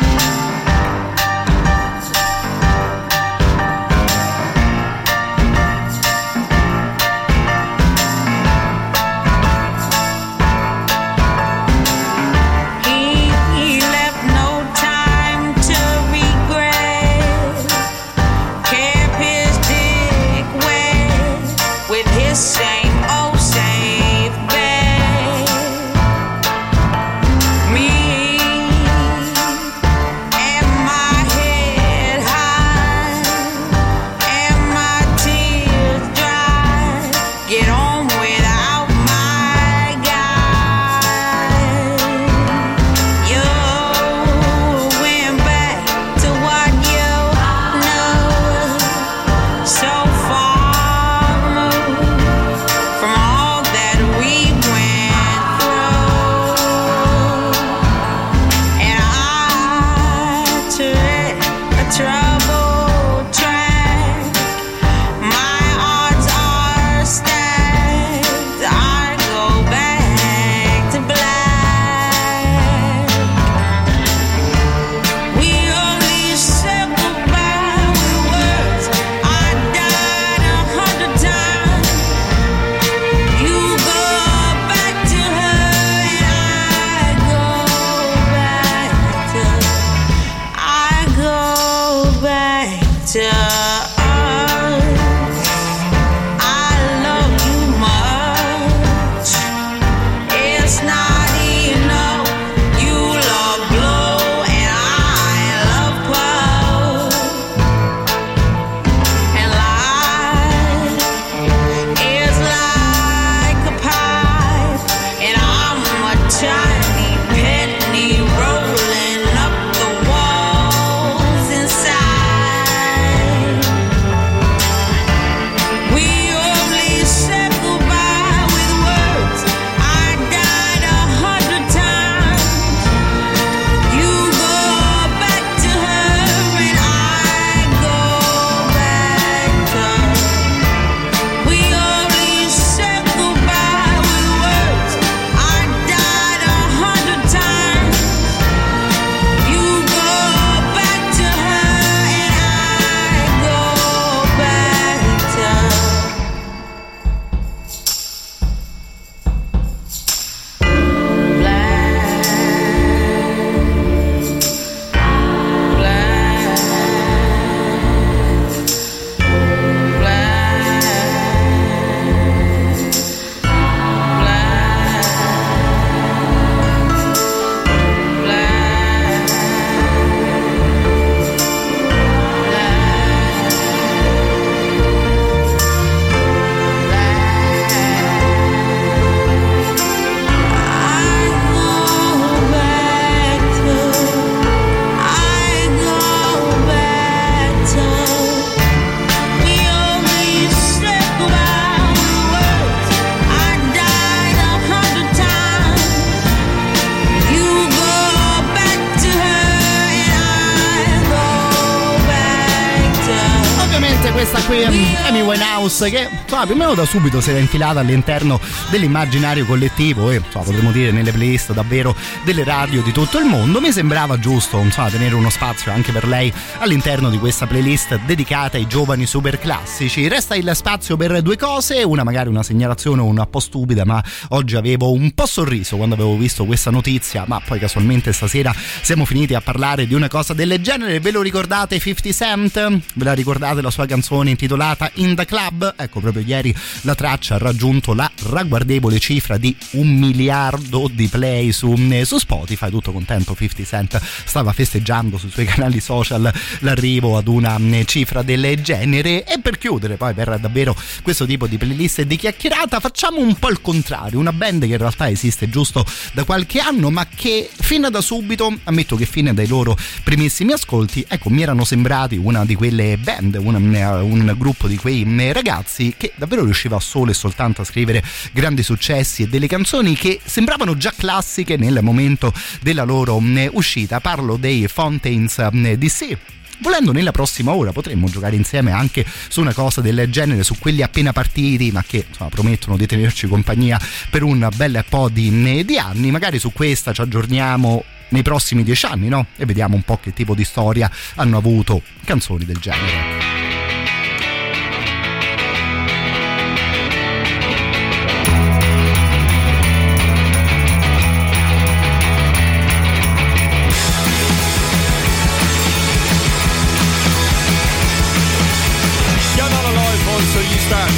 Winehouse 215.83 215.89
che 215.89 216.12
insomma, 216.43 216.45
più 216.45 216.53
o 216.53 216.57
meno 216.57 216.73
da 216.73 216.85
subito 216.85 217.21
si 217.21 217.29
era 217.29 217.39
infilata 217.39 217.79
all'interno 217.79 218.39
dell'immaginario 218.69 219.45
collettivo 219.45 220.11
e 220.11 220.15
insomma, 220.15 220.45
potremmo 220.45 220.71
dire 220.71 220.91
nelle 220.91 221.11
playlist 221.11 221.53
davvero 221.53 221.95
delle 222.23 222.43
radio 222.43 222.81
di 222.81 222.91
tutto 222.91 223.17
il 223.19 223.25
mondo. 223.25 223.59
Mi 223.61 223.71
sembrava 223.71 224.19
giusto 224.19 224.59
insomma, 224.59 224.89
tenere 224.89 225.15
uno 225.15 225.29
spazio 225.29 225.71
anche 225.71 225.91
per 225.91 226.07
lei 226.07 226.31
all'interno 226.59 227.09
di 227.09 227.17
questa 227.17 227.47
playlist 227.47 227.99
dedicata 228.05 228.57
ai 228.57 228.67
giovani 228.67 229.05
super 229.05 229.39
classici. 229.39 230.07
Resta 230.07 230.35
il 230.35 230.51
spazio 230.53 230.97
per 230.97 231.21
due 231.21 231.37
cose, 231.37 231.83
una 231.83 232.03
magari 232.03 232.29
una 232.29 232.43
segnalazione 232.43 233.01
un 233.01 233.25
po' 233.29 233.39
stupida, 233.39 233.85
ma 233.85 234.03
oggi 234.29 234.55
avevo 234.55 234.91
un 234.91 235.11
po' 235.11 235.25
sorriso 235.25 235.77
quando 235.77 235.95
avevo 235.95 236.17
visto 236.17 236.45
questa 236.45 236.71
notizia, 236.71 237.23
ma 237.27 237.41
poi 237.45 237.59
casualmente 237.59 238.11
stasera 238.11 238.53
siamo 238.81 239.05
finiti 239.05 239.33
a 239.33 239.41
parlare 239.41 239.87
di 239.87 239.93
una 239.93 240.07
cosa 240.07 240.33
del 240.33 240.59
genere. 240.61 240.99
Ve 240.99 241.11
lo 241.11 241.21
ricordate 241.21 241.79
50 241.79 242.11
Cent? 242.11 242.81
Ve 242.93 243.03
la 243.03 243.13
ricordate 243.13 243.55
della 243.55 243.71
sua 243.71 243.85
canzone 243.85 244.31
intitolata 244.31 244.89
In 244.95 245.15
the 245.15 245.25
Club. 245.25 245.73
Ecco, 245.77 245.99
proprio 245.99 246.23
ieri 246.25 246.32
la 246.81 246.95
traccia 246.95 247.35
ha 247.35 247.37
raggiunto 247.37 247.93
la 247.93 248.09
ragguardevole 248.29 248.99
cifra 248.99 249.37
di 249.37 249.55
un 249.71 249.95
miliardo 249.95 250.89
di 250.91 251.07
play 251.07 251.51
su, 251.51 251.75
su 252.03 252.17
Spotify. 252.17 252.69
Tutto 252.69 252.91
contento, 252.91 253.35
50 253.35 253.63
Cent 253.63 254.01
stava 254.25 254.53
festeggiando 254.53 255.17
sui 255.17 255.29
suoi 255.29 255.45
canali 255.53 255.79
social 255.79 256.31
l'arrivo 256.59 257.17
ad 257.17 257.27
una 257.27 257.59
cifra 257.85 258.21
del 258.21 258.61
genere. 258.61 259.25
E 259.25 259.39
per 259.41 259.57
chiudere, 259.57 259.97
poi 259.97 260.13
per 260.13 260.39
davvero 260.39 260.75
questo 261.01 261.25
tipo 261.25 261.47
di 261.47 261.57
playlist 261.57 261.99
e 261.99 262.07
di 262.07 262.15
chiacchierata, 262.15 262.79
facciamo 262.79 263.19
un 263.19 263.35
po' 263.35 263.49
il 263.49 263.61
contrario. 263.61 264.19
Una 264.19 264.33
band 264.33 264.61
che 264.65 264.71
in 264.71 264.77
realtà 264.77 265.09
esiste 265.09 265.49
giusto 265.49 265.85
da 266.13 266.23
qualche 266.23 266.59
anno, 266.59 266.89
ma 266.89 267.05
che 267.07 267.49
fin 267.53 267.87
da 267.89 268.01
subito, 268.01 268.51
ammetto 268.63 268.95
che 268.95 269.05
fin 269.05 269.31
dai 269.33 269.47
loro 269.47 269.77
primissimi 270.03 270.53
ascolti, 270.53 271.05
ecco, 271.07 271.29
mi 271.29 271.41
erano 271.41 271.63
sembrati 271.63 272.15
una 272.15 272.45
di 272.45 272.55
quelle 272.55 272.97
band, 272.97 273.35
un, 273.35 273.55
un 273.55 274.35
gruppo 274.37 274.67
di 274.67 274.77
quei 274.77 275.03
ragazzi 275.31 275.93
che 275.97 276.13
davvero 276.23 276.43
riusciva 276.43 276.79
solo 276.79 277.11
e 277.11 277.13
soltanto 277.13 277.61
a 277.61 277.65
scrivere 277.65 278.03
grandi 278.31 278.63
successi 278.63 279.23
e 279.23 279.27
delle 279.27 279.47
canzoni 279.47 279.95
che 279.95 280.19
sembravano 280.23 280.77
già 280.77 280.93
classiche 280.95 281.57
nel 281.57 281.79
momento 281.81 282.33
della 282.61 282.83
loro 282.83 283.21
uscita. 283.51 283.99
Parlo 283.99 284.37
dei 284.37 284.67
Fountains 284.67 285.49
DC 285.49 286.17
volendo 286.59 286.93
nella 286.93 287.11
prossima 287.11 287.51
ora 287.53 287.73
potremmo 287.73 288.07
giocare 288.07 288.35
insieme 288.37 288.71
anche 288.71 289.05
su 289.27 289.41
una 289.41 289.53
cosa 289.53 289.81
del 289.81 290.09
genere 290.09 290.43
su 290.43 290.57
quelli 290.57 290.81
appena 290.81 291.11
partiti 291.11 291.71
ma 291.71 291.83
che 291.85 292.05
insomma, 292.07 292.29
promettono 292.29 292.77
di 292.77 292.85
tenerci 292.85 293.27
compagnia 293.27 293.77
per 294.09 294.23
un 294.23 294.47
bel 294.55 294.85
po' 294.87 295.09
di, 295.09 295.65
di 295.65 295.77
anni 295.77 296.11
magari 296.11 296.39
su 296.39 296.53
questa 296.53 296.93
ci 296.93 297.01
aggiorniamo 297.01 297.83
nei 298.09 298.21
prossimi 298.21 298.63
dieci 298.63 298.85
anni 298.85 299.09
no? 299.09 299.25
e 299.35 299.45
vediamo 299.45 299.75
un 299.75 299.81
po' 299.81 299.99
che 300.01 300.13
tipo 300.13 300.35
di 300.35 300.45
storia 300.45 300.89
hanno 301.15 301.37
avuto 301.37 301.81
canzoni 302.05 302.45
del 302.45 302.59
genere 302.59 303.42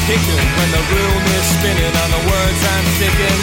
kicking 0.06 0.46
When 0.58 0.70
the 0.70 0.84
room 0.94 1.22
is 1.34 1.46
spinning 1.58 1.94
and 1.94 2.12
the 2.14 2.24
words 2.30 2.62
aren't 2.70 2.90
sticking 2.94 3.40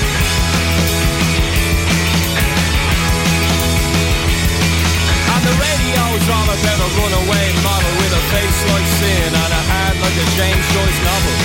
And 5.26 5.42
the 5.42 5.54
radio's 5.58 6.26
all 6.30 6.48
about 6.54 6.78
a 6.86 6.88
runaway 7.02 7.46
model 7.66 7.92
With 7.98 8.14
a 8.14 8.22
face 8.30 8.60
like 8.70 8.88
sin 9.02 9.30
and 9.42 9.52
a 9.58 9.62
heart 9.74 9.96
like 10.06 10.16
a 10.22 10.26
James 10.38 10.66
Joyce 10.70 11.00
novel. 11.02 11.36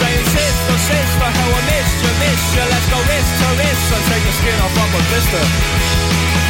Saying 0.00 0.26
sister, 0.34 0.76
sister, 0.80 1.28
how 1.30 1.48
I 1.52 1.62
missed 1.68 1.98
you, 2.02 2.12
missed 2.18 2.50
you. 2.56 2.64
Let's 2.64 2.88
go 2.90 2.98
wrist 3.06 3.32
to 3.38 3.48
wrist 3.60 3.86
and 3.94 4.02
take 4.10 4.24
the 4.24 4.34
skin 4.34 4.58
off 4.64 4.74
of 4.82 4.90
a 4.98 5.02
blister 5.12 6.49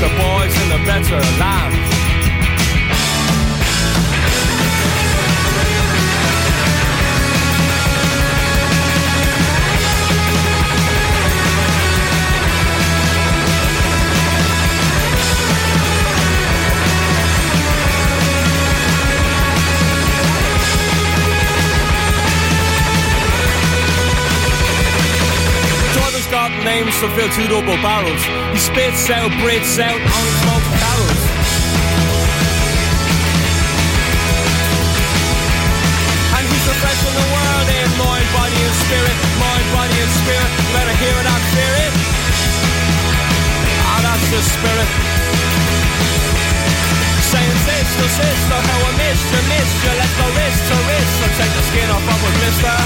the 0.00 0.08
boys 0.16 0.54
in 0.62 0.68
the 0.70 0.84
better 0.86 1.20
land. 1.38 1.97
Got 26.38 26.54
names 26.62 26.94
to 27.02 27.10
fill 27.18 27.26
two 27.34 27.50
double 27.50 27.74
barrels. 27.82 28.22
He 28.54 28.62
spits 28.62 29.10
out, 29.10 29.26
breathes 29.42 29.74
out, 29.82 29.98
only 29.98 30.34
smokes 30.38 30.70
barrels. 30.78 31.22
And 36.38 36.44
he's 36.46 36.66
in 36.70 37.14
the 37.18 37.28
world 37.34 37.68
in 37.74 37.90
mind, 37.98 38.28
body 38.38 38.54
and 38.54 38.76
spirit. 38.86 39.16
Mind, 39.42 39.66
body 39.74 39.98
and 39.98 40.12
spirit. 40.22 40.50
You 40.62 40.70
better 40.78 40.94
hear 41.02 41.16
it 41.18 41.26
and 41.26 41.42
fear 41.58 41.74
it. 41.90 41.92
Ah, 43.82 43.98
that's 44.06 44.26
the 44.30 44.38
spirit. 44.38 44.90
Saying 47.34 47.58
sister, 47.66 48.08
sister, 48.14 48.58
how 48.62 48.78
I 48.86 48.90
missed 48.94 49.26
you, 49.26 49.42
missed 49.50 49.78
you. 49.82 49.90
Let's 49.90 50.14
go 50.14 50.26
wrist 50.38 50.62
to 50.70 50.76
wrist 50.86 51.18
and 51.18 51.32
take 51.34 51.50
the 51.58 51.64
skin 51.66 51.88
off 51.90 52.06
of 52.06 52.20
a 52.22 52.30
blister. 52.38 52.78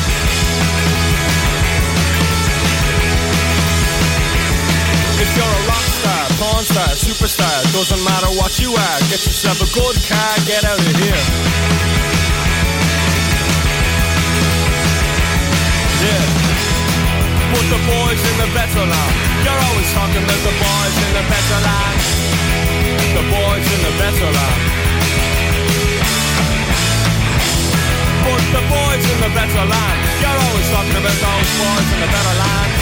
You're 5.37 5.55
a 5.61 5.63
rock 5.69 5.87
star, 5.87 6.23
porn 6.37 6.65
star, 6.65 6.91
superstar, 6.93 7.57
doesn't 7.73 8.03
matter 8.05 8.31
what 8.37 8.59
you 8.61 8.71
are, 8.73 8.99
get 9.09 9.25
yourself 9.25 9.59
a 9.61 9.69
good 9.73 9.97
car, 10.05 10.33
get 10.45 10.65
out 10.65 10.79
of 10.79 10.95
here. 11.01 11.23
Yeah. 16.03 16.25
Put 17.53 17.67
the 17.69 17.81
boys 17.85 18.21
in 18.21 18.37
the 18.43 18.49
better 18.57 18.85
land. 18.85 19.15
You're 19.45 19.63
always 19.73 19.91
talking 19.93 20.23
about 20.25 20.43
the 20.43 20.55
boys 20.57 20.95
in 21.05 21.11
the 21.15 21.25
better 21.31 21.59
land. 21.63 21.99
The 23.13 23.25
boys 23.29 23.67
in 23.73 23.81
the 23.87 23.95
better 24.01 24.31
land. 24.33 24.61
Put 28.27 28.43
the 28.57 28.65
boys 28.73 29.05
in 29.07 29.19
the 29.21 29.31
better 29.37 29.65
land. 29.69 29.99
You're 30.21 30.41
always 30.49 30.69
talking 30.73 30.97
about 30.97 31.19
those 31.23 31.51
boys 31.61 31.89
in 31.93 31.99
the 32.01 32.11
better 32.11 32.37
land 32.41 32.82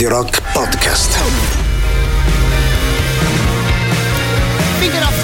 Radio 0.00 0.16
Rock 0.16 0.40
Podcast. 0.54 1.59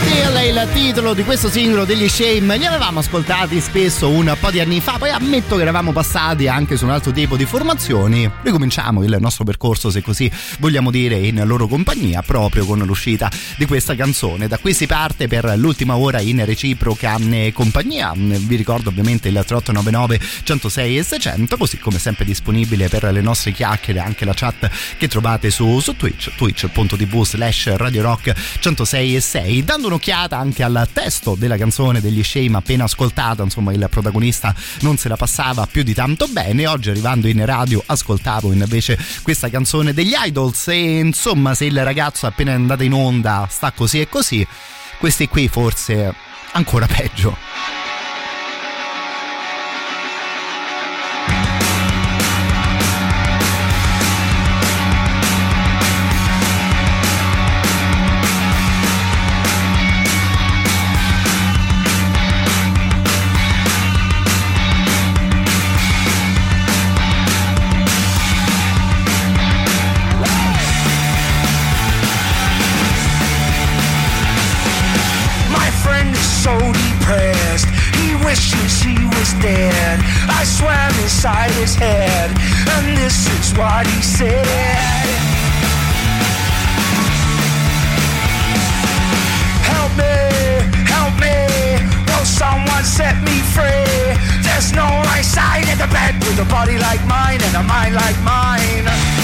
Steel 0.07 0.35
è 0.35 0.43
il 0.43 0.69
titolo 0.73 1.15
di 1.15 1.25
questo 1.25 1.51
singolo 1.51 1.85
degli 1.85 2.09
Shame. 2.09 2.59
Li 2.59 2.65
avevamo 2.65 3.01
ascoltati 3.01 3.61
spesso 3.61 4.09
un 4.09 4.37
po' 4.39 4.53
di 4.53 4.61
anni 4.61 4.81
fa, 4.81 4.99
poi 4.99 5.11
ammetto 5.11 5.57
che 5.57 5.63
eravamo 5.63 5.91
passati 5.91 6.47
anche 6.47 6.77
su 6.77 6.85
un 6.85 6.93
altro 6.93 7.11
tipo 7.11 7.37
di 7.37 7.45
formazioni. 7.45 8.31
Ricominciamo 8.43 9.03
il 9.03 9.17
nostro 9.19 9.43
percorso, 9.43 9.91
se 9.91 10.03
così 10.03 10.31
vogliamo 10.61 10.93
dire, 10.93 11.17
in 11.17 11.43
loro 11.45 11.67
compagnia, 11.67 12.23
proprio 12.23 12.65
con 12.67 12.79
l'uscita 12.79 13.29
di 13.57 13.67
questa 13.67 13.97
canzone. 13.97 14.47
Da 14.47 14.59
qui 14.59 14.75
si 14.75 14.87
parte 14.87 15.27
per 15.27 15.55
l'ultima 15.57 15.97
ora 15.97 16.21
in 16.21 16.45
reciproca 16.45 17.17
eh, 17.17 17.51
compagnia. 17.53 18.13
Vi 18.15 18.55
ricordo 18.55 18.91
ovviamente 18.91 19.27
il 19.27 19.35
3899 19.35 20.21
106 20.45 20.99
e 20.99 21.03
600, 21.03 21.57
così 21.57 21.79
come 21.79 21.99
sempre 21.99 22.25
disponibile 22.25 22.89
per 22.89 23.11
le 23.11 23.23
nostre 23.23 23.51
chiacchiere 23.51 23.99
anche 23.99 24.25
la 24.25 24.35
chat 24.35 24.71
che 24.99 25.09
trovate 25.09 25.51
su, 25.51 25.81
su 25.81 25.97
Twitch, 25.97 26.33
twitch.tv 26.37 27.25
slash 27.25 27.75
Radio 27.75 28.03
Rock 28.03 28.33
106 28.61 29.17
e 29.17 29.21
6, 29.21 29.65
dando 29.65 29.95
un'occhiata 29.97 30.37
anche 30.37 30.63
al 30.63 30.89
testo 30.93 31.35
della 31.37 31.57
canzone 31.57 32.01
degli 32.01 32.23
Shame 32.23 32.59
appena 32.59 32.85
ascoltata, 32.85 33.43
insomma 33.43 33.73
il 33.73 33.87
protagonista 33.91 34.55
non 34.81 34.99
se 34.99 35.09
la 35.09 35.17
passava 35.17 35.67
più 35.67 35.83
di 35.83 35.95
tanto 35.95 36.27
bene. 36.29 36.67
Oggi 36.67 36.91
arrivando 36.91 37.29
in 37.29 37.45
radio 37.45 37.83
ascoltavo 37.85 38.53
invece 38.53 38.99
questa 39.23 39.49
canzone 39.49 39.95
degli 39.95 40.15
Idols 40.15 40.69
e 40.69 40.99
insomma 40.99 41.55
se 41.55 41.65
il 41.65 41.83
ragazzo 41.83 42.27
appena 42.27 42.53
è 42.53 42.55
andato 42.55 42.83
in 42.83 42.93
onda 42.93 43.47
sta 43.51 43.73
così 43.73 44.01
e 44.01 44.09
così, 44.09 44.47
questi 44.99 45.29
qui 45.29 45.49
forse 45.49 46.15
ancora 46.53 46.87
peggio. 46.87 47.86
Dead. 79.47 80.01
I 80.29 80.43
swam 80.43 80.93
inside 81.05 81.53
his 81.63 81.75
head, 81.77 82.31
and 82.75 82.85
this 82.99 83.31
is 83.39 83.47
what 83.59 83.87
he 83.87 84.03
said. 84.03 85.07
Help 89.71 89.93
me, 90.03 90.19
help 90.95 91.15
me. 91.23 91.39
Will 92.11 92.27
someone 92.27 92.85
set 92.99 93.17
me 93.23 93.39
free? 93.55 94.19
There's 94.43 94.73
no 94.73 94.87
right 95.11 95.27
side 95.37 95.69
in 95.71 95.79
the 95.79 95.91
bed 95.95 96.15
with 96.27 96.47
a 96.47 96.49
body 96.51 96.79
like 96.79 97.03
mine 97.07 97.41
and 97.47 97.55
a 97.63 97.63
mind 97.63 97.95
like 97.95 98.19
mine. 98.27 99.16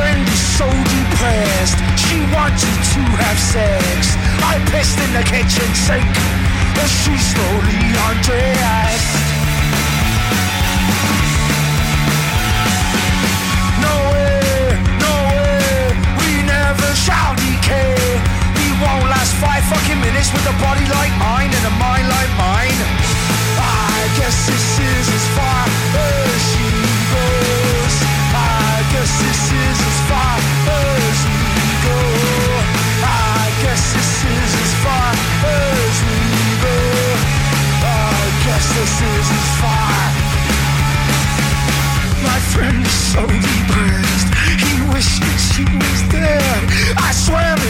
Friend 0.00 0.24
is 0.24 0.44
so 0.56 0.68
depressed. 0.96 1.78
She 2.00 2.16
wanted 2.32 2.76
to 2.96 3.02
have 3.20 3.38
sex. 3.38 4.16
I 4.52 4.56
pissed 4.72 4.96
in 4.96 5.10
the 5.12 5.24
kitchen 5.28 5.68
sink 5.76 6.14
as 6.80 6.90
she 7.00 7.14
slowly 7.32 7.80
undressed. 8.08 9.16
No 13.84 13.94
way, 14.12 14.72
no 15.04 15.14
way, 15.36 15.92
we 16.20 16.30
never 16.48 16.90
shall 17.04 17.36
decay. 17.36 18.00
We 18.56 18.66
won't 18.80 19.04
last 19.12 19.36
five 19.44 19.64
fucking 19.68 20.00
minutes 20.00 20.32
with 20.32 20.46
a 20.48 20.56
body 20.64 20.86
like 20.96 21.12
mine 21.20 21.52
and 21.52 21.64
a 21.72 21.74
mind 21.76 22.08
like 22.16 22.32
mine. 22.40 22.80
I 23.60 24.00
guess 24.16 24.36
this 24.48 24.66
is 24.80 25.06
as 25.18 25.24
far 25.36 25.62
as 25.92 26.40
she 26.48 26.79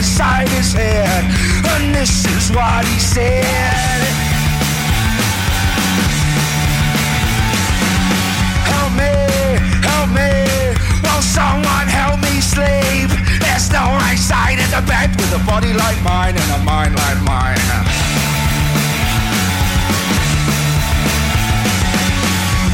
inside 0.00 0.48
his 0.48 0.72
head, 0.72 1.24
and 1.72 1.94
this 1.94 2.24
is 2.24 2.50
what 2.56 2.84
he 2.86 2.98
said. 2.98 4.29
Will 11.20 11.26
someone 11.26 11.86
help 11.86 12.18
me 12.22 12.40
sleep? 12.40 13.10
There's 13.44 13.70
no 13.70 13.84
right 14.00 14.16
side 14.16 14.56
in 14.56 14.70
the 14.72 14.80
bed 14.88 15.10
with 15.20 15.36
a 15.36 15.44
body 15.44 15.74
like 15.74 16.00
mine 16.02 16.34
and 16.34 16.50
a 16.56 16.64
mind 16.64 16.94
like 16.96 17.20
mine. 17.20 17.60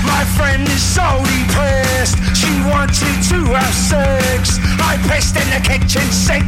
My 0.07 0.23
friend 0.39 0.63
is 0.63 0.81
so 0.81 1.03
depressed. 1.27 2.23
She 2.39 2.55
wanted 2.71 3.19
to 3.35 3.51
have 3.51 3.75
sex. 3.75 4.61
I 4.79 4.95
pissed 5.11 5.35
in 5.35 5.51
the 5.51 5.59
kitchen 5.67 6.07
sink 6.13 6.47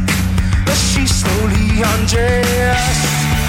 as 0.71 0.79
she 0.93 1.05
slowly 1.05 1.83
undressed. 1.83 3.48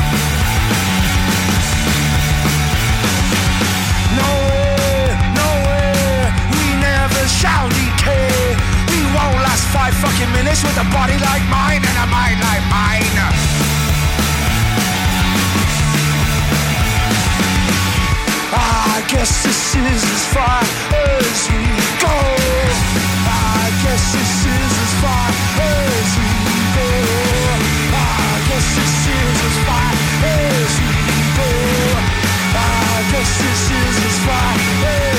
Last 9.51 9.66
five 9.74 9.94
fucking 9.94 10.31
minutes 10.32 10.62
with 10.62 10.77
a 10.78 10.86
body 10.94 11.18
like 11.18 11.44
mine 11.51 11.82
and 11.82 11.97
a 11.98 12.06
mind 12.06 12.39
like 12.39 12.64
mine. 12.70 13.16
I 18.55 19.02
guess 19.10 19.43
this 19.43 19.74
is 19.74 20.02
as 20.16 20.24
far 20.35 20.62
as 20.94 21.39
we 21.51 21.66
go. 21.98 22.16
I 23.27 23.66
guess 23.82 24.05
this 24.14 24.35
is 24.55 24.72
as 24.86 24.93
far 25.02 25.27
as 25.66 26.09
we 26.20 26.32
go. 26.78 26.90
I 27.90 28.36
guess 28.48 28.66
this 28.78 28.97
is 29.18 29.36
as 29.48 29.56
far 29.66 29.90
as 30.31 30.72
we 30.86 30.94
go. 31.39 31.51
I 32.55 32.98
guess 33.10 33.31
this 33.43 33.62
is 33.82 33.97
as 34.09 34.16
far 34.27 34.55
as 34.94 35.10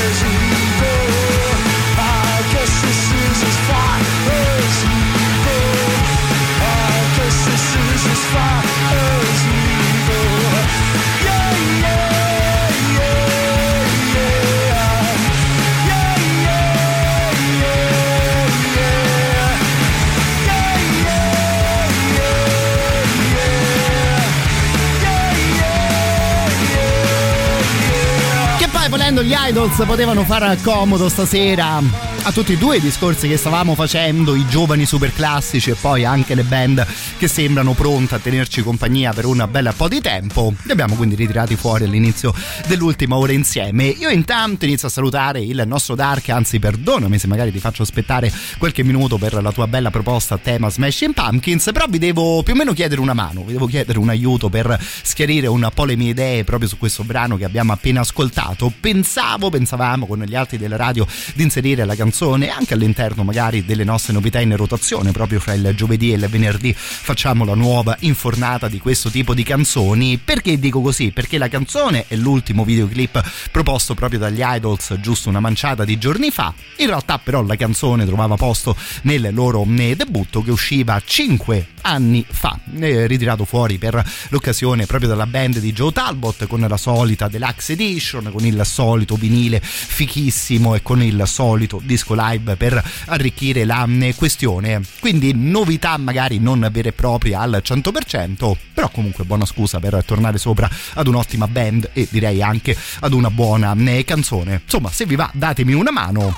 gli 29.32 29.36
idols 29.48 29.82
potevano 29.86 30.26
far 30.26 30.62
comodo 30.62 31.08
stasera 31.08 32.11
a 32.24 32.32
tutti 32.32 32.54
e 32.54 32.58
due 32.58 32.78
i 32.78 32.80
discorsi 32.80 33.28
che 33.28 33.36
stavamo 33.36 33.74
facendo, 33.74 34.36
i 34.36 34.46
giovani 34.48 34.86
super 34.86 35.12
classici 35.12 35.72
e 35.72 35.74
poi 35.76 36.06
anche 36.06 36.36
le 36.36 36.44
band 36.44 36.86
che 37.18 37.28
sembrano 37.28 37.74
pronte 37.74 38.14
a 38.14 38.20
tenerci 38.20 38.62
compagnia 38.62 39.12
per 39.12 39.26
un 39.26 39.48
bel 39.50 39.74
po' 39.76 39.88
di 39.88 40.02
tempo. 40.02 40.54
Li 40.64 40.72
abbiamo 40.72 40.94
quindi 40.96 41.16
ritirati 41.16 41.56
fuori 41.56 41.86
all'inizio 41.86 42.32
dell'ultima 42.68 43.18
ora 43.18 43.32
insieme. 43.32 43.86
Io 43.86 44.10
intanto 44.10 44.66
inizio 44.66 44.88
a 44.88 44.92
salutare 44.92 45.42
il 45.42 45.64
nostro 45.66 45.96
Dark, 45.96 46.30
anzi 46.30 46.60
perdonami 46.60 47.18
se 47.18 47.26
magari 47.26 47.52
ti 47.52 47.58
faccio 47.60 47.82
aspettare 47.82 48.32
qualche 48.60 48.84
minuto 48.84 49.18
per 49.18 49.42
la 49.42 49.52
tua 49.52 49.66
bella 49.66 49.90
proposta 49.90 50.36
a 50.36 50.38
tema 50.38 50.70
Smashing 50.70 51.16
Pumpkins, 51.16 51.72
però 51.74 51.86
vi 51.90 51.98
devo 51.98 52.44
più 52.44 52.54
o 52.54 52.56
meno 52.56 52.74
chiedere 52.74 53.02
una 53.02 53.14
mano, 53.14 53.44
vi 53.44 53.54
devo 53.54 53.66
chiedere 53.66 53.98
un 53.98 54.10
aiuto 54.10 54.48
per 54.48 54.80
schiarire 55.02 55.48
un 55.48 55.68
po' 55.74 55.86
le 55.86 55.96
mie 55.96 56.12
idee 56.12 56.44
proprio 56.44 56.70
su 56.70 56.78
questo 56.78 57.04
brano 57.04 57.36
che 57.36 57.46
abbiamo 57.46 57.74
appena 57.74 58.02
ascoltato. 58.02 58.72
Pensavo, 58.80 59.50
pensavamo 59.50 60.06
con 60.06 60.20
gli 60.20 60.36
altri 60.36 60.60
della 60.60 60.76
radio 60.76 61.08
di 61.34 61.42
inserire 61.42 61.84
la 61.84 61.96
canzone 61.96 62.10
anche 62.50 62.74
all'interno 62.74 63.24
magari 63.24 63.66
delle 63.66 63.84
nostre 63.84 64.14
novità 64.14 64.40
in 64.40 64.56
rotazione, 64.56 65.12
proprio 65.12 65.40
fra 65.40 65.54
il 65.54 65.74
giovedì 65.76 66.12
e 66.12 66.16
il 66.16 66.28
venerdì 66.28 66.74
facciamo 66.76 67.46
la 67.46 67.56
nuova 67.56 67.96
infornata 68.02 68.68
di 68.68 68.80
questo 68.80 69.10
tipo 69.10 69.34
di 69.34 69.44
canzoni. 69.44 70.18
Perché 70.18 70.60
dico 70.60 70.82
così? 70.82 71.12
Perché 71.12 71.38
la 71.38 71.48
canzone 71.48 72.06
è 72.08 72.16
l'ultimo 72.16 72.64
videoclip 72.64 73.50
proposto 73.52 73.94
proprio 73.94 74.20
dagli 74.20 74.42
Idols 74.42 74.96
giusto 75.00 75.30
una 75.30 75.40
manciata 75.40 75.84
di 75.84 75.98
giorni 75.98 76.32
fa. 76.32 76.54
In 76.78 76.88
realtà 76.88 77.20
però 77.20 77.44
la 77.44 77.56
canzone 77.56 78.06
trovava 78.06 78.36
posto 78.36 78.76
nel 79.04 79.30
loro 79.34 79.66
eh, 79.78 79.96
debutto 79.96 80.42
che 80.42 80.52
usciva 80.52 81.02
5 81.04 81.68
anni 81.82 82.26
fa, 82.28 82.58
eh, 82.80 83.08
ritirato 83.08 83.46
fuori 83.46 83.78
per 83.78 84.04
l'occasione 84.30 84.86
proprio 84.86 85.10
dalla 85.10 85.28
band 85.28 85.60
di 85.60 85.74
Joe 85.74 85.92
Talbot 85.92 86.48
con 86.48 86.60
la 86.62 86.78
solita 86.78 87.28
Deluxe 87.28 87.74
Edition, 87.74 88.30
con 88.32 88.46
il 88.46 88.62
solito 88.66 89.16
vinile 89.16 89.60
fichissimo 89.62 90.76
e 90.76 90.82
con 90.82 91.02
il 91.02 91.22
solito 91.26 91.82
disco 91.84 92.01
live 92.10 92.56
per 92.56 92.84
arricchire 93.06 93.66
la 93.66 93.88
eh, 94.00 94.16
questione. 94.16 94.82
Quindi 95.00 95.34
novità 95.34 95.98
magari 95.98 96.40
non 96.40 96.68
vere 96.72 96.90
e 96.90 96.94
proprie 96.94 97.36
al 97.36 97.62
100%, 97.64 98.56
però 98.74 98.90
comunque 98.90 99.24
buona 99.24 99.46
scusa 99.46 99.80
per 99.80 100.04
tornare 100.06 100.38
sopra 100.38 100.70
ad 100.94 101.08
un'ottima 101.08 101.48
band 101.48 101.90
e 101.94 102.08
direi 102.10 102.42
anche 102.42 102.76
ad 103.00 103.14
una 103.14 103.30
buona 103.30 103.76
eh, 103.78 104.04
canzone. 104.04 104.62
Insomma, 104.64 104.90
se 104.90 105.06
vi 105.06 105.16
va 105.16 105.30
datemi 105.34 105.74
una 105.74 105.92
mano. 105.92 106.36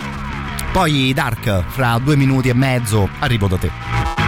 Poi 0.72 1.14
Dark, 1.14 1.66
fra 1.68 2.00
due 2.00 2.16
minuti 2.16 2.50
e 2.50 2.54
mezzo 2.54 3.08
arrivo 3.20 3.48
da 3.48 3.58
te. 3.58 4.23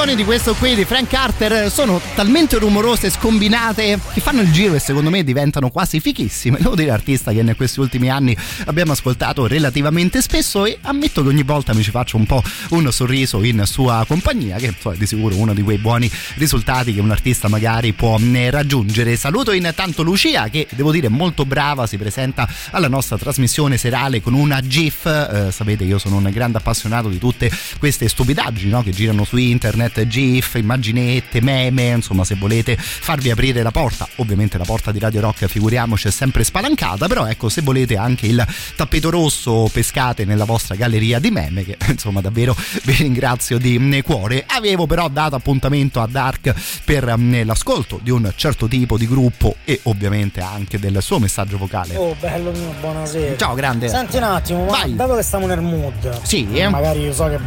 Canzoni 0.00 0.16
di 0.16 0.24
questo 0.24 0.54
qui 0.54 0.74
di 0.74 0.86
Frank 0.86 1.08
Carter 1.08 1.70
sono 1.70 2.00
talmente 2.14 2.56
rumorose 2.56 3.08
e 3.08 3.10
scombinate 3.10 4.00
che 4.14 4.20
fanno 4.20 4.40
il 4.40 4.50
giro 4.50 4.74
e 4.74 4.78
secondo 4.78 5.10
me 5.10 5.22
diventano 5.22 5.68
quasi 5.68 6.00
fichissime. 6.00 6.56
Devo 6.58 6.74
dire 6.74 6.90
artista 6.90 7.32
che 7.32 7.40
in 7.40 7.52
questi 7.54 7.80
ultimi 7.80 8.08
anni 8.08 8.34
abbiamo 8.64 8.92
ascoltato 8.92 9.46
relativamente 9.46 10.22
spesso 10.22 10.64
e 10.64 10.78
ammetto 10.80 11.22
che 11.22 11.28
ogni 11.28 11.42
volta 11.42 11.74
mi 11.74 11.82
ci 11.82 11.90
faccio 11.90 12.16
un 12.16 12.24
po' 12.24 12.42
un 12.70 12.90
sorriso 12.90 13.42
in 13.42 13.62
sua 13.66 14.04
compagnia, 14.08 14.56
che 14.56 14.68
è 14.68 14.90
di 14.96 15.06
sicuro 15.06 15.36
uno 15.36 15.52
di 15.52 15.60
quei 15.60 15.76
buoni 15.76 16.10
risultati 16.36 16.94
che 16.94 17.00
un 17.00 17.10
artista 17.10 17.48
magari 17.48 17.92
può 17.92 18.18
eh, 18.18 18.50
raggiungere. 18.50 19.16
Saluto 19.16 19.52
intanto 19.52 20.02
Lucia 20.02 20.48
che 20.48 20.66
devo 20.70 20.92
dire 20.92 21.08
è 21.08 21.10
molto 21.10 21.44
brava, 21.44 21.86
si 21.86 21.98
presenta 21.98 22.48
alla 22.70 22.88
nostra 22.88 23.18
trasmissione 23.18 23.76
serale 23.76 24.22
con 24.22 24.32
una 24.32 24.62
GIF. 24.62 25.04
Eh, 25.04 25.52
sapete, 25.52 25.84
io 25.84 25.98
sono 25.98 26.16
un 26.16 26.30
grande 26.32 26.56
appassionato 26.56 27.08
di 27.08 27.18
tutte 27.18 27.50
queste 27.78 28.08
stupidaggini 28.08 28.70
no? 28.70 28.82
che 28.82 28.92
girano 28.92 29.24
su 29.24 29.36
internet, 29.36 29.89
GIF, 30.06 30.54
immaginette, 30.54 31.40
meme, 31.40 31.88
insomma, 31.88 32.24
se 32.24 32.34
volete 32.36 32.76
farvi 32.76 33.30
aprire 33.30 33.62
la 33.62 33.70
porta, 33.70 34.08
ovviamente 34.16 34.58
la 34.58 34.64
porta 34.64 34.92
di 34.92 34.98
Radio 34.98 35.20
Rock, 35.20 35.46
figuriamoci, 35.46 36.08
è 36.08 36.10
sempre 36.10 36.44
spalancata, 36.44 37.06
però 37.06 37.26
ecco, 37.26 37.48
se 37.48 37.62
volete 37.62 37.96
anche 37.96 38.26
il 38.26 38.44
tappeto 38.76 39.10
rosso 39.10 39.68
pescate 39.72 40.24
nella 40.24 40.44
vostra 40.44 40.74
galleria 40.74 41.18
di 41.18 41.30
meme, 41.30 41.64
che 41.64 41.76
insomma 41.88 42.20
davvero 42.20 42.56
vi 42.84 42.92
ringrazio 42.94 43.58
di 43.58 43.78
mm, 43.78 43.98
cuore. 44.00 44.44
Avevo 44.46 44.86
però 44.86 45.08
dato 45.08 45.36
appuntamento 45.36 46.00
a 46.00 46.06
Dark 46.06 46.54
per 46.84 47.16
mm, 47.16 47.42
l'ascolto 47.44 47.98
di 48.02 48.10
un 48.10 48.32
certo 48.36 48.68
tipo 48.68 48.96
di 48.96 49.06
gruppo 49.06 49.56
e 49.64 49.80
ovviamente 49.84 50.40
anche 50.40 50.78
del 50.78 50.98
suo 51.02 51.18
messaggio 51.18 51.58
vocale. 51.58 51.96
Oh, 51.96 52.14
bello 52.18 52.50
mio, 52.50 52.74
buonasera. 52.80 53.36
Ciao, 53.36 53.54
grande. 53.54 53.88
Senti 53.88 54.16
un 54.16 54.22
attimo, 54.22 54.66
Vai. 54.66 54.94
dato 54.94 55.14
che 55.16 55.22
stiamo 55.22 55.46
nel 55.46 55.60
mood, 55.60 56.22
Sì, 56.22 56.46
eh. 56.52 56.68
magari 56.68 57.00
io 57.00 57.12
so 57.12 57.28
che 57.28 57.38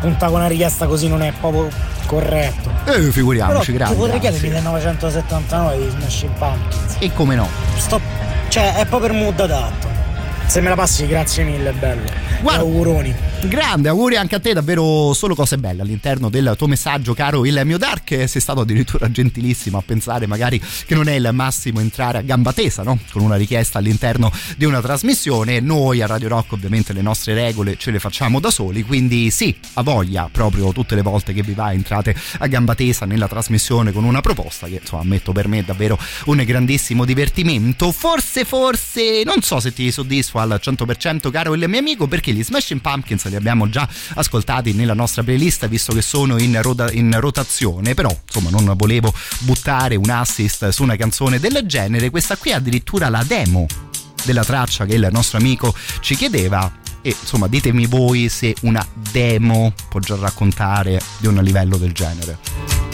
punta 0.00 0.26
con 0.26 0.36
una 0.36 0.46
richiesta 0.48 0.86
così 0.86 1.08
non 1.08 1.22
è 1.22 1.32
proprio 1.38 1.68
corretto. 2.06 2.70
Eh, 2.86 3.10
figuriamoci, 3.12 3.72
Però 3.72 3.76
grande. 3.84 3.94
ti 3.94 4.00
vorrei 4.00 4.20
chiedere 4.20 4.46
anzi. 4.46 4.56
1979 4.58 5.76
di 5.78 5.90
Smashing 5.90 6.32
Pumpkins. 6.38 6.96
E 6.98 7.12
come 7.12 7.34
no? 7.36 7.48
Sto, 7.76 8.00
cioè, 8.48 8.74
è 8.76 8.86
proprio 8.86 9.10
per 9.10 9.20
mood 9.20 9.38
adatto. 9.40 9.88
Se 10.46 10.60
me 10.60 10.68
la 10.70 10.74
passi, 10.74 11.06
grazie 11.06 11.44
mille, 11.44 11.72
bello. 11.72 12.02
Guarda- 12.40 12.62
auguroni. 12.62 13.14
Grande, 13.42 13.88
auguri 13.88 14.16
anche 14.16 14.34
a 14.34 14.38
te, 14.38 14.52
davvero 14.52 15.14
solo 15.14 15.34
cose 15.34 15.56
belle 15.56 15.80
all'interno 15.80 16.28
del 16.28 16.54
tuo 16.58 16.66
messaggio, 16.66 17.14
caro 17.14 17.46
il 17.46 17.58
mio 17.64 17.78
Dark. 17.78 18.28
Sei 18.28 18.40
stato 18.40 18.60
addirittura 18.60 19.10
gentilissimo 19.10 19.78
a 19.78 19.82
pensare 19.84 20.26
magari 20.26 20.60
che 20.60 20.94
non 20.94 21.08
è 21.08 21.14
il 21.14 21.30
massimo 21.32 21.80
entrare 21.80 22.18
a 22.18 22.20
gamba 22.20 22.52
tesa, 22.52 22.82
no? 22.82 22.98
Con 23.10 23.22
una 23.22 23.36
richiesta 23.36 23.78
all'interno 23.78 24.30
di 24.58 24.66
una 24.66 24.82
trasmissione. 24.82 25.58
Noi 25.60 26.02
a 26.02 26.06
Radio 26.06 26.28
Rock 26.28 26.52
ovviamente 26.52 26.92
le 26.92 27.00
nostre 27.00 27.32
regole 27.32 27.78
ce 27.78 27.90
le 27.90 27.98
facciamo 27.98 28.40
da 28.40 28.50
soli, 28.50 28.82
quindi 28.82 29.30
sì, 29.30 29.56
a 29.74 29.82
voglia 29.82 30.28
proprio 30.30 30.70
tutte 30.72 30.94
le 30.94 31.02
volte 31.02 31.32
che 31.32 31.42
vi 31.42 31.54
va 31.54 31.72
entrate 31.72 32.14
a 32.40 32.46
gamba 32.46 32.74
tesa 32.74 33.06
nella 33.06 33.26
trasmissione 33.26 33.90
con 33.90 34.04
una 34.04 34.20
proposta 34.20 34.66
che 34.66 34.80
insomma 34.82 35.00
ammetto 35.00 35.32
per 35.32 35.48
me 35.48 35.60
è 35.60 35.62
davvero 35.62 35.98
un 36.26 36.36
grandissimo 36.44 37.06
divertimento. 37.06 37.90
Forse, 37.90 38.44
forse, 38.44 39.22
non 39.24 39.40
so 39.40 39.60
se 39.60 39.72
ti 39.72 39.90
soddisfa 39.90 40.42
al 40.42 40.60
100% 40.62 41.30
caro 41.30 41.54
il 41.54 41.66
mio 41.68 41.78
amico 41.78 42.06
perché 42.06 42.32
gli 42.32 42.44
Smashing 42.44 42.82
Pumpkins 42.82 43.28
li 43.30 43.36
abbiamo 43.36 43.68
già 43.70 43.88
ascoltati 44.14 44.72
nella 44.74 44.94
nostra 44.94 45.22
playlist 45.22 45.66
visto 45.68 45.92
che 45.94 46.02
sono 46.02 46.38
in, 46.38 46.60
roda- 46.60 46.92
in 46.92 47.18
rotazione, 47.18 47.94
però 47.94 48.14
insomma 48.26 48.50
non 48.50 48.74
volevo 48.76 49.12
buttare 49.40 49.96
un 49.96 50.10
assist 50.10 50.68
su 50.68 50.82
una 50.82 50.96
canzone 50.96 51.40
del 51.40 51.62
genere, 51.64 52.10
questa 52.10 52.36
qui 52.36 52.50
è 52.50 52.54
addirittura 52.54 53.08
la 53.08 53.24
demo 53.26 53.66
della 54.24 54.44
traccia 54.44 54.84
che 54.84 54.94
il 54.94 55.08
nostro 55.10 55.38
amico 55.38 55.74
ci 56.00 56.14
chiedeva 56.14 56.70
e 57.02 57.16
insomma 57.18 57.46
ditemi 57.46 57.86
voi 57.86 58.28
se 58.28 58.54
una 58.62 58.86
demo 59.10 59.72
può 59.88 60.00
già 60.00 60.16
raccontare 60.16 61.00
di 61.18 61.26
un 61.26 61.36
livello 61.36 61.78
del 61.78 61.92
genere. 61.92 62.89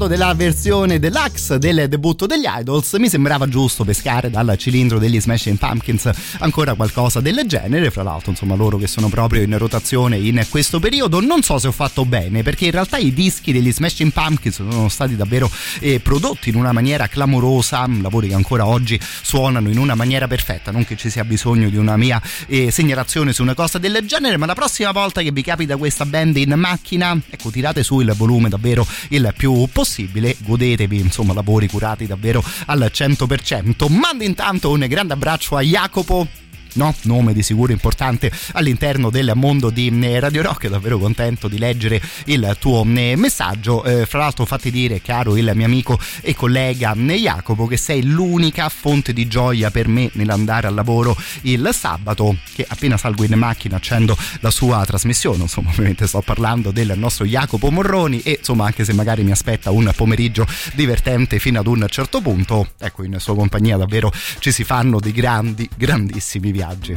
Chiacchierato 0.00 0.06
della 0.06 0.34
versione 0.34 0.98
deluxe 0.98 1.58
del 1.58 1.88
debutto 1.88 2.26
degli 2.26 2.44
Idols. 2.46 2.94
Mi 2.94 3.08
sembrava 3.08 3.46
giusto 3.48 3.84
pescare 3.84 4.30
dal 4.30 4.56
cilindro 4.56 4.98
degli 4.98 5.20
Smashing 5.20 5.58
Pumpkins 5.58 6.10
ancora 6.38 6.74
qualcosa 6.74 7.20
del 7.20 7.42
genere. 7.46 7.90
Fra 7.90 8.02
l'altro, 8.02 8.30
insomma, 8.30 8.54
loro 8.54 8.78
che 8.78 8.86
sono 8.86 9.08
proprio 9.08 9.42
in 9.42 9.56
rotazione 9.58 10.16
in 10.16 10.44
questo 10.48 10.78
periodo. 10.80 11.20
Non 11.20 11.42
so 11.42 11.58
se 11.58 11.68
ho 11.68 11.72
fatto 11.72 12.04
bene, 12.04 12.42
perché 12.42 12.66
in 12.66 12.70
realtà 12.70 12.96
i 12.96 13.12
dischi 13.12 13.52
degli 13.52 13.72
Smashing 13.72 14.12
Pumpkins 14.12 14.56
sono 14.56 14.88
stati 14.88 15.16
davvero 15.16 15.50
eh, 15.80 16.00
prodotti 16.00 16.48
in 16.48 16.54
una 16.54 16.72
maniera 16.72 17.06
clamorosa. 17.06 17.86
Lavori 18.00 18.28
che 18.28 18.34
ancora 18.34 18.66
oggi 18.66 18.98
suonano 19.00 19.68
in 19.68 19.78
una 19.78 19.94
maniera 19.94 20.26
perfetta. 20.26 20.70
Non 20.70 20.84
che 20.84 20.96
ci 20.96 21.10
sia 21.10 21.24
bisogno 21.24 21.68
di 21.68 21.76
una 21.76 21.96
mia 21.96 22.20
eh, 22.46 22.70
segnalazione 22.70 23.32
su 23.32 23.42
una 23.42 23.54
cosa 23.54 23.78
del 23.78 23.98
genere, 24.06 24.36
ma 24.36 24.46
la 24.46 24.54
prossima 24.54 24.92
volta 24.92 25.20
che 25.20 25.32
vi 25.32 25.42
capita 25.42 25.76
questa 25.76 26.06
band 26.06 26.36
in 26.36 26.54
macchina, 26.56 27.18
ecco, 27.28 27.50
tirate 27.50 27.82
su 27.82 28.00
il 28.00 28.12
volume 28.16 28.48
davvero 28.48 28.86
il 29.08 29.32
più 29.36 29.68
possibile, 29.72 29.88
godetevi 30.38 30.98
insomma 30.98 31.32
lavori 31.32 31.68
curati 31.68 32.06
davvero 32.06 32.42
al 32.66 32.90
100%. 32.92 33.90
Mando 33.90 34.24
intanto 34.24 34.70
un 34.70 34.84
grande 34.88 35.12
abbraccio 35.12 35.56
a 35.56 35.62
Jacopo 35.62 36.26
No, 36.74 36.94
nome 37.02 37.32
di 37.32 37.42
sicuro 37.42 37.72
importante 37.72 38.30
all'interno 38.52 39.10
del 39.10 39.32
mondo 39.34 39.70
di 39.70 39.88
eh, 40.02 40.20
Radio 40.20 40.42
Rock. 40.42 40.68
Davvero 40.68 40.98
contento 40.98 41.48
di 41.48 41.58
leggere 41.58 42.00
il 42.26 42.56
tuo 42.60 42.84
eh, 42.94 43.16
messaggio. 43.16 43.82
Eh, 43.82 44.06
fra 44.06 44.20
l'altro, 44.20 44.44
fatti 44.44 44.70
dire, 44.70 45.02
caro 45.02 45.36
il 45.36 45.50
mio 45.54 45.66
amico 45.66 45.98
e 46.20 46.34
collega 46.34 46.94
eh, 46.94 47.14
Jacopo, 47.14 47.66
che 47.66 47.76
sei 47.76 48.04
l'unica 48.04 48.68
fonte 48.68 49.12
di 49.12 49.26
gioia 49.26 49.72
per 49.72 49.88
me 49.88 50.10
nell'andare 50.12 50.68
al 50.68 50.74
lavoro 50.74 51.16
il 51.42 51.68
sabato. 51.72 52.36
Che 52.54 52.64
appena 52.68 52.96
salgo 52.96 53.24
in 53.24 53.32
macchina 53.34 53.76
accendo 53.76 54.16
la 54.38 54.50
sua 54.50 54.84
trasmissione. 54.86 55.42
Insomma, 55.42 55.70
ovviamente 55.70 56.06
sto 56.06 56.20
parlando 56.20 56.70
del 56.70 56.92
nostro 56.96 57.24
Jacopo 57.24 57.70
Morroni. 57.70 58.22
E 58.22 58.36
insomma, 58.38 58.66
anche 58.66 58.84
se 58.84 58.92
magari 58.92 59.24
mi 59.24 59.32
aspetta 59.32 59.72
un 59.72 59.90
pomeriggio 59.96 60.46
divertente 60.74 61.40
fino 61.40 61.58
ad 61.58 61.66
un 61.66 61.84
certo 61.88 62.20
punto, 62.20 62.74
ecco, 62.78 63.02
in 63.02 63.16
sua 63.18 63.34
compagnia 63.34 63.76
davvero 63.76 64.12
ci 64.38 64.52
si 64.52 64.62
fanno 64.62 65.00
dei 65.00 65.12
grandi, 65.12 65.68
grandissimi 65.76 66.52
viaggi 66.52 66.59
viaggi. 66.60 66.94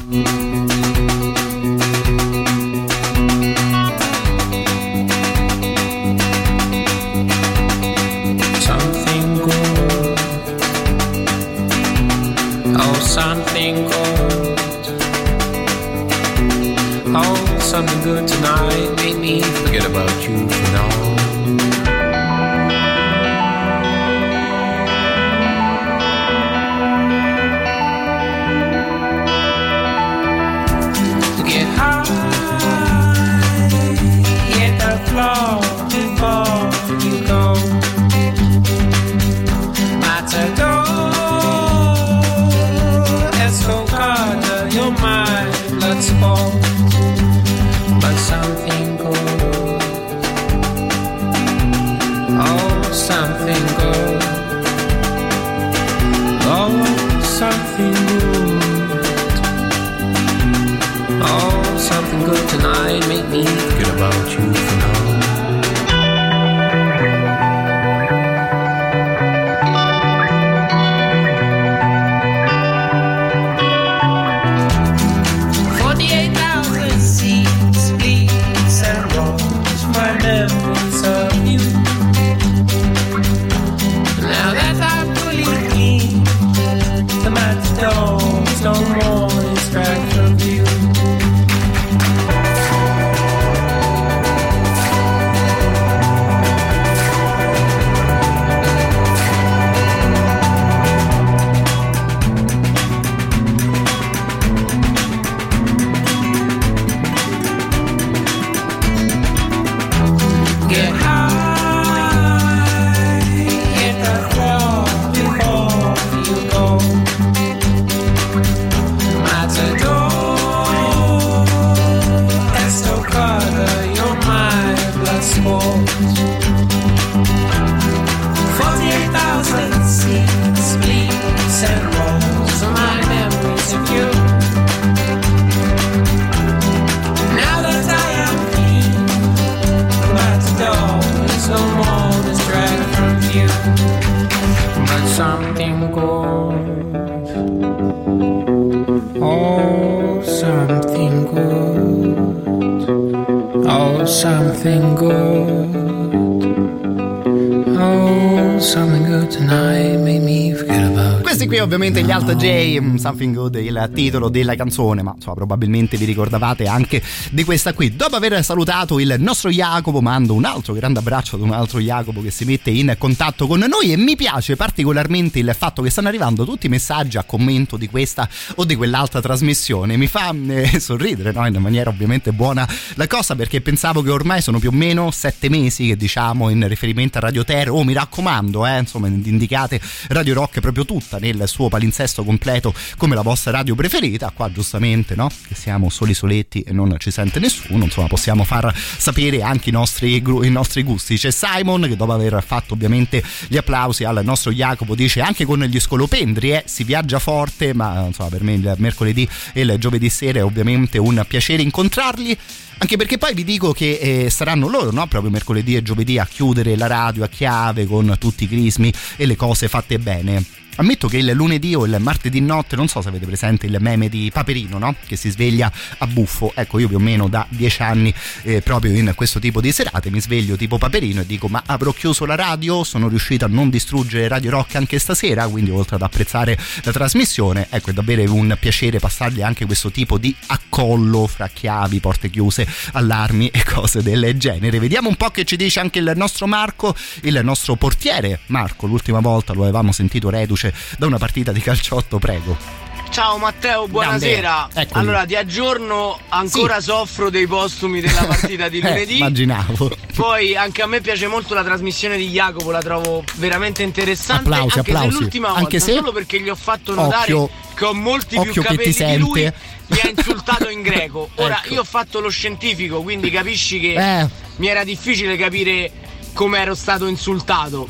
Ovviamente 162.34 162.42
gli 162.42 162.42
Alt 162.42 162.42
J, 162.42 162.63
mm, 162.63 162.63
Something 163.04 163.36
Good, 163.36 163.56
il 163.56 163.92
titolo 163.94 164.30
della 164.30 164.56
canzone, 164.56 165.02
ma 165.02 165.12
insomma 165.14 165.36
probabilmente 165.36 165.98
vi 165.98 166.06
ricordavate 166.06 166.68
anche 166.68 167.02
di 167.32 167.44
questa 167.44 167.74
qui. 167.74 167.96
Dopo 167.98 168.16
aver 168.16 168.42
salutato 168.44 168.98
il 168.98 169.16
nostro 169.20 169.50
Jacopo, 169.50 170.00
mando 170.00 170.34
un 170.34 170.46
altro 170.46 170.74
grande 170.74 171.00
abbraccio 171.00 171.36
ad 171.36 171.42
un 171.42 171.52
altro 171.52 171.80
Jacopo 171.80 172.22
che 172.22 172.32
si 172.32 172.46
mette 172.46 172.70
in 172.70 172.96
contatto 172.98 173.46
con 173.46 173.60
noi 173.60 173.92
e 173.92 173.98
mi 173.98 174.16
piace 174.16 174.56
particolarmente 174.56 175.40
il 175.40 175.54
fatto 175.58 175.82
che 175.82 175.90
stanno 175.90 176.08
arrivando 176.08 176.46
tutti 176.46 176.68
i 176.68 176.70
messaggi 176.70 177.18
a 177.18 177.24
commento 177.24 177.76
di 177.76 177.90
questa 177.90 178.30
o 178.56 178.64
di 178.64 178.76
quell'altra 178.76 179.20
trasmissione. 179.20 179.98
Mi 179.98 180.08
fa 180.08 180.34
eh, 180.48 180.80
sorridere, 180.80 181.34
no? 181.34 181.46
in 181.46 181.56
maniera 181.60 181.90
ovviamente 181.90 182.32
buona 182.32 182.66
la 182.96 183.08
cosa 183.08 183.36
perché 183.36 183.60
pensavo 183.60 184.02
che 184.02 184.12
ormai 184.12 184.42
sono 184.42 184.60
più 184.60 184.70
o 184.70 184.74
meno 184.74 185.12
sette 185.12 185.50
mesi 185.50 185.88
che 185.88 185.98
diciamo 185.98 186.50
in 186.50 186.66
riferimento 186.70 187.18
a 187.18 187.22
Radio 187.22 187.44
Terra. 187.44 187.74
Oh, 187.74 187.84
mi 187.84 187.94
raccomando, 187.94 188.66
eh, 188.66 188.80
insomma, 188.80 189.08
indicate 189.08 189.82
Radio 190.08 190.34
Rock 190.34 190.62
proprio 190.62 190.86
tutta 190.86 191.18
nel 191.18 191.44
suo 191.48 191.68
palinsesto 191.68 192.24
completo 192.24 192.74
come 192.98 193.16
la 193.16 193.22
vostra 193.22 193.52
radio 193.52 193.76
preferita. 193.76 194.32
Qua 194.34 194.52
giustamente, 194.52 195.16
no? 195.16 195.30
Che 195.48 195.56
siamo 195.56 195.90
soli 195.90 196.14
soletti 196.14 196.62
e 196.62 196.74
non 196.74 196.96
ci 197.00 197.12
sente 197.12 197.40
nessuno, 197.40 197.86
insomma, 197.86 198.08
possiamo 198.08 198.44
far 198.44 198.74
sapere 198.76 199.42
anche 199.42 199.70
i 199.70 199.72
nostri, 199.72 200.16
i 200.16 200.50
nostri 200.50 200.84
gusti. 200.84 201.18
C'è 201.18 201.32
Simon 201.32 201.84
che 201.88 201.96
dopo 201.96 202.14
aver 202.14 202.44
fatto 202.46 202.74
ovviamente 202.74 203.24
gli 203.48 203.58
applausi 203.58 204.04
al 204.04 204.22
nostro 204.24 204.52
Jacopo 204.52 204.96
dice 204.96 205.22
anche 205.22 205.46
con 205.46 205.62
gli 205.64 205.80
scolopendri 205.80 206.52
eh, 206.52 206.64
si 206.66 206.84
viaggia 206.84 207.20
forte, 207.20 207.74
ma 207.74 208.06
insomma 208.06 208.30
per 208.30 208.44
me 208.44 208.54
il 208.54 208.76
mercoledì 208.78 209.28
e 209.54 209.62
il 209.62 209.76
giovedì 209.78 210.10
sera 210.10 210.40
è 210.40 210.44
ovviamente 210.44 210.98
un 210.98 211.24
piacere 211.28 211.62
incontrarli. 211.62 212.38
Anche 212.80 212.98
perché 212.98 213.18
poi 213.18 213.34
vi 213.34 213.44
dico 213.44 213.72
che 213.72 214.26
eh, 214.26 214.30
saranno 214.30 214.68
loro, 214.68 214.92
no? 214.92 215.08
Proprio 215.08 215.32
mercoledì 215.32 215.76
e 215.76 215.84
giovedì 215.84 216.18
a 216.18 216.26
chiudere 216.26 216.76
la 216.76 216.88
radio 216.88 217.24
a 217.24 217.28
chiave 217.28 217.86
con 217.86 218.16
tutti 218.20 218.44
i 218.44 218.48
crismi 218.48 218.92
e 219.16 219.26
le 219.26 219.36
cose 219.36 219.68
fatte 219.68 220.00
bene. 220.00 220.63
Ammetto 220.76 221.08
che 221.08 221.18
il 221.18 221.32
lunedì 221.32 221.76
o 221.76 221.86
il 221.86 221.98
martedì 222.00 222.40
notte, 222.42 222.76
non 222.76 222.88
so 222.88 223.02
se 223.02 223.10
avete 223.10 223.26
presente 223.26 223.66
il 223.66 223.78
meme 223.80 224.10
di 224.10 224.30
Paperino, 224.32 224.78
no? 224.78 224.96
Che 225.06 225.16
si 225.16 225.30
sveglia 225.30 225.72
a 225.98 226.08
buffo. 226.08 226.52
Ecco, 226.56 226.80
io 226.80 226.88
più 226.88 226.98
o 226.98 227.00
meno 227.00 227.28
da 227.28 227.46
dieci 227.50 227.82
anni 227.82 228.14
eh, 228.44 228.62
proprio 228.62 228.94
in 228.94 229.12
questo 229.16 229.40
tipo 229.40 229.62
di 229.62 229.72
serate 229.72 230.10
mi 230.10 230.22
sveglio 230.22 230.56
tipo 230.56 230.78
Paperino 230.78 231.22
e 231.22 231.26
dico 231.26 231.48
ma 231.48 231.64
avrò 231.66 231.92
chiuso 231.92 232.26
la 232.26 232.36
radio, 232.36 232.84
sono 232.84 233.08
riuscito 233.08 233.46
a 233.46 233.48
non 233.48 233.70
distruggere 233.70 234.28
Radio 234.28 234.52
Rock 234.52 234.76
anche 234.76 235.00
stasera, 235.00 235.48
quindi 235.48 235.72
oltre 235.72 235.96
ad 235.96 236.02
apprezzare 236.02 236.58
la 236.84 236.92
trasmissione, 236.92 237.68
ecco 237.70 237.90
è 237.90 237.94
davvero 237.94 238.34
un 238.34 238.56
piacere 238.60 239.00
passargli 239.00 239.42
anche 239.42 239.66
questo 239.66 239.92
tipo 239.92 240.18
di 240.18 240.36
accollo 240.48 241.28
fra 241.28 241.48
chiavi, 241.48 242.00
porte 242.00 242.30
chiuse, 242.30 242.68
allarmi 242.94 243.50
e 243.50 243.64
cose 243.64 244.02
del 244.02 244.38
genere. 244.38 244.80
Vediamo 244.80 245.10
un 245.10 245.16
po' 245.16 245.30
che 245.30 245.44
ci 245.44 245.56
dice 245.56 245.80
anche 245.80 246.00
il 246.00 246.12
nostro 246.16 246.48
Marco, 246.48 246.96
il 247.24 247.40
nostro 247.44 247.76
portiere 247.76 248.40
Marco, 248.48 248.88
l'ultima 248.88 249.20
volta 249.20 249.54
lo 249.54 249.64
avevamo 249.64 249.92
sentito 249.92 250.30
reduce 250.30 250.63
da 250.98 251.06
una 251.08 251.18
partita 251.18 251.52
di 251.52 251.60
calciotto, 251.62 252.20
prego. 252.20 252.82
Ciao 253.10 253.38
Matteo, 253.38 253.88
buonasera. 253.88 254.70
Grande, 254.72 254.82
eccoli. 254.82 255.00
Allora, 255.00 255.26
ti 255.26 255.36
aggiorno, 255.36 256.18
ancora 256.30 256.82
soffro 256.82 257.30
dei 257.30 257.46
postumi 257.46 258.02
della 258.02 258.24
partita 258.26 258.70
di 258.70 258.80
Eh, 258.80 258.88
lunedì. 258.88 259.16
immaginavo. 259.18 259.92
Poi 260.16 260.56
anche 260.56 260.82
a 260.82 260.88
me 260.88 261.00
piace 261.00 261.28
molto 261.28 261.54
la 261.54 261.64
trasmissione 261.64 262.18
di 262.18 262.28
Jacopo, 262.30 262.72
la 262.72 262.80
trovo 262.82 263.24
veramente 263.36 263.84
interessante. 263.84 264.50
Applausi, 264.50 264.78
anche 264.80 264.92
applausi. 264.92 265.12
se 265.16 265.20
l'ultima 265.22 265.48
volta, 265.50 265.62
Anche 265.64 265.80
se- 265.80 265.94
solo 265.94 266.12
perché 266.12 266.42
gli 266.42 266.50
ho 266.50 266.56
fatto 266.56 266.96
notare 266.96 267.34
Occhio. 267.34 267.50
che 267.76 267.86
ho 267.86 267.94
molti 267.94 268.40
più 268.40 268.50
Occhio 268.50 268.62
capelli 268.64 268.92
di 268.94 269.18
lui, 269.18 269.42
mi 269.88 270.00
ha 270.04 270.08
insultato 270.10 270.70
in 270.70 270.82
greco. 270.82 271.30
Ora 271.36 271.62
Ecco. 271.64 271.74
io 271.76 271.82
ho 271.82 271.86
fatto 271.86 272.20
lo 272.20 272.30
scientifico, 272.30 273.04
quindi 273.04 273.30
capisci 273.30 273.80
che 273.80 273.94
Eh. 274.22 274.28
mi 274.56 274.68
era 274.70 274.84
difficile 274.84 275.38
capire 275.38 275.92
come 276.34 276.58
ero 276.58 276.74
stato 276.74 277.06
insultato. 277.06 277.88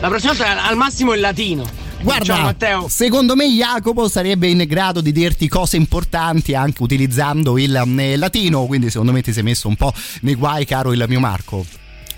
La 0.00 0.08
prossima 0.08 0.32
volta 0.32 0.64
al 0.64 0.76
massimo 0.76 1.12
il 1.12 1.20
latino. 1.20 1.64
Ciao 1.64 2.02
Guarda, 2.04 2.40
Matteo. 2.42 2.88
secondo 2.88 3.34
me 3.34 3.48
Jacopo 3.48 4.08
sarebbe 4.08 4.46
in 4.46 4.62
grado 4.68 5.00
di 5.00 5.10
dirti 5.10 5.48
cose 5.48 5.76
importanti 5.76 6.54
anche 6.54 6.84
utilizzando 6.84 7.58
il 7.58 7.74
eh, 7.98 8.16
latino, 8.16 8.66
quindi 8.66 8.90
secondo 8.90 9.10
me 9.10 9.22
ti 9.22 9.32
sei 9.32 9.42
messo 9.42 9.66
un 9.66 9.74
po' 9.74 9.92
nei 10.20 10.36
guai, 10.36 10.64
caro 10.64 10.92
il 10.92 11.04
mio 11.08 11.18
Marco. 11.18 11.66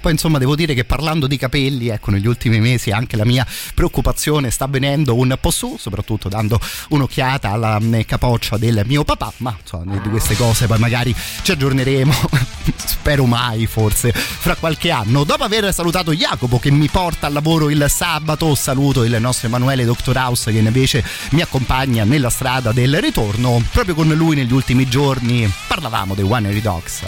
Poi 0.01 0.13
insomma 0.13 0.39
devo 0.39 0.57
dire 0.57 0.73
che 0.73 0.85
parlando 0.85 1.27
di 1.27 1.37
capelli, 1.37 1.89
ecco 1.89 2.11
negli 2.11 2.27
ultimi 2.27 2.59
mesi 2.59 2.91
anche 2.91 3.17
la 3.17 3.27
mia 3.27 3.47
preoccupazione 3.75 4.51
sta 4.51 4.67
venendo 4.67 5.15
un 5.15 5.37
po' 5.39 5.51
su, 5.51 5.77
soprattutto 5.79 6.29
dando 6.29 6.59
un'occhiata 6.89 7.51
alla 7.51 7.79
mm, 7.79 8.01
capoccia 8.07 8.57
del 8.57 8.83
mio 8.87 9.05
papà, 9.05 9.33
ma 9.39 9.55
insomma 9.61 9.99
di 9.99 10.09
queste 10.09 10.37
cose 10.37 10.67
poi 10.67 10.79
magari 10.79 11.15
ci 11.43 11.53
aggiorneremo, 11.53 12.13
spero 12.77 13.27
mai 13.27 13.67
forse, 13.67 14.13
fra 14.13 14.57
qualche 14.57 14.91
anno. 14.91 15.25
Dopo 15.25 15.45
aver 15.45 15.73
salutato 15.73 16.13
Jacopo 16.13 16.59
che 16.59 16.71
mi 16.71 16.89
porta 16.89 17.27
al 17.27 17.35
lavoro 17.35 17.69
il 17.69 17.85
sabato, 17.89 18.55
saluto 18.55 19.05
il 19.05 19.17
nostro 19.21 19.49
Emanuele 19.49 19.85
Dr. 19.85 20.17
House 20.17 20.51
che 20.51 20.59
invece 20.59 21.05
mi 21.31 21.43
accompagna 21.43 22.05
nella 22.05 22.31
strada 22.31 22.73
del 22.73 23.01
ritorno. 23.01 23.63
Proprio 23.71 23.95
con 23.95 24.09
lui 24.09 24.35
negli 24.35 24.53
ultimi 24.53 24.89
giorni 24.89 25.51
parlavamo 25.67 26.15
dei 26.15 26.25
Airy 26.31 26.61
Dogs. 26.61 27.03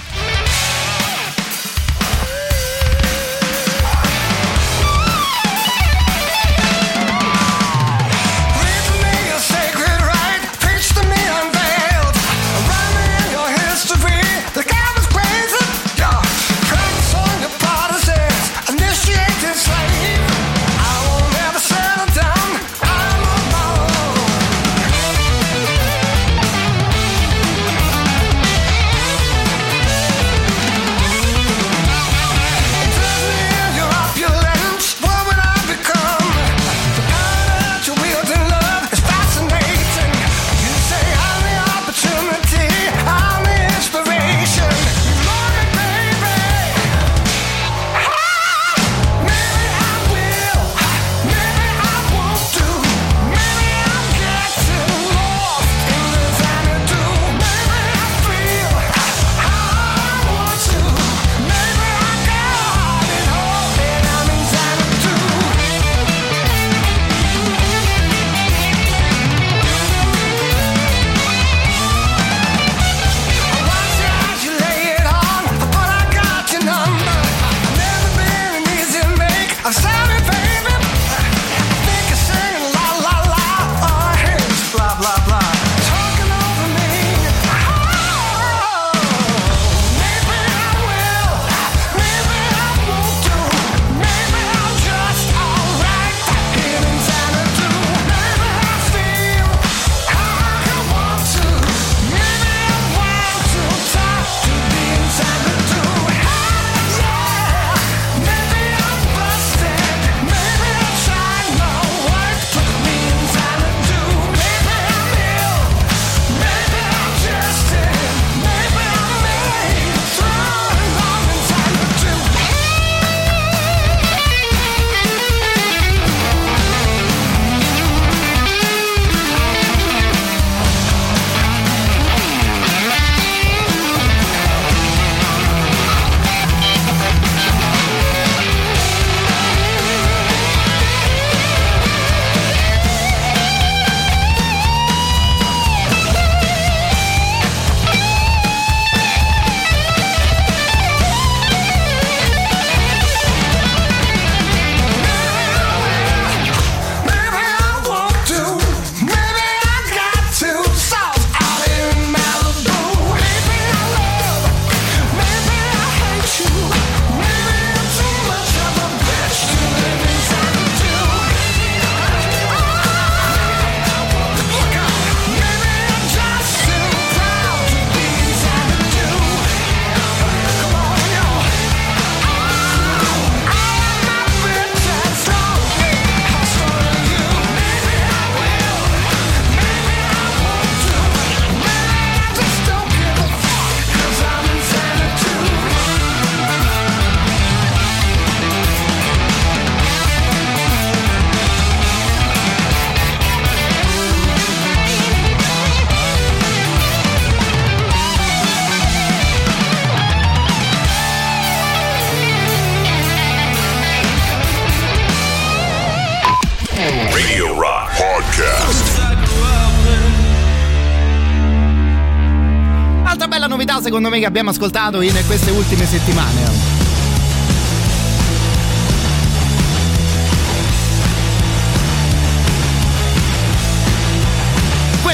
Secondo 224.02 224.16
me 224.16 224.18
che 224.18 224.26
abbiamo 224.26 224.50
ascoltato 224.50 225.00
in 225.00 225.12
queste 225.28 225.52
ultime 225.52 225.86
settimane. 225.86 226.71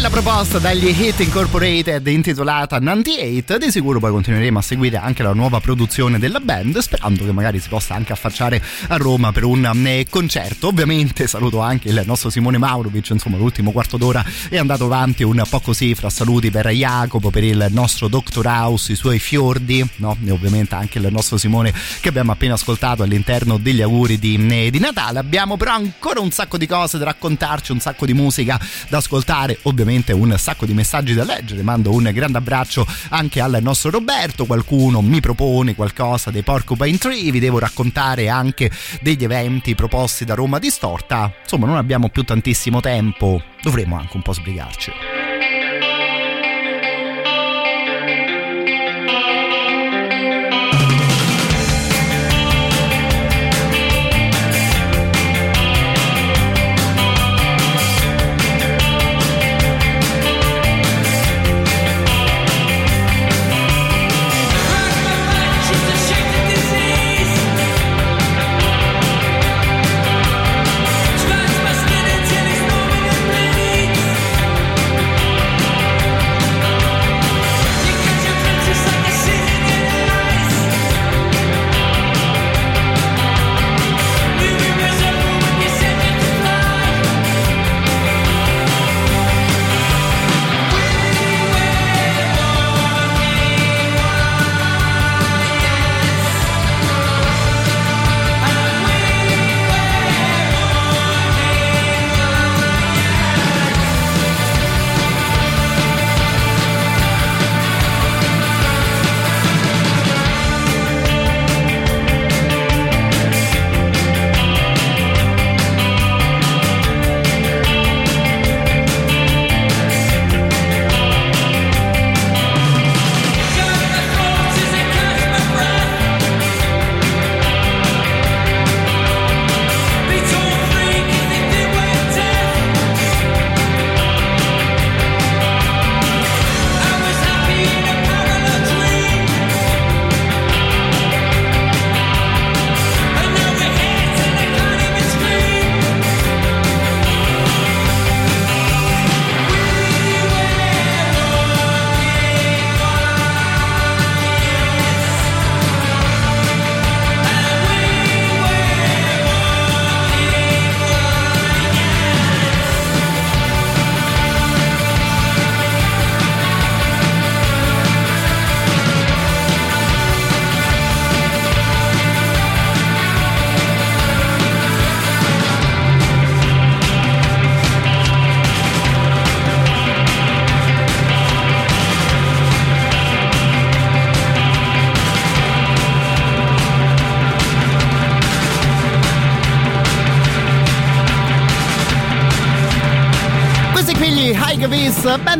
Quella 0.08 0.22
proposta 0.22 0.58
dagli 0.58 0.88
Hit 0.88 1.20
Incorporated 1.20 2.06
intitolata 2.06 2.78
98, 2.78 3.58
di 3.58 3.70
sicuro 3.70 3.98
poi 3.98 4.10
continueremo 4.10 4.58
a 4.58 4.62
seguire 4.62 4.96
anche 4.96 5.22
la 5.22 5.34
nuova 5.34 5.60
produzione 5.60 6.18
della 6.18 6.40
band, 6.40 6.78
sperando 6.78 7.26
che 7.26 7.32
magari 7.32 7.58
si 7.58 7.68
possa 7.68 7.94
anche 7.94 8.14
affacciare 8.14 8.62
a 8.88 8.96
Roma 8.96 9.32
per 9.32 9.44
un 9.44 9.66
eh, 9.86 10.06
concerto. 10.08 10.68
Ovviamente 10.68 11.26
saluto 11.26 11.60
anche 11.60 11.90
il 11.90 12.02
nostro 12.06 12.30
Simone 12.30 12.56
Maurovic, 12.56 13.10
insomma 13.10 13.36
l'ultimo 13.36 13.70
quarto 13.70 13.98
d'ora 13.98 14.24
è 14.48 14.56
andato 14.56 14.86
avanti 14.86 15.24
un 15.24 15.42
po' 15.46 15.60
così 15.60 15.94
fra 15.94 16.08
saluti 16.08 16.50
per 16.50 16.68
Jacopo, 16.68 17.28
per 17.28 17.44
il 17.44 17.66
nostro 17.68 18.08
Dr. 18.08 18.46
House, 18.46 18.92
i 18.92 18.96
suoi 18.96 19.18
fiordi, 19.18 19.86
no? 19.96 20.16
E 20.24 20.30
ovviamente 20.30 20.74
anche 20.74 20.98
il 20.98 21.08
nostro 21.10 21.36
Simone 21.36 21.70
che 22.00 22.08
abbiamo 22.08 22.32
appena 22.32 22.54
ascoltato 22.54 23.02
all'interno 23.02 23.58
degli 23.58 23.82
auguri 23.82 24.18
di, 24.18 24.36
eh, 24.48 24.70
di 24.70 24.78
Natale. 24.78 25.18
Abbiamo 25.18 25.58
però 25.58 25.72
ancora 25.72 26.20
un 26.20 26.30
sacco 26.30 26.56
di 26.56 26.66
cose 26.66 26.96
da 26.96 27.04
raccontarci, 27.04 27.72
un 27.72 27.80
sacco 27.80 28.06
di 28.06 28.14
musica 28.14 28.58
da 28.88 28.96
ascoltare, 28.96 29.58
ovviamente 29.64 29.96
un 30.12 30.34
sacco 30.38 30.66
di 30.66 30.74
messaggi 30.74 31.14
da 31.14 31.24
leggere. 31.24 31.62
Mando 31.62 31.92
un 31.92 32.10
grande 32.12 32.38
abbraccio 32.38 32.86
anche 33.10 33.40
al 33.40 33.58
nostro 33.60 33.90
Roberto. 33.90 34.46
Qualcuno 34.46 35.00
mi 35.00 35.20
propone 35.20 35.74
qualcosa 35.74 36.30
dei 36.30 36.42
Porcupine 36.42 36.98
Tree. 36.98 37.30
Vi 37.30 37.38
devo 37.38 37.58
raccontare 37.58 38.28
anche 38.28 38.70
degli 39.00 39.24
eventi 39.24 39.74
proposti 39.74 40.24
da 40.24 40.34
Roma 40.34 40.58
Distorta. 40.58 41.32
Insomma, 41.42 41.66
non 41.66 41.76
abbiamo 41.76 42.08
più 42.08 42.22
tantissimo 42.24 42.80
tempo. 42.80 43.42
Dovremmo 43.62 43.96
anche 43.96 44.16
un 44.16 44.22
po' 44.22 44.32
sbrigarci. 44.32 45.17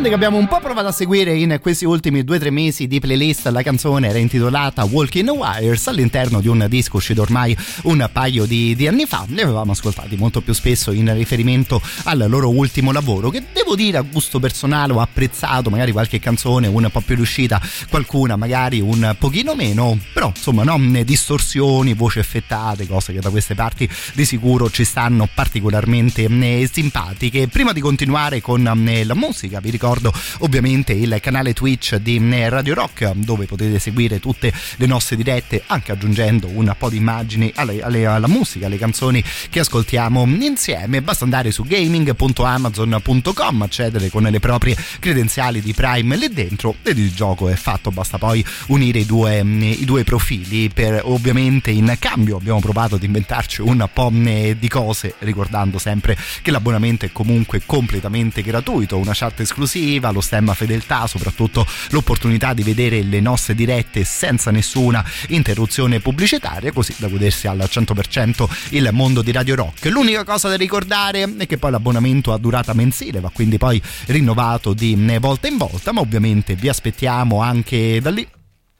Che 0.09 0.15
abbiamo 0.15 0.37
un 0.37 0.47
po' 0.47 0.58
provato 0.79 0.87
a 0.87 0.91
seguire 0.91 1.35
in 1.35 1.57
questi 1.61 1.83
ultimi 1.83 2.23
due 2.23 2.37
o 2.37 2.39
tre 2.39 2.51
mesi 2.51 2.87
di 2.87 2.99
playlist. 2.99 3.47
La 3.47 3.63
canzone 3.63 4.07
era 4.07 4.17
intitolata 4.17 4.85
Walking 4.85 5.29
Wires 5.29 5.87
all'interno 5.87 6.39
di 6.39 6.47
un 6.47 6.65
disco 6.69 6.97
uscito 6.97 7.21
ormai 7.21 7.57
un 7.83 8.07
paio 8.13 8.45
di, 8.45 8.75
di 8.75 8.87
anni 8.87 9.05
fa. 9.05 9.25
Li 9.27 9.41
avevamo 9.41 9.73
ascoltati 9.73 10.15
molto 10.15 10.39
più 10.39 10.53
spesso 10.53 10.91
in 10.91 11.13
riferimento 11.13 11.81
al 12.03 12.25
loro 12.29 12.49
ultimo 12.49 12.93
lavoro, 12.93 13.29
che 13.29 13.43
devo 13.51 13.75
dire 13.75 13.97
a 13.97 14.01
gusto 14.01 14.39
personale 14.39 14.93
ho 14.93 15.01
apprezzato, 15.01 15.69
magari 15.69 15.91
qualche 15.91 16.19
canzone 16.19 16.67
un 16.67 16.87
po' 16.89 17.01
più 17.01 17.15
riuscita, 17.15 17.61
qualcuna 17.89 18.37
magari 18.37 18.79
un 18.79 19.15
pochino 19.19 19.55
meno, 19.55 19.97
però 20.13 20.31
insomma 20.33 20.63
non 20.63 21.01
distorsioni, 21.03 21.93
voci 21.93 22.19
effettate, 22.19 22.87
cose 22.87 23.11
che 23.11 23.19
da 23.19 23.29
queste 23.29 23.55
parti 23.55 23.89
di 24.13 24.23
sicuro 24.23 24.69
ci 24.69 24.85
stanno 24.85 25.27
particolarmente 25.33 26.29
simpatiche. 26.71 27.47
Prima 27.49 27.73
di 27.73 27.81
continuare 27.81 28.39
con 28.39 28.63
la 28.63 29.15
musica, 29.15 29.59
vi 29.59 29.71
ricordo 29.71 30.13
ovviamente 30.39 30.67
il 30.69 31.17
canale 31.21 31.53
Twitch 31.53 31.95
di 31.95 32.17
eh, 32.31 32.49
Radio 32.49 32.75
Rock 32.75 33.11
dove 33.15 33.45
potete 33.45 33.79
seguire 33.79 34.19
tutte 34.19 34.53
le 34.75 34.85
nostre 34.85 35.15
dirette 35.15 35.63
anche 35.65 35.91
aggiungendo 35.91 36.47
un 36.47 36.73
po' 36.77 36.89
di 36.89 36.97
immagini 36.97 37.51
alle- 37.55 37.81
alle- 37.81 38.05
alla 38.05 38.27
musica, 38.27 38.67
alle 38.67 38.77
canzoni 38.77 39.23
che 39.49 39.59
ascoltiamo 39.59 40.25
insieme. 40.39 41.01
Basta 41.01 41.23
andare 41.23 41.51
su 41.51 41.63
gaming.amazon.com, 41.63 43.61
accedere 43.63 44.09
con 44.09 44.23
le 44.23 44.39
proprie 44.39 44.77
credenziali 44.99 45.61
di 45.61 45.73
Prime 45.73 46.15
lì 46.15 46.29
dentro 46.29 46.75
ed 46.83 46.99
il 46.99 47.13
gioco 47.13 47.49
è 47.49 47.55
fatto, 47.55 47.89
basta 47.89 48.17
poi 48.19 48.45
unire 48.67 48.99
i 48.99 49.05
due, 49.05 49.43
mm, 49.43 49.61
i 49.63 49.85
due 49.85 50.03
profili. 50.03 50.69
Per, 50.69 51.01
ovviamente 51.05 51.71
in 51.71 51.95
cambio 51.99 52.37
abbiamo 52.37 52.59
provato 52.59 52.95
ad 52.95 53.03
inventarci 53.03 53.61
un 53.61 53.87
po' 53.91 54.11
mm, 54.11 54.51
di 54.59 54.67
cose, 54.67 55.15
ricordando 55.19 55.79
sempre 55.79 56.15
che 56.41 56.51
l'abbonamento 56.51 57.05
è 57.05 57.11
comunque 57.11 57.61
completamente 57.65 58.41
gratuito, 58.43 58.97
una 58.97 59.13
chat 59.13 59.39
esclusiva, 59.39 60.11
lo 60.11 60.21
stemma 60.21 60.53
fedeltà, 60.59 61.07
soprattutto 61.07 61.65
l'opportunità 61.91 62.53
di 62.53 62.63
vedere 62.63 63.01
le 63.01 63.21
nostre 63.21 63.55
dirette 63.55 64.03
senza 64.03 64.51
nessuna 64.51 65.03
interruzione 65.29 66.01
pubblicitaria, 66.01 66.73
così 66.73 66.93
da 66.97 67.07
godersi 67.07 67.47
al 67.47 67.57
100% 67.57 68.47
il 68.71 68.89
mondo 68.91 69.21
di 69.21 69.31
Radio 69.31 69.55
Rock. 69.55 69.85
L'unica 69.85 70.25
cosa 70.25 70.49
da 70.49 70.57
ricordare 70.57 71.35
è 71.37 71.47
che 71.47 71.57
poi 71.57 71.71
l'abbonamento 71.71 72.33
ha 72.33 72.37
durata 72.37 72.73
mensile, 72.73 73.21
va 73.21 73.31
quindi 73.33 73.57
poi 73.57 73.81
rinnovato 74.07 74.73
di 74.73 74.97
volta 75.19 75.47
in 75.47 75.57
volta, 75.57 75.93
ma 75.93 76.01
ovviamente 76.01 76.55
vi 76.55 76.67
aspettiamo 76.67 77.41
anche 77.41 78.01
da 78.01 78.09
lì. 78.09 78.27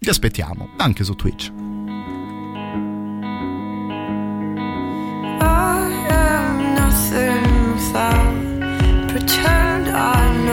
Vi 0.02 0.10
aspettiamo 0.10 0.70
anche 0.78 1.04
su 1.04 1.14
Twitch. 1.16 1.52
I 5.42 6.06
am 6.10 6.74
nothing 6.74 7.74
without 7.74 8.50
pretend 9.12 9.88
I 9.88 10.49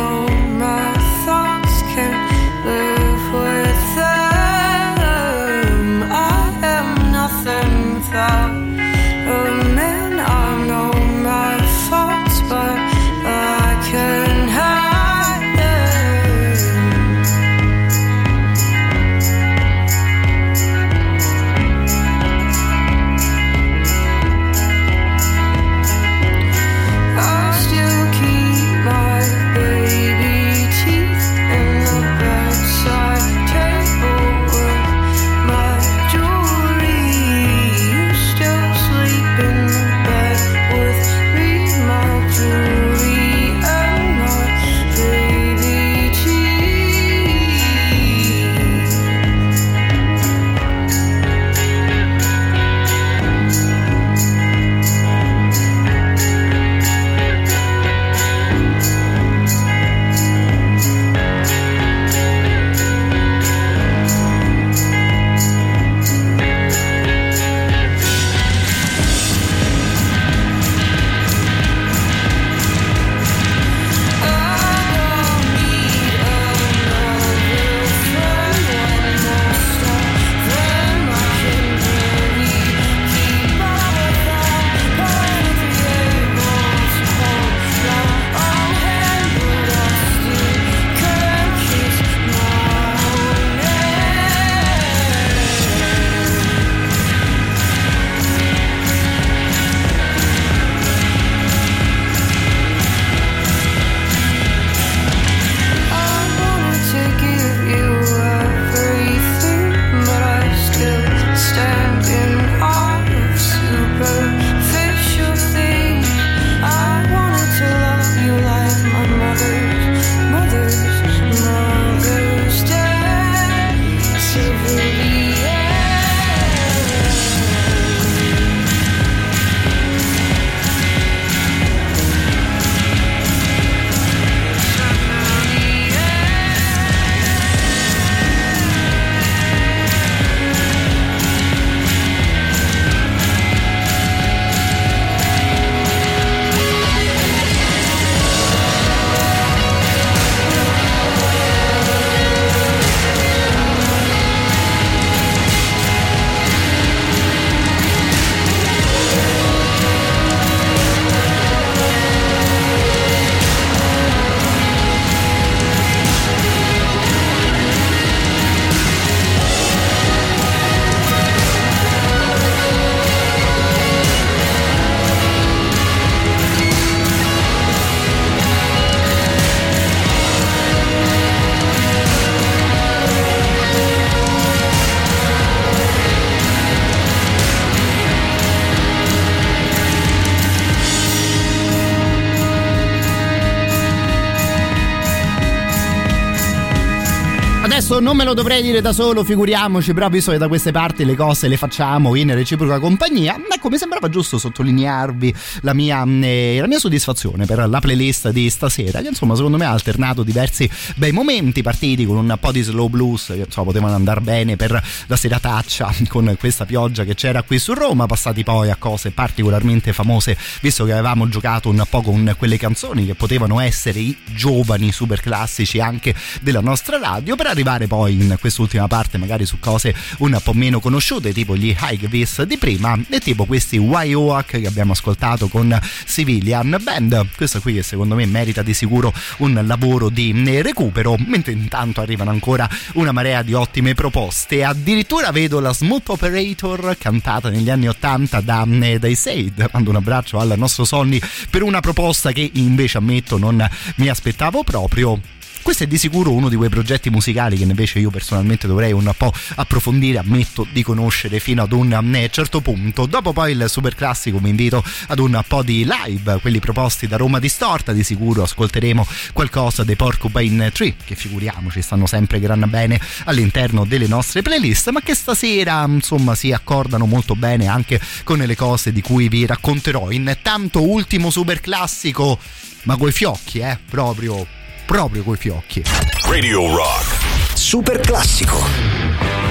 Adesso 197.66 197.98
non 197.98 198.16
me 198.16 198.22
lo 198.22 198.32
dovrei 198.32 198.62
dire 198.62 198.80
da 198.80 198.93
solo, 198.93 199.24
figuriamoci, 199.24 199.93
però 199.93 200.09
visto 200.09 200.30
che 200.30 200.38
da 200.38 200.47
queste 200.47 200.70
parti 200.70 201.05
le 201.05 201.16
cose 201.16 201.48
le 201.48 201.56
facciamo 201.56 202.14
in 202.14 202.32
reciproca 202.32 202.78
compagnia, 202.78 203.36
ecco, 203.51 203.68
mi 203.68 203.76
sembrava 203.76 204.09
giusto 204.09 204.38
sottolinearvi 204.38 205.34
la 205.62 205.74
mia, 205.74 206.05
eh, 206.05 206.59
la 206.60 206.68
mia 206.68 206.78
soddisfazione 206.78 207.44
per 207.44 207.68
la 207.68 207.80
playlist 207.80 208.30
di 208.30 208.48
stasera, 208.51 209.01
che 209.01 209.09
insomma 209.09 209.34
secondo 209.34 209.56
me 209.56 209.64
ha 209.64 209.72
alternato 209.72 210.22
diversi 210.22 210.70
bei 210.94 211.10
momenti, 211.10 211.62
partiti 211.62 212.06
con 212.06 212.16
un 212.18 212.36
po' 212.38 212.52
di 212.52 212.62
slow 212.62 212.86
blues 212.88 213.32
che 213.34 213.44
insomma 213.47 213.66
potevano 213.66 213.97
andare 213.97 214.20
bene 214.20 214.55
per 214.55 214.80
la 215.09 215.16
serataccia 215.16 215.93
con 216.06 216.36
questa 216.38 216.66
pioggia 216.66 217.02
che 217.02 217.16
c'era 217.16 217.43
qui 217.43 217.59
su 217.59 217.74
Roma, 217.74 218.06
passati 218.06 218.44
poi 218.44 218.70
a 218.70 218.76
cose 218.76 219.10
particolarmente 219.10 219.93
famose, 219.93 220.38
visto 220.60 220.84
che 220.84 220.93
avevamo 220.93 221.28
giocato 221.28 221.68
un 221.68 221.84
po' 221.90 222.01
con 222.01 222.32
quelle 222.38 222.59
canzoni 222.59 223.06
che 223.06 223.16
potevano 223.16 223.59
essere 223.59 223.98
i 223.98 224.16
giovani 224.32 224.93
super 224.93 225.20
classici 225.20 225.80
anche 225.80 226.14
della 226.40 226.60
nostra 226.60 226.97
radio, 226.98 227.34
per 227.34 227.55
arrivare 227.57 227.87
poi 227.87 228.12
in 228.12 228.37
quest'ultima 228.39 228.87
parte 228.87 229.16
magari 229.16 229.47
su 229.47 229.59
cose 229.59 229.95
un 230.19 230.39
po' 230.43 230.53
meno 230.53 230.78
conosciute, 230.78 231.33
tipo 231.33 231.57
gli 231.57 231.74
Highvis 231.78 232.43
di 232.43 232.59
prima 232.59 232.99
e 233.09 233.19
tipo 233.19 233.47
questi 233.47 233.78
YOAC 233.78 234.61
che 234.61 234.66
abbiamo 234.66 234.93
ascoltato 234.93 235.49
con 235.49 235.78
Civilian 236.07 236.77
Band. 236.83 237.28
Questo 237.35 237.61
qui 237.62 237.74
che 237.74 237.83
secondo 237.83 238.15
me 238.15 238.27
merita 238.27 238.61
di 238.62 238.74
sicuro 238.74 239.11
un 239.39 239.59
lavoro 239.65 240.11
di 240.11 240.35
recupero, 240.61 241.16
mentre 241.19 241.53
intanto 241.53 242.03
arrivano 242.03 242.31
ancora 242.31 242.69
una 242.95 243.12
marea 243.12 243.43
di 243.43 243.55
ottime 243.55 243.95
proposte. 243.95 244.62
Addirittura 244.62 245.31
vedo 245.31 245.59
la 245.59 245.73
Smooth 245.73 246.09
Operator 246.11 246.97
cantata 246.99 247.49
negli 247.49 247.70
anni 247.70 247.89
80 247.89 248.41
da, 248.43 248.66
dai 248.99 249.15
Said. 249.15 249.70
Mando 249.73 249.91
un 249.91 249.97
abbraccio 249.97 250.39
al 250.39 250.53
nostro 250.57 250.85
Sonny 250.85 251.19
per 251.49 251.62
una 251.62 251.81
proposta 251.81 252.33
che 252.33 252.51
invece 252.55 252.99
ammetto 252.99 253.39
non 253.39 253.66
mi 253.97 254.09
aspettavo 254.09 254.62
proprio. 254.62 255.35
Questo 255.66 255.82
è 255.82 255.88
di 255.88 255.98
sicuro 255.98 256.30
uno 256.30 256.48
di 256.48 256.55
quei 256.55 256.68
progetti 256.68 257.10
musicali 257.10 257.56
che 257.56 257.64
invece 257.64 257.98
io 257.98 258.10
personalmente 258.10 258.68
dovrei 258.68 258.93
un 258.93 259.12
po' 259.16 259.32
approfondire, 259.56 260.18
ammetto 260.18 260.64
di 260.70 260.84
conoscere 260.84 261.40
fino 261.40 261.64
ad 261.64 261.72
un 261.72 261.93
eh, 262.14 262.30
certo 262.30 262.60
punto. 262.60 263.06
Dopo 263.06 263.32
poi 263.32 263.51
il 263.51 263.64
super 263.68 263.97
classico 263.97 264.38
vi 264.38 264.51
invito 264.51 264.84
ad 265.09 265.18
un 265.18 265.43
po' 265.44 265.64
di 265.64 265.84
live, 265.84 266.38
quelli 266.40 266.60
proposti 266.60 267.09
da 267.09 267.16
Roma 267.16 267.40
Distorta, 267.40 267.93
di 267.93 268.05
sicuro 268.05 268.44
ascolteremo 268.44 269.05
qualcosa 269.32 269.82
dei 269.82 269.97
Porcupine 269.97 270.70
Tree, 270.70 270.94
che 271.05 271.16
figuriamoci 271.16 271.82
stanno 271.82 272.06
sempre 272.06 272.38
gran 272.38 272.64
bene 272.68 273.01
all'interno 273.24 273.84
delle 273.84 274.06
nostre 274.06 274.43
playlist, 274.43 274.90
ma 274.90 275.01
che 275.01 275.16
stasera 275.16 275.84
insomma 275.84 276.36
si 276.36 276.52
accordano 276.52 277.06
molto 277.06 277.34
bene 277.34 277.66
anche 277.66 278.01
con 278.22 278.38
le 278.38 278.55
cose 278.55 278.93
di 278.93 279.01
cui 279.02 279.28
vi 279.28 279.44
racconterò. 279.44 280.12
Intanto 280.12 280.88
ultimo 280.88 281.28
super 281.28 281.59
classico, 281.59 282.38
ma 282.84 282.97
coi 282.97 283.10
fiocchi, 283.10 283.59
eh, 283.59 283.76
proprio 283.90 284.47
proprio 284.86 285.24
coi 285.24 285.36
fiocchi. 285.36 285.82
Radio 286.28 286.74
Rock. 286.74 287.54
Super 287.54 288.00
classico. 288.00 289.45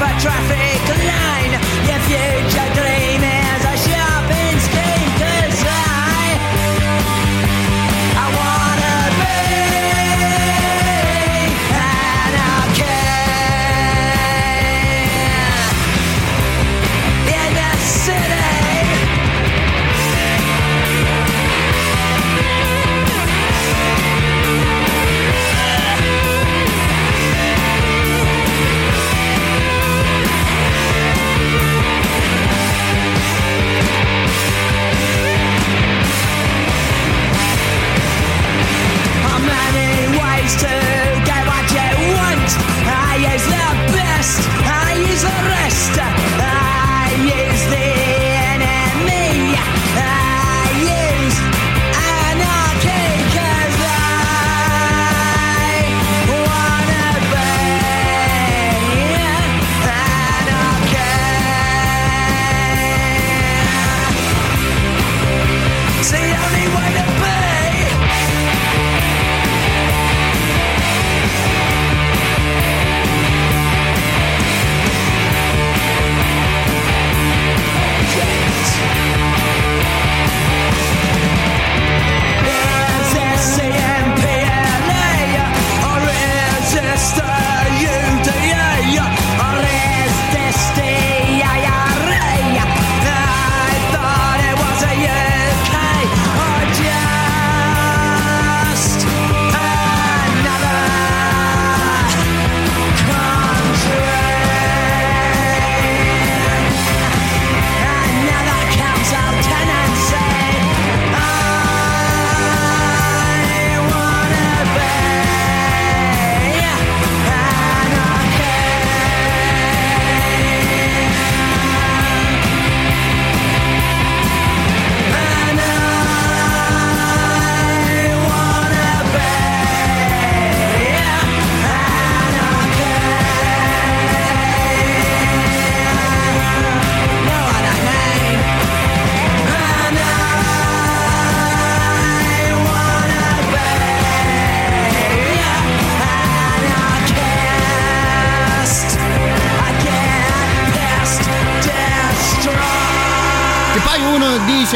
Time, 0.00 0.18
stop 0.18 0.18
a 0.18 0.22
traffic 0.22 0.69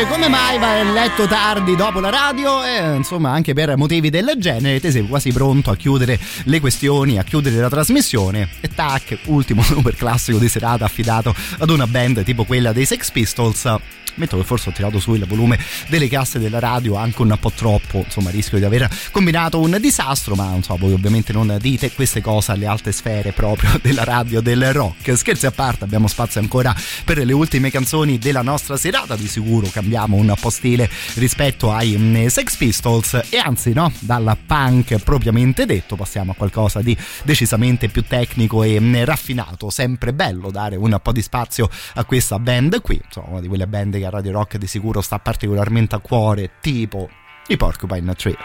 dice 0.04 0.06
come 0.06 0.28
mai 0.28 0.58
vai 0.58 0.80
a 0.80 0.92
letto 0.92 1.26
tardi 1.26 1.76
dopo 1.76 2.00
la 2.00 2.10
radio? 2.10 2.64
E 2.64 2.96
insomma 2.96 3.30
anche 3.30 3.52
per 3.54 3.76
motivi 3.76 4.10
del 4.10 4.34
genere 4.38 4.80
te 4.80 4.90
sei 4.90 5.06
quasi 5.06 5.32
pronto 5.32 5.70
a 5.70 5.76
chiudere 5.76 6.18
le 6.44 6.60
questioni, 6.60 7.18
a 7.18 7.24
chiudere 7.24 7.56
la 7.56 7.68
trasmissione. 7.68 8.48
E 8.60 8.68
tac, 8.68 9.18
ultimo 9.26 9.62
super 9.64 9.96
classico 9.96 10.38
di 10.38 10.48
serata 10.48 10.84
affidato 10.84 11.34
ad 11.58 11.70
una 11.70 11.86
band 11.86 12.22
tipo 12.22 12.44
quella 12.44 12.72
dei 12.72 12.86
Sex 12.86 13.10
Pistols 13.10 13.76
Metto 14.16 14.36
che 14.36 14.44
forse 14.44 14.68
ho 14.68 14.72
tirato 14.72 14.98
su 14.98 15.14
il 15.14 15.26
volume 15.26 15.58
delle 15.88 16.08
casse 16.08 16.38
della 16.38 16.58
radio 16.58 16.96
anche 16.96 17.22
un 17.22 17.36
po' 17.40 17.50
troppo, 17.50 18.02
insomma 18.04 18.30
rischio 18.30 18.58
di 18.58 18.64
aver 18.64 18.88
combinato 19.10 19.60
un 19.60 19.76
disastro, 19.80 20.34
ma 20.34 20.56
so, 20.62 20.76
voi 20.76 20.92
ovviamente 20.92 21.32
non 21.32 21.56
dite 21.60 21.92
queste 21.92 22.20
cose 22.20 22.52
alle 22.52 22.66
alte 22.66 22.92
sfere 22.92 23.32
proprio 23.32 23.70
della 23.82 24.04
radio 24.04 24.40
del 24.40 24.72
rock. 24.72 25.16
Scherzi 25.16 25.46
a 25.46 25.50
parte, 25.50 25.84
abbiamo 25.84 26.08
spazio 26.08 26.40
ancora 26.40 26.74
per 27.04 27.18
le 27.18 27.32
ultime 27.32 27.70
canzoni 27.70 28.18
della 28.18 28.42
nostra 28.42 28.76
serata, 28.76 29.16
di 29.16 29.26
sicuro 29.26 29.68
cambiamo 29.68 30.16
un 30.16 30.32
po' 30.40 30.50
stile 30.50 30.88
rispetto 31.14 31.72
ai 31.72 31.96
mm, 31.96 32.26
Sex 32.26 32.56
Pistols. 32.56 33.20
E 33.28 33.38
anzi 33.38 33.72
no, 33.72 33.92
dal 33.98 34.36
punk 34.46 34.96
propriamente 34.98 35.66
detto 35.66 35.96
passiamo 35.96 36.32
a 36.32 36.34
qualcosa 36.34 36.80
di 36.80 36.96
decisamente 37.24 37.88
più 37.88 38.02
tecnico 38.02 38.62
e 38.62 38.80
mm, 38.80 39.02
raffinato, 39.04 39.70
sempre 39.70 40.12
bello 40.12 40.50
dare 40.50 40.76
un 40.76 40.98
po' 41.02 41.12
di 41.12 41.22
spazio 41.22 41.68
a 41.94 42.04
questa 42.04 42.38
band 42.38 42.80
qui, 42.80 43.00
insomma 43.04 43.28
una 43.28 43.40
di 43.40 43.48
quelle 43.48 43.66
band 43.66 43.96
che 43.98 44.03
a 44.04 44.10
Radio 44.10 44.32
Rock 44.32 44.56
di 44.56 44.66
sicuro 44.66 45.00
sta 45.00 45.18
particolarmente 45.18 45.94
a 45.94 45.98
cuore, 45.98 46.52
tipo 46.60 47.08
i 47.48 47.56
Porcupine 47.56 48.14
Tree. 48.14 48.36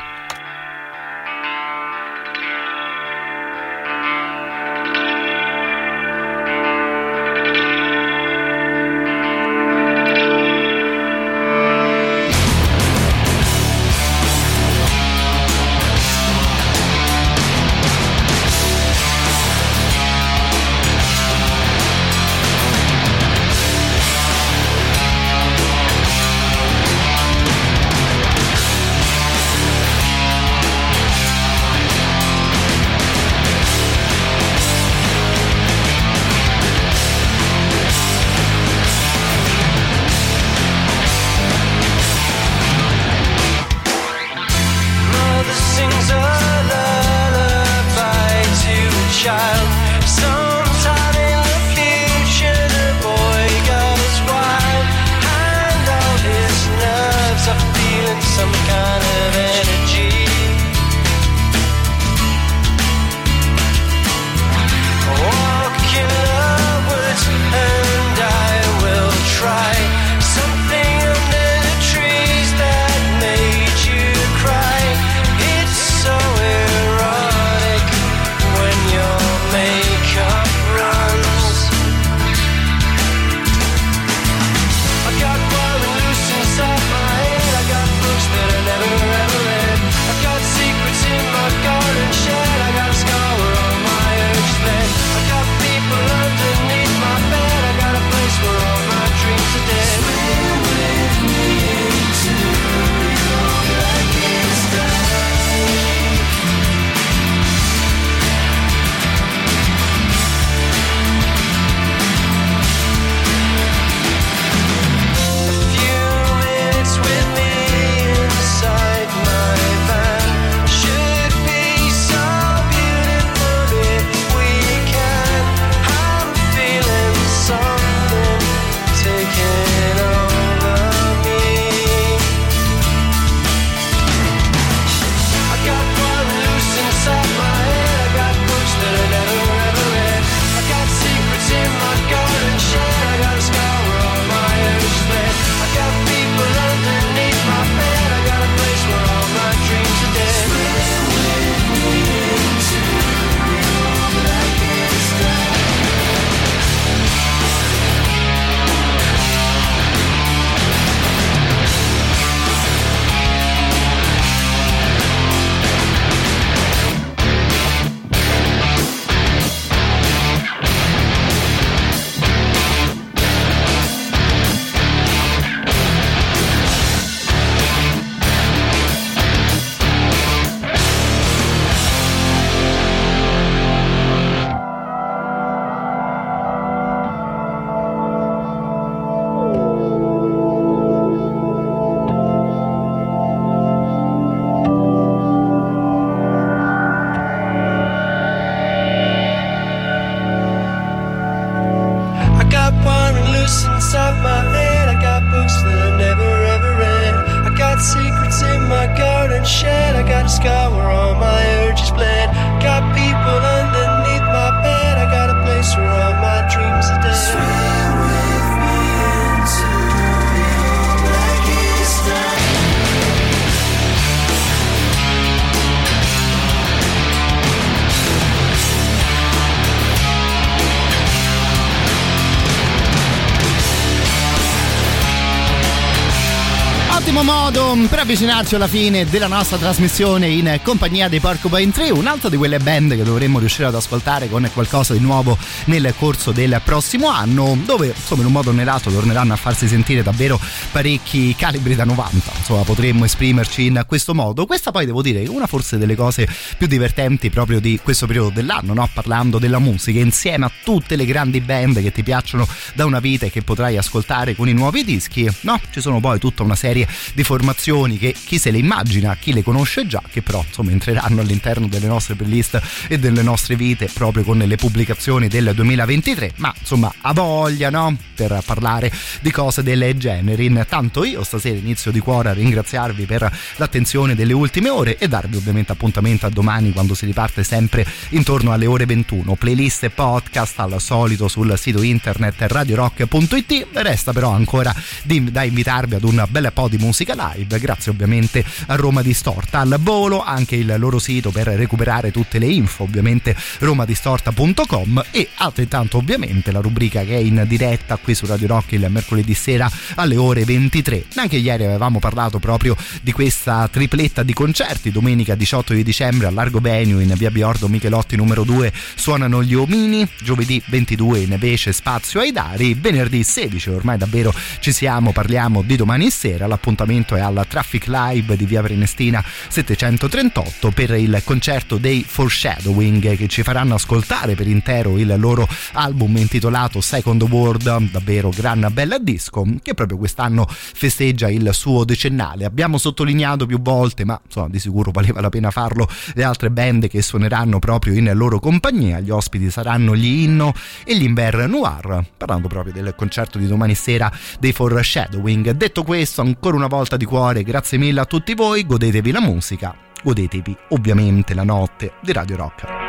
Per 237.88 238.00
avvicinarci 238.00 238.56
alla 238.56 238.68
fine 238.68 239.06
della 239.06 239.28
nostra 239.28 239.56
trasmissione 239.58 240.28
in 240.28 240.60
compagnia 240.64 241.08
dei 241.08 241.20
Porcupine 241.20 241.72
Tree, 241.72 241.92
un'altra 241.92 242.28
di 242.28 242.36
quelle 242.36 242.58
band 242.58 242.96
che 242.96 243.04
dovremmo 243.04 243.40
riuscire 243.40 243.68
ad 243.68 243.76
ascoltare 243.76 244.28
con 244.28 244.50
qualcosa 244.52 244.94
di 244.94 245.00
nuovo 245.00 245.38
nel 245.66 245.94
corso 245.96 246.32
del 246.32 246.60
prossimo 246.64 247.10
anno, 247.10 247.58
dove 247.64 247.94
insomma 247.96 248.22
in 248.22 248.28
un 248.28 248.34
modo 248.34 248.50
o 248.50 248.54
nell'altro 248.54 248.92
torneranno 248.92 249.34
a 249.34 249.36
farsi 249.36 249.68
sentire 249.68 250.02
davvero 250.04 250.40
parecchi 250.72 251.36
calibri 251.36 251.76
da 251.76 251.86
90, 251.86 252.32
insomma 252.38 252.64
potremmo 252.64 253.06
esprimerci 253.06 253.68
in 253.68 253.84
questo 253.88 254.14
modo. 254.14 254.46
Questa 254.46 254.72
poi 254.72 254.86
devo 254.86 255.02
dire 255.02 255.22
è 255.22 255.28
una 255.28 255.48
forse 255.48 255.78
delle 255.78 255.96
cose 255.96 256.28
più 256.58 256.68
divertenti 256.68 257.30
proprio 257.30 257.60
di 257.60 257.80
questo 257.82 258.08
periodo 258.08 258.32
dell'anno, 258.32 258.74
no? 258.74 258.90
parlando 258.92 259.38
della 259.38 259.60
musica, 259.60 260.00
insieme 260.00 260.46
a 260.46 260.52
tutte 260.64 260.96
le 260.96 261.06
grandi 261.06 261.40
band 261.40 261.82
che 261.82 261.92
ti 261.92 262.04
piacciono 262.04 262.48
da 262.74 262.86
una 262.86 263.00
vita 263.00 263.28
e 263.28 263.30
che 263.30 263.44
potrai 263.44 263.78
ascoltare 263.78 264.36
con 264.36 264.50
i 264.50 264.54
nuovi 264.54 264.84
dischi, 264.84 265.30
no? 265.42 265.62
Ci 265.72 265.82
sono 265.82 266.00
poi 266.00 266.18
tutta 266.20 266.44
una 266.44 266.56
serie 266.56 266.88
di 267.14 267.24
formazioni 267.24 267.68
che 267.70 268.16
chi 268.26 268.40
se 268.40 268.50
le 268.50 268.58
immagina, 268.58 269.16
chi 269.16 269.32
le 269.32 269.44
conosce 269.44 269.86
già, 269.86 270.02
che 270.10 270.24
però 270.24 270.44
insomma 270.46 270.72
entreranno 270.72 271.22
all'interno 271.22 271.68
delle 271.68 271.86
nostre 271.86 272.16
playlist 272.16 272.60
e 272.88 272.98
delle 272.98 273.22
nostre 273.22 273.56
vite 273.56 273.88
proprio 273.94 274.24
con 274.24 274.40
le 274.40 274.56
pubblicazioni 274.56 275.28
del 275.28 275.52
2023, 275.54 276.32
ma 276.38 276.52
insomma 276.58 276.92
a 277.02 277.14
voglia, 277.14 277.70
no? 277.70 277.96
Per 278.16 278.42
parlare 278.44 278.92
di 279.22 279.30
cose 279.30 279.62
del 279.62 279.94
genere. 279.98 280.44
Intanto 280.44 281.04
io 281.04 281.24
stasera 281.24 281.58
inizio 281.58 281.92
di 281.92 282.00
cuore 282.00 282.30
a 282.30 282.34
ringraziarvi 282.34 283.06
per 283.06 283.32
l'attenzione 283.58 284.16
delle 284.16 284.34
ultime 284.34 284.70
ore 284.70 284.98
e 284.98 285.08
darvi 285.08 285.38
ovviamente 285.38 285.72
appuntamento 285.72 286.26
a 286.26 286.30
domani 286.30 286.72
quando 286.72 286.96
si 286.96 287.06
riparte 287.06 287.44
sempre 287.44 287.86
intorno 288.10 288.52
alle 288.52 288.66
ore 288.66 288.88
21. 288.88 289.36
Playlist 289.36 289.84
e 289.84 289.90
podcast 289.92 290.60
al 290.60 290.82
solito 290.82 291.28
sul 291.28 291.56
sito 291.56 291.84
internet 291.84 292.36
radiorock.it. 292.40 293.68
Resta 293.74 294.12
però 294.12 294.32
ancora 294.32 294.74
da 295.04 295.44
invitarvi 295.44 295.96
ad 295.96 296.04
un 296.04 296.26
bel 296.30 296.50
po' 296.52 296.68
di 296.68 296.78
musica 296.78 297.14
live, 297.34 297.59
grazie 297.60 297.92
ovviamente 297.92 298.44
a 298.68 298.76
Roma 298.76 299.02
Distorta. 299.02 299.60
Al 299.60 299.78
volo 299.80 300.24
anche 300.24 300.56
il 300.56 300.76
loro 300.78 301.00
sito 301.00 301.32
per 301.32 301.48
recuperare 301.48 302.12
tutte 302.12 302.40
le 302.40 302.48
info, 302.48 302.84
ovviamente 302.84 303.36
romadistorta.com 303.60 305.06
e 305.12 305.30
altrettanto 305.36 305.98
ovviamente 305.98 306.52
la 306.52 306.60
rubrica 306.60 307.04
che 307.04 307.16
è 307.16 307.20
in 307.20 307.44
diretta 307.48 307.98
qui 307.98 308.16
su 308.16 308.26
Radio 308.26 308.48
Rock 308.48 308.72
il 308.74 308.88
mercoledì 308.90 309.34
sera 309.34 309.70
alle 309.96 310.18
ore 310.18 310.44
23. 310.46 311.06
Anche 311.16 311.38
ieri 311.38 311.66
avevamo 311.66 312.00
parlato 312.00 312.40
proprio 312.40 312.76
di 313.02 313.12
questa 313.12 313.68
tripletta 313.72 314.24
di 314.24 314.34
concerti, 314.34 314.92
domenica 314.92 315.36
18 315.36 315.74
di 315.74 315.84
dicembre 315.84 316.28
a 316.28 316.32
Largo 316.32 316.60
Venue 316.60 317.04
in 317.04 317.14
via 317.16 317.32
Biordo 317.32 317.68
Michelotti 317.68 318.16
numero 318.16 318.44
2 318.44 318.72
suonano 318.96 319.44
gli 319.44 319.54
Omini, 319.54 320.08
giovedì 320.22 320.62
22 320.66 321.20
invece 321.20 321.72
spazio 321.72 322.20
ai 322.20 322.32
Dari, 322.32 322.74
venerdì 322.74 323.24
16 323.24 323.70
ormai 323.70 323.98
davvero 323.98 324.34
ci 324.60 324.72
siamo, 324.72 325.12
parliamo 325.12 325.62
di 325.62 325.76
domani 325.76 326.10
sera, 326.10 326.48
l'appuntamento 326.48 327.16
è 327.16 327.20
alla 327.20 327.46
Traffic 327.50 327.88
Live 327.88 328.38
di 328.38 328.46
via 328.46 328.62
Prenestina 328.62 329.22
738 329.50 330.72
per 330.72 330.92
il 330.92 331.22
concerto 331.26 331.78
dei 331.78 332.06
Foreshadowing 332.08 333.18
che 333.18 333.28
ci 333.28 333.44
faranno 333.44 333.74
ascoltare 333.74 334.36
per 334.36 334.48
intero 334.48 334.98
il 334.98 335.14
loro 335.18 335.48
album 335.74 336.16
intitolato 336.18 336.80
Second 336.80 337.22
World, 337.24 337.90
davvero 337.92 338.30
gran 338.30 338.70
bella 338.72 338.98
disco 339.00 339.46
che 339.62 339.74
proprio 339.74 339.98
quest'anno 339.98 340.46
festeggia 340.48 341.30
il 341.30 341.50
suo 341.54 341.84
decennale. 341.84 342.46
Abbiamo 342.46 342.78
sottolineato 342.78 343.46
più 343.46 343.60
volte, 343.62 344.06
ma 344.06 344.20
insomma 344.24 344.48
di 344.50 344.60
sicuro 344.60 344.92
valeva 344.92 345.20
la 345.22 345.30
pena 345.30 345.50
farlo, 345.52 345.88
le 346.14 346.24
altre 346.24 346.52
band 346.52 346.88
che 346.88 347.02
suoneranno 347.02 347.60
proprio 347.60 347.94
in 347.94 348.12
loro 348.14 348.40
compagnia. 348.40 349.00
Gli 349.00 349.10
ospiti 349.10 349.50
saranno 349.50 349.96
gli 349.96 350.24
Inno 350.24 350.54
e 350.84 350.96
gli 350.96 351.04
Inver 351.04 351.48
Noir, 351.48 352.06
parlando 352.16 352.48
proprio 352.48 352.74
del 352.74 352.94
concerto 352.96 353.38
di 353.40 353.48
domani 353.48 353.74
sera 353.74 354.12
dei 354.40 354.52
Foreshadowing. 354.52 355.52
Detto 355.52 355.84
questo, 355.84 356.22
ancora 356.22 356.56
una 356.56 356.68
volta 356.68 356.98
di 356.98 357.06
cuore, 357.06 357.29
grazie 357.32 357.78
mille 357.78 358.02
a 358.02 358.06
tutti 358.06 358.34
voi, 358.34 358.66
godetevi 358.66 359.12
la 359.12 359.22
musica, 359.22 359.76
godetevi 360.04 360.56
ovviamente 360.70 361.34
la 361.34 361.44
notte 361.44 361.94
di 362.02 362.12
Radio 362.12 362.36
Rock. 362.36 362.89